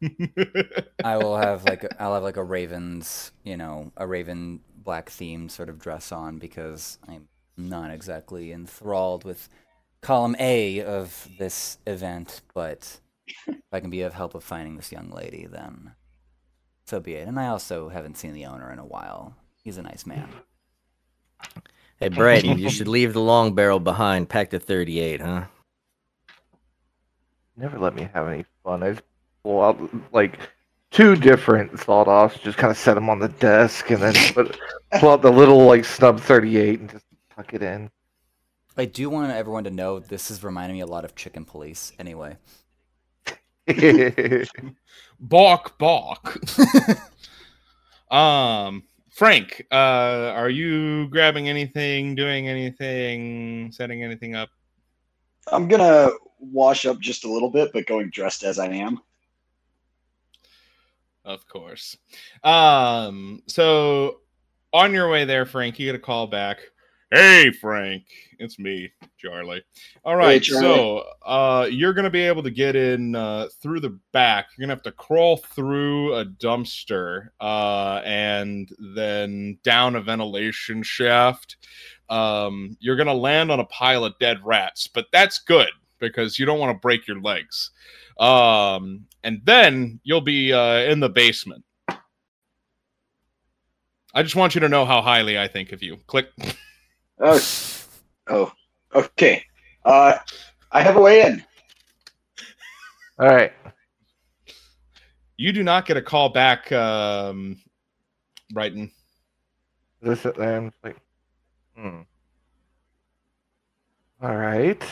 I 1.04 1.16
will 1.18 1.36
have 1.36 1.64
like 1.64 1.84
I'll 2.00 2.14
have 2.14 2.22
like 2.22 2.36
a 2.36 2.44
Ravens, 2.44 3.32
you 3.44 3.56
know, 3.56 3.92
a 3.96 4.06
Raven 4.06 4.60
black 4.76 5.10
theme 5.10 5.48
sort 5.48 5.68
of 5.68 5.78
dress 5.78 6.12
on 6.12 6.38
because 6.38 6.98
I'm 7.06 7.28
not 7.56 7.90
exactly 7.90 8.52
enthralled 8.52 9.24
with 9.24 9.48
column 10.00 10.36
A 10.38 10.82
of 10.82 11.28
this 11.38 11.78
event, 11.86 12.42
but 12.54 13.00
if 13.46 13.56
I 13.72 13.80
can 13.80 13.90
be 13.90 14.02
of 14.02 14.14
help 14.14 14.34
of 14.34 14.44
finding 14.44 14.76
this 14.76 14.92
young 14.92 15.10
lady, 15.10 15.46
then 15.46 15.92
so 16.86 17.00
be 17.00 17.14
it. 17.14 17.28
And 17.28 17.38
I 17.38 17.48
also 17.48 17.88
haven't 17.88 18.16
seen 18.16 18.32
the 18.32 18.46
owner 18.46 18.72
in 18.72 18.78
a 18.78 18.84
while. 18.84 19.34
He's 19.62 19.78
a 19.78 19.82
nice 19.82 20.06
man. 20.06 20.28
Hey, 21.98 22.08
Brighton, 22.08 22.58
you 22.58 22.70
should 22.70 22.88
leave 22.88 23.12
the 23.12 23.20
long 23.20 23.54
barrel 23.54 23.78
behind. 23.78 24.28
Pack 24.28 24.50
the 24.50 24.58
38, 24.58 25.20
huh? 25.20 25.44
Never 27.56 27.78
let 27.78 27.94
me 27.94 28.08
have 28.14 28.26
any 28.26 28.44
fun. 28.64 28.82
I 28.82 28.92
just 28.92 29.02
pull 29.42 29.62
out 29.62 29.78
like 30.12 30.38
two 30.90 31.14
different 31.14 31.78
sawed 31.78 32.08
offs, 32.08 32.38
just 32.38 32.56
kind 32.58 32.70
of 32.70 32.76
set 32.76 32.94
them 32.94 33.10
on 33.10 33.18
the 33.18 33.28
desk, 33.28 33.90
and 33.90 34.02
then 34.02 34.14
put, 34.32 34.58
pull 34.98 35.10
out 35.10 35.22
the 35.22 35.30
little 35.30 35.66
like 35.66 35.84
snub 35.84 36.18
38 36.18 36.80
and 36.80 36.90
just 36.90 37.04
tuck 37.36 37.52
it 37.52 37.62
in. 37.62 37.90
I 38.76 38.84
do 38.84 39.10
want 39.10 39.32
everyone 39.32 39.64
to 39.64 39.70
know 39.70 39.98
this 39.98 40.30
is 40.30 40.42
reminding 40.42 40.76
me 40.76 40.82
a 40.82 40.86
lot 40.86 41.04
of 41.04 41.14
Chicken 41.14 41.44
Police. 41.44 41.92
Anyway, 41.98 42.36
balk 45.20 45.78
balk 45.78 46.40
um 48.10 48.82
frank 49.10 49.64
uh 49.70 50.32
are 50.34 50.48
you 50.50 51.06
grabbing 51.08 51.48
anything 51.48 52.16
doing 52.16 52.48
anything 52.48 53.70
setting 53.70 54.02
anything 54.02 54.34
up 54.34 54.48
I'm 55.52 55.68
gonna 55.68 56.10
wash 56.38 56.86
up 56.86 57.00
just 57.00 57.24
a 57.24 57.30
little 57.30 57.50
bit, 57.50 57.72
but 57.72 57.86
going 57.86 58.10
dressed 58.10 58.42
as 58.42 58.58
I 58.58 58.68
am. 58.68 59.00
Of 61.24 61.46
course. 61.46 61.96
Um, 62.42 63.42
so 63.46 64.20
on 64.72 64.92
your 64.92 65.10
way 65.10 65.24
there, 65.24 65.46
Frank, 65.46 65.78
you 65.78 65.86
get 65.86 65.94
a 65.94 65.98
call 65.98 66.26
back. 66.26 66.58
Hey, 67.12 67.50
Frank, 67.50 68.04
it's 68.38 68.60
me, 68.60 68.88
Charlie. 69.18 69.64
All 70.04 70.14
right, 70.14 70.40
Charlie. 70.40 70.62
so 70.62 71.04
uh, 71.26 71.66
you're 71.68 71.92
gonna 71.92 72.08
be 72.08 72.20
able 72.20 72.44
to 72.44 72.52
get 72.52 72.76
in 72.76 73.16
uh, 73.16 73.48
through 73.60 73.80
the 73.80 73.98
back. 74.12 74.50
You're 74.56 74.62
gonna 74.66 74.76
have 74.76 74.84
to 74.84 74.92
crawl 74.92 75.38
through 75.38 76.14
a 76.14 76.24
dumpster 76.24 77.30
uh, 77.40 78.00
and 78.04 78.70
then 78.94 79.58
down 79.64 79.96
a 79.96 80.00
ventilation 80.00 80.84
shaft. 80.84 81.56
Um, 82.08 82.76
you're 82.78 82.94
gonna 82.94 83.12
land 83.12 83.50
on 83.50 83.58
a 83.58 83.64
pile 83.64 84.04
of 84.04 84.16
dead 84.20 84.38
rats, 84.46 84.86
but 84.86 85.06
that's 85.10 85.40
good 85.40 85.70
because 85.98 86.38
you 86.38 86.46
don't 86.46 86.60
want 86.60 86.72
to 86.76 86.80
break 86.80 87.08
your 87.08 87.20
legs. 87.20 87.72
Um, 88.20 89.06
and 89.24 89.40
then 89.42 89.98
you'll 90.04 90.20
be 90.20 90.52
uh, 90.52 90.82
in 90.82 91.00
the 91.00 91.08
basement. 91.08 91.64
I 94.14 94.22
just 94.22 94.36
want 94.36 94.54
you 94.54 94.60
to 94.60 94.68
know 94.68 94.84
how 94.84 95.02
highly 95.02 95.40
I 95.40 95.48
think 95.48 95.72
of 95.72 95.82
you. 95.82 95.96
Click. 96.06 96.28
Oh, 97.20 97.40
oh, 98.28 98.52
okay. 98.94 99.44
Uh, 99.84 100.16
I 100.72 100.82
have 100.82 100.96
a 100.96 101.00
way 101.00 101.22
in. 101.22 101.44
All 103.18 103.28
right. 103.28 103.52
You 105.36 105.52
do 105.52 105.62
not 105.62 105.86
get 105.86 105.96
a 105.96 106.02
call 106.02 106.30
back, 106.30 106.70
um, 106.72 107.58
Brighton. 108.52 108.90
Just 110.02 110.22
sit 110.22 110.36
there 110.36 110.58
and 110.58 110.72
like, 110.82 110.96
hmm. 111.76 112.00
All 114.22 114.36
right. 114.36 114.82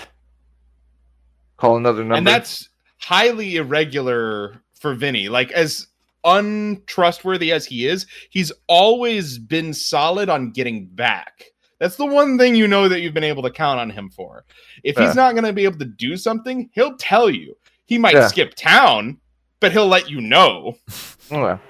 Call 1.57 1.77
another 1.77 2.01
number. 2.01 2.17
And 2.17 2.27
that's 2.27 2.69
highly 3.01 3.57
irregular 3.57 4.63
for 4.75 4.95
Vinny. 4.95 5.29
Like, 5.29 5.51
as 5.53 5.87
untrustworthy 6.25 7.53
as 7.53 7.67
he 7.67 7.87
is, 7.87 8.07
he's 8.31 8.53
always 8.69 9.39
been 9.39 9.73
solid 9.73 10.29
on 10.29 10.51
getting 10.51 10.87
back. 10.87 11.45
That's 11.79 11.97
the 11.97 12.07
one 12.07 12.39
thing 12.39 12.55
you 12.57 12.67
know 12.69 12.89
that 12.89 13.01
you've 13.01 13.15
been 13.15 13.25
able 13.25 13.43
to 13.45 13.51
count 13.51 13.79
on 13.81 13.91
him 13.91 14.11
for. 14.11 14.45
If 14.83 14.97
Yeah. 14.97 15.07
he's 15.07 15.15
not 15.15 15.33
going 15.35 15.45
to 15.45 15.53
be 15.53 15.65
able 15.65 15.79
to 15.79 15.85
do 15.85 16.17
something, 16.17 16.69
he'll 16.73 16.97
tell 16.97 17.31
you. 17.31 17.57
He 17.87 17.99
might 17.99 18.15
Yeah. 18.15 18.27
skip 18.29 18.55
town, 18.55 19.19
but 19.61 19.73
he'll 19.73 19.87
let 19.89 20.11
you 20.11 20.21
know. 20.21 20.77
Okay. 21.31 21.61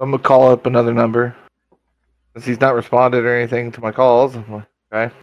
I'm 0.00 0.10
gonna 0.10 0.18
call 0.22 0.50
up 0.50 0.64
another 0.64 0.94
number. 0.94 1.36
Since 2.32 2.46
he's 2.46 2.58
not 2.60 2.74
responded 2.74 3.26
or 3.26 3.36
anything 3.36 3.70
to 3.72 3.80
my 3.82 3.92
calls, 3.92 4.34
I'm 4.34 4.50
like, 4.50 4.64
okay. 4.90 5.14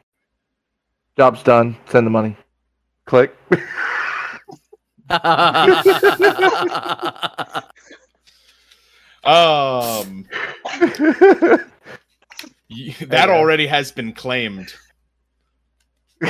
Job's 1.17 1.41
done. 1.41 1.75
Send 1.89 2.05
the 2.05 2.11
money. 2.11 2.37
Click. 3.05 3.35
Um, 9.21 10.25
y- 10.81 11.59
that 13.01 13.29
already 13.29 13.67
has 13.67 13.91
been 13.91 14.13
claimed. 14.13 14.73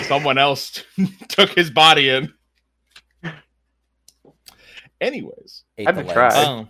Someone 0.04 0.38
else 0.38 0.84
took 1.30 1.50
his 1.50 1.70
body 1.70 2.10
in. 2.10 2.34
Anyways, 5.02 5.64
I'd 5.80 5.96
the 5.96 6.04
be 6.04 6.10
tried. 6.12 6.34
um, 6.34 6.70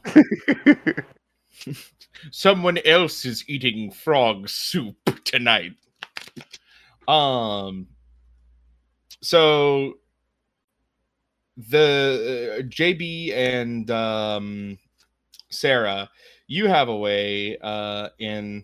someone 2.31 2.77
else 2.85 3.25
is 3.25 3.43
eating 3.47 3.91
frog 3.91 4.47
soup 4.47 4.97
tonight. 5.25 5.73
Um, 7.07 7.87
so 9.21 9.95
the 11.57 12.59
uh, 12.59 12.61
JB 12.63 13.33
and 13.33 13.89
um, 13.89 14.77
Sarah, 15.49 16.09
you 16.47 16.67
have 16.67 16.87
a 16.87 16.95
way 16.95 17.57
uh, 17.61 18.09
in 18.19 18.63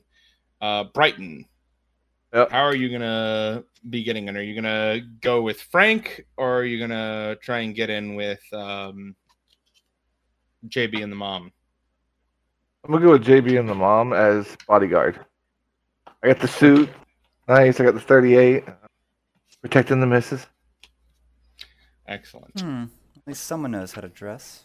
uh, 0.66 0.84
Brighton. 0.86 1.46
Yep. 2.34 2.52
How 2.52 2.64
are 2.64 2.76
you 2.76 2.90
gonna 2.90 3.64
be 3.90 4.04
getting 4.04 4.28
in? 4.28 4.36
Are 4.36 4.42
you 4.42 4.56
gonna 4.56 5.02
go 5.22 5.42
with 5.42 5.62
Frank, 5.62 6.26
or 6.38 6.60
are 6.60 6.66
you 6.66 6.80
gonna 6.80 7.38
try 7.42 7.60
and 7.60 7.76
get 7.76 7.90
in 7.90 8.16
with 8.16 8.42
um, 8.52 9.16
JB 10.68 11.04
and 11.04 11.12
the 11.12 11.16
mom? 11.16 11.52
I'm 12.84 12.92
gonna 12.92 13.06
go 13.06 13.12
with 13.12 13.26
JB 13.26 13.60
and 13.60 13.70
the 13.70 13.76
mom 13.76 14.12
as 14.14 14.58
bodyguard. 14.68 15.20
I 16.24 16.28
got 16.28 16.40
the 16.40 16.48
suit. 16.48 16.90
Nice. 17.48 17.80
I 17.80 17.84
got 17.84 17.94
the 17.94 18.00
38. 18.00 18.64
Protecting 19.62 20.00
the 20.00 20.08
missus. 20.08 20.46
Excellent. 22.08 22.60
Hmm. 22.60 22.86
At 23.16 23.28
least 23.28 23.44
someone 23.44 23.72
knows 23.72 23.94
how 23.94 24.02
to 24.02 24.10
dress. 24.10 24.64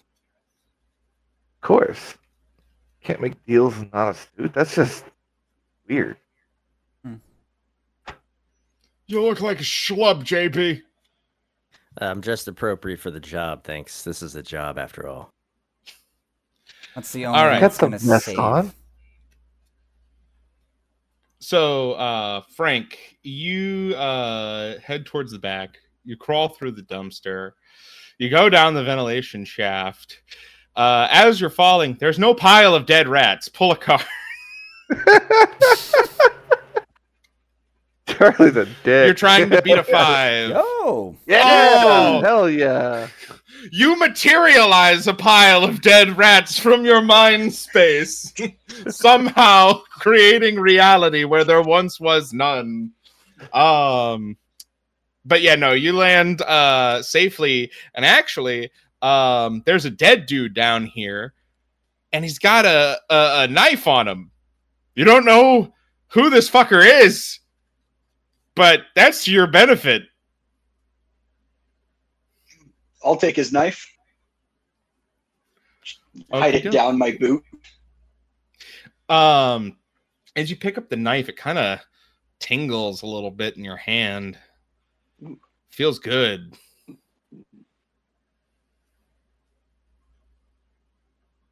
Of 1.57 1.67
course. 1.67 2.15
Can't 3.03 3.21
make 3.21 3.45
deals 3.47 3.77
and 3.79 3.93
not 3.93 4.11
a 4.11 4.15
suit. 4.15 4.53
That's 4.55 4.75
just 4.75 5.05
weird. 5.91 6.17
You 9.07 9.25
look 9.25 9.41
like 9.41 9.59
a 9.59 9.65
schlub, 9.65 10.23
JB. 10.23 10.83
I'm 11.99 12.23
just 12.23 12.47
appropriate 12.47 13.01
for 13.01 13.11
the 13.11 13.19
job, 13.19 13.65
thanks. 13.65 14.05
This 14.05 14.23
is 14.23 14.37
a 14.37 14.43
job 14.43 14.79
after 14.79 15.09
all. 15.09 15.33
That's 16.95 17.13
the 17.13 17.27
only 17.27 17.39
All 17.39 17.45
one 17.45 17.55
right. 17.55 17.61
that's 17.61 17.77
the 17.77 17.87
gonna 17.87 17.99
vest 17.99 18.39
on. 18.39 18.73
So, 21.41 21.93
uh, 21.93 22.43
Frank, 22.55 23.19
you 23.25 23.95
uh, 23.97 24.79
head 24.79 25.07
towards 25.07 25.33
the 25.33 25.39
back. 25.41 25.79
You 26.05 26.17
crawl 26.17 26.49
through 26.49 26.73
the 26.73 26.83
dumpster. 26.83 27.53
You 28.19 28.31
go 28.31 28.49
down 28.49 28.75
the 28.75 28.85
ventilation 28.85 29.45
shaft. 29.45 30.21
Uh, 30.77 31.09
as 31.11 31.41
you're 31.41 31.51
falling, 31.51 31.97
there's 31.99 32.19
no 32.19 32.33
pile 32.33 32.77
of 32.77 32.87
dead 32.87 33.09
rats. 33.09 33.49
Pull 33.49 33.73
a 33.73 33.77
car. 33.77 34.01
Charlie's 38.07 38.57
a 38.57 38.65
dick. 38.67 39.07
You're 39.07 39.15
trying 39.15 39.51
to 39.51 39.63
beat 39.63 39.79
a 39.79 39.85
five. 39.91 40.51
Yo! 40.51 41.17
Yeah, 41.27 41.43
Oh! 41.45 42.21
hell 42.23 42.51
yeah. 42.51 43.09
You 43.71 43.97
materialize 43.97 45.07
a 45.07 45.13
pile 45.15 45.63
of 45.65 45.83
dead 45.83 46.17
rats 46.17 46.59
from 46.59 46.85
your 46.85 47.03
mind 47.03 47.53
space, 47.55 48.33
somehow 48.89 49.81
creating 49.91 50.57
reality 50.59 51.25
where 51.25 51.45
there 51.45 51.61
once 51.63 52.01
was 52.01 52.33
none. 52.33 52.91
Um, 53.53 54.37
but 55.27 55.43
yeah, 55.43 55.55
no, 55.57 55.73
you 55.73 55.93
land 55.93 56.41
uh 56.43 57.03
safely, 57.03 57.71
and 57.95 58.05
actually, 58.05 58.71
um, 59.03 59.63
there's 59.67 59.85
a 59.85 59.91
dead 59.91 60.25
dude 60.27 60.55
down 60.55 60.87
here, 60.87 61.35
and 62.13 62.25
he's 62.25 62.39
got 62.39 62.65
a, 62.65 62.99
a, 63.11 63.43
a 63.45 63.49
knife 63.49 63.87
on 63.87 64.09
him. 64.09 64.30
You 65.01 65.07
don't 65.07 65.25
know 65.25 65.73
who 66.09 66.29
this 66.29 66.51
fucker 66.51 66.85
is, 66.85 67.39
but 68.55 68.83
that's 68.95 69.27
your 69.27 69.47
benefit. 69.47 70.03
I'll 73.03 73.17
take 73.17 73.35
his 73.35 73.51
knife, 73.51 73.91
hide 76.31 76.55
it 76.57 76.71
down 76.71 76.99
my 76.99 77.17
boot. 77.19 77.43
Um, 79.09 79.79
as 80.37 80.51
you 80.51 80.57
pick 80.57 80.77
up 80.77 80.91
the 80.91 80.97
knife, 80.97 81.31
it 81.31 81.37
kind 81.39 81.57
of 81.57 81.81
tingles 82.39 83.01
a 83.01 83.07
little 83.07 83.31
bit 83.31 83.57
in 83.57 83.65
your 83.65 83.79
hand. 83.79 84.37
Feels 85.71 85.99
good. 85.99 86.53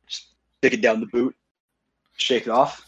Just 0.06 0.34
Stick 0.58 0.74
it 0.74 0.82
down 0.82 1.00
the 1.00 1.06
boot. 1.06 1.34
Shake 2.18 2.42
it 2.42 2.50
off. 2.50 2.84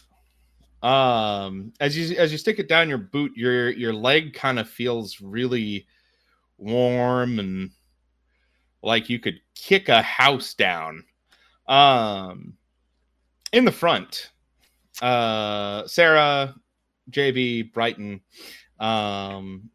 Um, 0.83 1.72
as 1.78 1.97
you 1.97 2.16
as 2.16 2.33
you 2.33 2.39
stick 2.39 2.59
it 2.59 2.68
down 2.68 2.89
your 2.89 2.99
boot, 2.99 3.33
your 3.37 3.70
your 3.70 3.93
leg 3.93 4.33
kind 4.35 4.59
of 4.59 4.68
feels 4.68 5.20
really 5.20 5.87
warm 6.57 7.39
and 7.39 7.70
like 8.83 9.11
you 9.11 9.18
could 9.18 9.41
kick 9.55 9.89
a 9.89 10.03
house 10.03 10.55
down. 10.55 11.05
Um, 11.68 12.55
in 13.53 13.64
the 13.64 13.72
front, 13.72 14.31
uh, 15.03 15.87
Sarah, 15.87 16.55
JB, 17.11 17.72
Brighton, 17.72 18.20
um, 18.78 19.68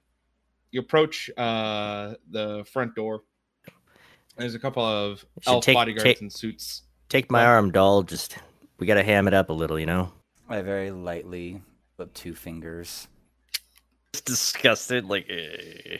you 0.72 0.80
approach 0.80 1.30
uh 1.38 2.16
the 2.32 2.66
front 2.72 2.96
door. 2.96 3.22
There's 4.38 4.56
a 4.56 4.60
couple 4.60 4.84
of 4.84 5.24
elf 5.46 5.64
take- 5.64 5.76
bodyguards 5.76 6.04
take- 6.04 6.22
in 6.22 6.30
suits. 6.30 6.82
Take 7.08 7.30
my 7.30 7.46
arm, 7.46 7.72
doll. 7.72 8.02
Just 8.02 8.38
we 8.80 8.88
gotta 8.88 9.04
ham 9.04 9.28
it 9.28 9.34
up 9.34 9.50
a 9.50 9.54
little, 9.54 9.80
you 9.80 9.86
know. 9.86 10.12
I 10.48 10.62
very 10.62 10.92
lightly 10.92 11.62
flip 11.96 12.14
two 12.14 12.36
fingers. 12.36 13.08
It's 14.14 14.22
disgusted, 14.22 15.06
like. 15.06 15.26
eh. 15.30 15.98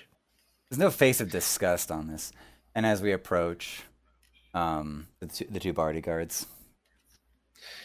There's 0.70 0.80
no 0.80 0.90
face 0.92 1.22
of 1.22 1.30
disgust 1.32 1.92
on 1.92 2.08
this. 2.08 2.32
And 2.74 2.86
as 2.86 3.02
we 3.02 3.12
approach, 3.12 3.84
um, 4.54 5.08
the 5.20 5.28
two, 5.28 5.46
the 5.50 5.60
two 5.60 5.74
bodyguards. 5.74 6.46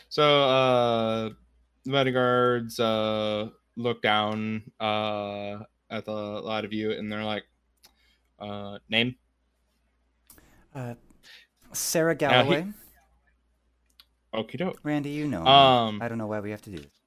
So 0.09 0.43
uh 0.43 1.29
the 1.85 1.93
bodyguards 1.93 2.81
uh 2.81 3.51
look 3.77 4.03
down 4.03 4.63
uh 4.81 5.61
at 5.89 6.05
the 6.05 6.13
lot 6.13 6.65
of 6.65 6.73
you 6.73 6.91
and 6.91 7.11
they're 7.11 7.23
like 7.25 7.45
uh 8.41 8.79
name 8.89 9.15
Uh, 10.75 10.95
Sarah 11.73 12.15
Now 12.21 12.43
he- 12.43 12.49
Galloway. 12.51 12.67
Okie 14.35 14.59
doke. 14.59 14.79
Randy, 14.83 15.11
you 15.11 15.27
know. 15.27 15.45
Um, 15.45 16.01
I 16.01 16.09
don't 16.09 16.19
know 16.19 16.27
why 16.27 16.41
we 16.41 16.51
have 16.51 16.63
to 16.63 16.71
do 16.71 16.79
this. 16.79 17.01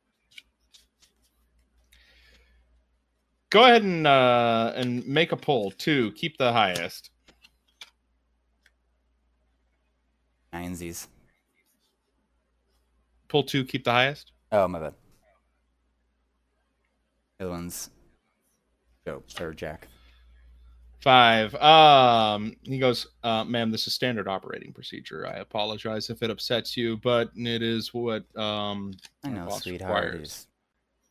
go 3.54 3.64
ahead 3.66 3.84
and 3.84 4.08
uh 4.08 4.74
and 4.76 5.08
make 5.08 5.32
a 5.32 5.38
poll. 5.38 5.72
Two, 5.72 6.12
keep 6.14 6.38
the 6.38 6.52
highest. 6.52 7.12
Ninesies. 10.52 11.08
Pull 13.28 13.44
two, 13.44 13.64
keep 13.64 13.84
the 13.84 13.92
highest. 13.92 14.32
Oh, 14.52 14.68
my 14.68 14.80
bad. 14.80 14.94
The 17.38 17.46
other 17.46 17.52
one's 17.52 17.90
Joe 19.06 19.24
or 19.40 19.54
Jack. 19.54 19.88
Five. 21.04 21.54
Um, 21.56 22.56
he 22.64 22.80
goes, 22.80 23.08
uh, 23.24 23.44
"Ma'am, 23.44 23.72
this 23.72 23.88
is 23.88 23.94
standard 23.94 24.30
operating 24.30 24.72
procedure. 24.72 25.28
I 25.28 25.40
apologize 25.40 26.10
if 26.10 26.24
it 26.24 26.30
upsets 26.30 26.78
you, 26.78 26.96
but 26.96 27.30
it 27.36 27.62
is 27.62 27.94
what 27.94 28.24
um 28.38 28.94
I 29.22 29.30
know, 29.30 29.50
sweetheart. 29.50 30.06
requires." 30.06 30.48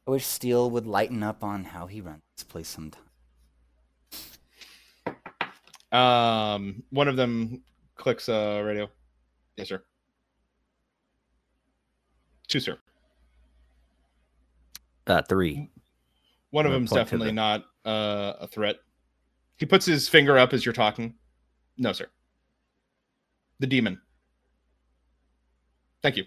I 0.06 0.10
wish 0.12 0.24
Steele 0.24 0.70
would 0.70 0.86
lighten 0.86 1.22
up 1.22 1.44
on 1.44 1.64
how 1.64 1.86
he 1.86 2.00
runs 2.00 2.22
this 2.38 2.44
place 2.44 2.68
sometime. 2.68 3.02
Um, 5.92 6.82
one 6.88 7.06
of 7.06 7.16
them 7.16 7.62
clicks 7.94 8.30
uh 8.30 8.62
radio. 8.64 8.88
Yes, 9.58 9.68
sir. 9.68 9.84
Two, 12.48 12.60
sir. 12.60 12.78
Uh, 15.06 15.20
three. 15.28 15.68
One 16.48 16.64
of 16.64 16.72
them's 16.72 16.90
definitely 16.90 17.32
not 17.32 17.66
uh, 17.84 18.34
a 18.40 18.46
threat. 18.46 18.76
He 19.62 19.66
puts 19.66 19.86
his 19.86 20.08
finger 20.08 20.36
up 20.36 20.52
as 20.52 20.66
you're 20.66 20.72
talking. 20.72 21.14
No, 21.78 21.92
sir. 21.92 22.08
The 23.60 23.68
demon. 23.68 24.00
Thank 26.02 26.16
you. 26.16 26.24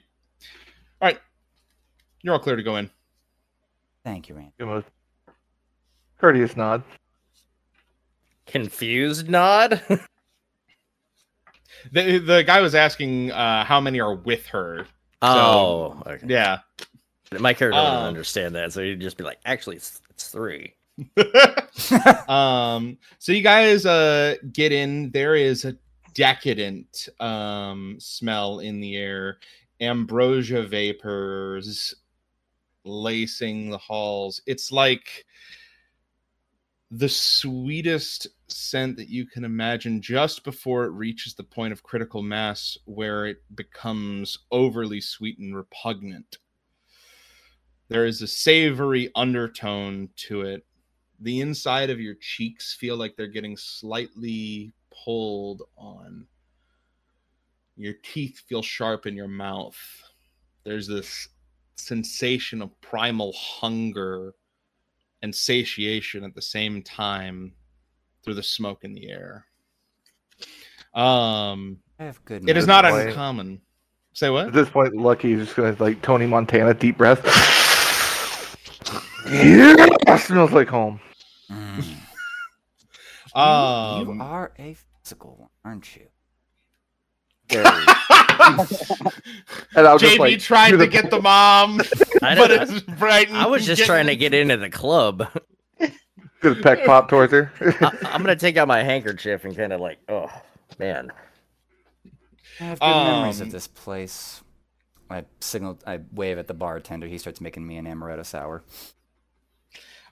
All 1.02 1.10
right. 1.10 1.20
You're 2.22 2.34
all 2.34 2.40
clear 2.40 2.56
to 2.56 2.64
go 2.64 2.78
in. 2.78 2.90
Thank 4.06 4.30
you, 4.30 4.36
Randy. 4.36 4.54
Give 4.58 4.70
him 4.70 4.86
courteous 6.18 6.56
nod. 6.56 6.82
Confused 8.48 9.30
nod. 9.30 9.82
The 11.92 12.18
the 12.20 12.44
guy 12.44 12.62
was 12.62 12.74
asking 12.74 13.32
uh, 13.32 13.64
how 13.66 13.80
many 13.82 14.00
are 14.00 14.16
with 14.16 14.48
her. 14.48 14.88
oh, 15.22 16.02
okay. 16.08 16.26
Yeah. 16.26 16.60
My 17.38 17.54
character 17.54 17.78
doesn't 17.78 18.00
Um, 18.02 18.08
understand 18.08 18.56
that, 18.56 18.72
so 18.74 18.82
he'd 18.82 19.02
just 19.02 19.18
be 19.18 19.24
like, 19.24 19.38
"Actually, 19.46 19.76
it's, 19.76 20.02
it's 20.10 20.30
three. 20.30 20.74
um 22.30 22.98
so 23.20 23.32
you 23.32 23.42
guys 23.42 23.86
uh 23.86 24.36
get 24.54 24.72
in. 24.72 25.12
There 25.12 25.36
is 25.36 25.66
a 25.66 25.76
decadent 26.14 27.10
um 27.20 27.98
smell 28.00 28.60
in 28.60 28.80
the 28.80 28.96
air. 28.96 29.40
Ambrosia 29.82 30.64
vapors 30.64 31.94
lacing 32.86 33.70
the 33.70 33.78
halls. 33.78 34.42
It's 34.46 34.72
like 34.72 35.26
the 36.92 37.10
sweetest 37.10 38.28
scent 38.48 38.96
that 38.96 39.10
you 39.10 39.26
can 39.26 39.44
imagine 39.44 40.02
just 40.02 40.44
before 40.44 40.86
it 40.86 40.92
reaches 40.92 41.34
the 41.34 41.44
point 41.44 41.74
of 41.74 41.84
critical 41.84 42.22
mass 42.22 42.78
where 42.86 43.26
it 43.26 43.38
becomes 43.56 44.38
overly 44.52 45.02
sweet 45.02 45.40
and 45.40 45.56
repugnant. 45.56 46.38
There 47.90 48.06
is 48.06 48.22
a 48.22 48.28
savory 48.28 49.12
undertone 49.16 50.10
to 50.28 50.42
it 50.42 50.66
the 51.20 51.42
inside 51.42 51.90
of 51.90 52.00
your 52.00 52.16
cheeks 52.20 52.74
feel 52.74 52.98
like 52.98 53.16
they're 53.16 53.28
getting 53.28 53.58
slightly 53.58 54.74
pulled 54.92 55.64
on. 55.78 56.28
Your 57.78 57.94
teeth 58.04 58.42
feel 58.48 58.62
sharp 58.62 59.06
in 59.06 59.16
your 59.16 59.28
mouth. 59.28 59.78
There's 60.64 60.88
this 60.88 61.30
sensation 61.76 62.62
of 62.62 62.80
primal 62.82 63.34
hunger 63.34 64.34
and 65.22 65.34
satiation 65.34 66.24
at 66.24 66.34
the 66.36 66.42
same 66.42 66.82
time 66.82 67.54
through 68.24 68.36
the 68.36 68.44
smoke 68.44 68.84
in 68.84 68.94
the 68.94 69.10
air. 69.10 69.46
Um, 70.94 71.80
I 72.00 72.06
have 72.06 72.24
good. 72.26 72.50
it 72.50 72.58
is 72.58 72.68
not 72.68 72.86
boy. 72.86 73.08
uncommon. 73.08 73.62
Say 74.14 74.30
what? 74.30 74.48
At 74.48 74.54
this 74.54 74.70
point, 74.70 74.96
Lucky 74.96 75.34
is 75.34 75.46
just 75.46 75.58
gonna 75.58 75.76
like 75.80 76.02
Tony 76.02 76.26
Montana, 76.26 76.74
deep 76.74 76.98
breath. 76.98 77.24
yeah, 79.30 80.18
smells 80.18 80.52
like 80.52 80.68
home. 80.68 81.00
Mm. 81.52 81.84
you 83.36 83.42
Um, 84.12 84.22
are 84.22 84.52
a 84.58 84.76
physical 85.04 85.36
one, 85.38 85.50
aren't 85.64 85.96
you? 85.96 86.08
Very. 87.50 87.64
And 89.76 89.88
I'll 89.88 89.98
JB 90.00 90.20
like 90.20 90.40
tried 90.40 90.72
to 90.72 90.78
the- 90.78 90.88
get 90.88 91.10
the 91.10 91.22
mom, 91.22 91.78
but 92.22 92.52
it's 92.52 92.80
Brighton. 92.82 93.36
I 93.36 93.48
was 93.48 93.66
just 93.66 93.86
trying 93.86 94.08
to 94.08 94.16
get 94.16 94.34
into 94.34 94.58
the 94.58 94.70
club. 94.70 95.28
do 95.80 96.54
the 96.54 96.62
peck 96.62 96.86
pop 96.86 97.10
towards 97.10 97.32
her. 97.34 97.52
I, 97.82 97.92
I'm 98.12 98.22
gonna 98.22 98.36
take 98.36 98.58
out 98.58 98.68
my 98.68 98.84
handkerchief 98.84 99.46
and 99.46 99.56
kind 99.56 99.74
of 99.74 99.80
like, 99.82 100.00
oh 100.10 100.30
man, 100.80 101.12
I 102.60 102.64
have 102.64 102.80
good 102.80 102.86
memories 102.86 103.42
Um, 103.42 103.48
of 103.48 103.52
this 103.54 103.68
place. 103.68 104.42
I 105.10 105.24
signal. 105.40 105.80
I 105.88 106.00
wave 106.12 106.38
at 106.38 106.48
the 106.48 106.54
bartender. 106.54 107.08
He 107.08 107.18
starts 107.18 107.42
making 107.42 107.66
me 107.66 107.78
an 107.78 107.86
amaretto 107.86 108.26
sour. 108.26 108.64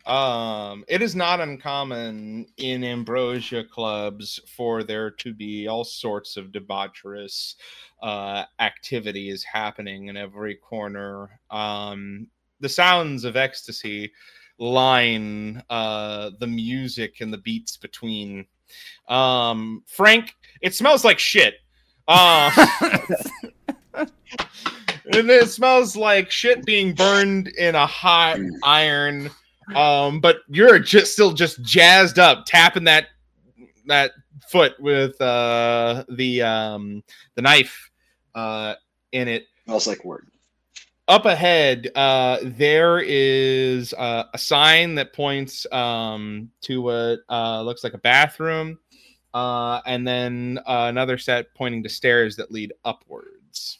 Um, 0.06 0.84
it 0.90 1.02
is 1.02 1.16
not 1.16 1.40
uncommon 1.40 2.48
in 2.58 2.84
ambrosia 2.84 3.64
clubs 3.64 4.40
for 4.48 4.84
there 4.84 5.10
to 5.12 5.34
be 5.34 5.68
all 5.68 5.86
sorts 5.86 6.36
of 6.36 6.52
debaucherous 6.52 7.56
uh, 8.02 8.44
activities 8.60 9.44
happening 9.44 10.08
in 10.08 10.18
every 10.18 10.56
corner. 10.56 11.40
Um, 11.50 12.28
the 12.60 12.68
sounds 12.68 13.24
of 13.24 13.38
ecstasy 13.38 14.12
line 14.60 15.64
uh, 15.70 16.32
the 16.40 16.48
music 16.48 17.22
and 17.22 17.32
the 17.32 17.38
beats 17.38 17.78
between. 17.78 18.46
Um, 19.08 19.84
Frank, 19.88 20.36
it 20.62 20.76
smells 20.76 21.06
like 21.06 21.20
shit. 21.20 21.56
Uh, 22.10 22.52
and 23.94 25.30
it 25.30 25.50
smells 25.50 25.96
like 25.96 26.30
shit 26.30 26.66
being 26.66 26.94
burned 26.94 27.48
in 27.48 27.76
a 27.76 27.86
hot 27.88 28.40
iron 28.64 29.30
um 29.76 30.20
but 30.20 30.38
you're 30.48 30.80
just 30.80 31.14
still 31.14 31.32
just 31.34 31.62
jazzed 31.62 32.20
up 32.20 32.46
tapping 32.46 32.84
that 32.84 33.08
that 33.86 34.12
foot 34.48 34.74
with 34.80 35.20
uh 35.22 36.04
the 36.10 36.42
um 36.42 37.04
the 37.36 37.42
knife 37.42 37.90
uh 38.36 38.74
in 39.12 39.28
it 39.28 39.46
Smells 39.66 39.88
like 39.88 40.04
work. 40.06 40.26
up 41.08 41.26
ahead 41.26 41.90
uh 41.96 42.38
there 42.44 43.00
is 43.00 43.94
uh, 43.94 44.24
a 44.34 44.38
sign 44.38 44.96
that 44.96 45.14
points 45.14 45.66
um 45.72 46.50
to 46.62 46.82
what 46.82 47.20
uh 47.30 47.62
looks 47.62 47.84
like 47.84 47.94
a 47.94 48.00
bathroom 48.00 48.78
uh 49.34 49.82
and 49.86 50.08
then 50.08 50.60
uh, 50.66 50.86
another 50.90 51.18
set 51.18 51.54
pointing 51.56 51.82
to 51.84 51.90
stairs 51.90 52.36
that 52.36 52.52
lead 52.52 52.72
upwards 52.86 53.80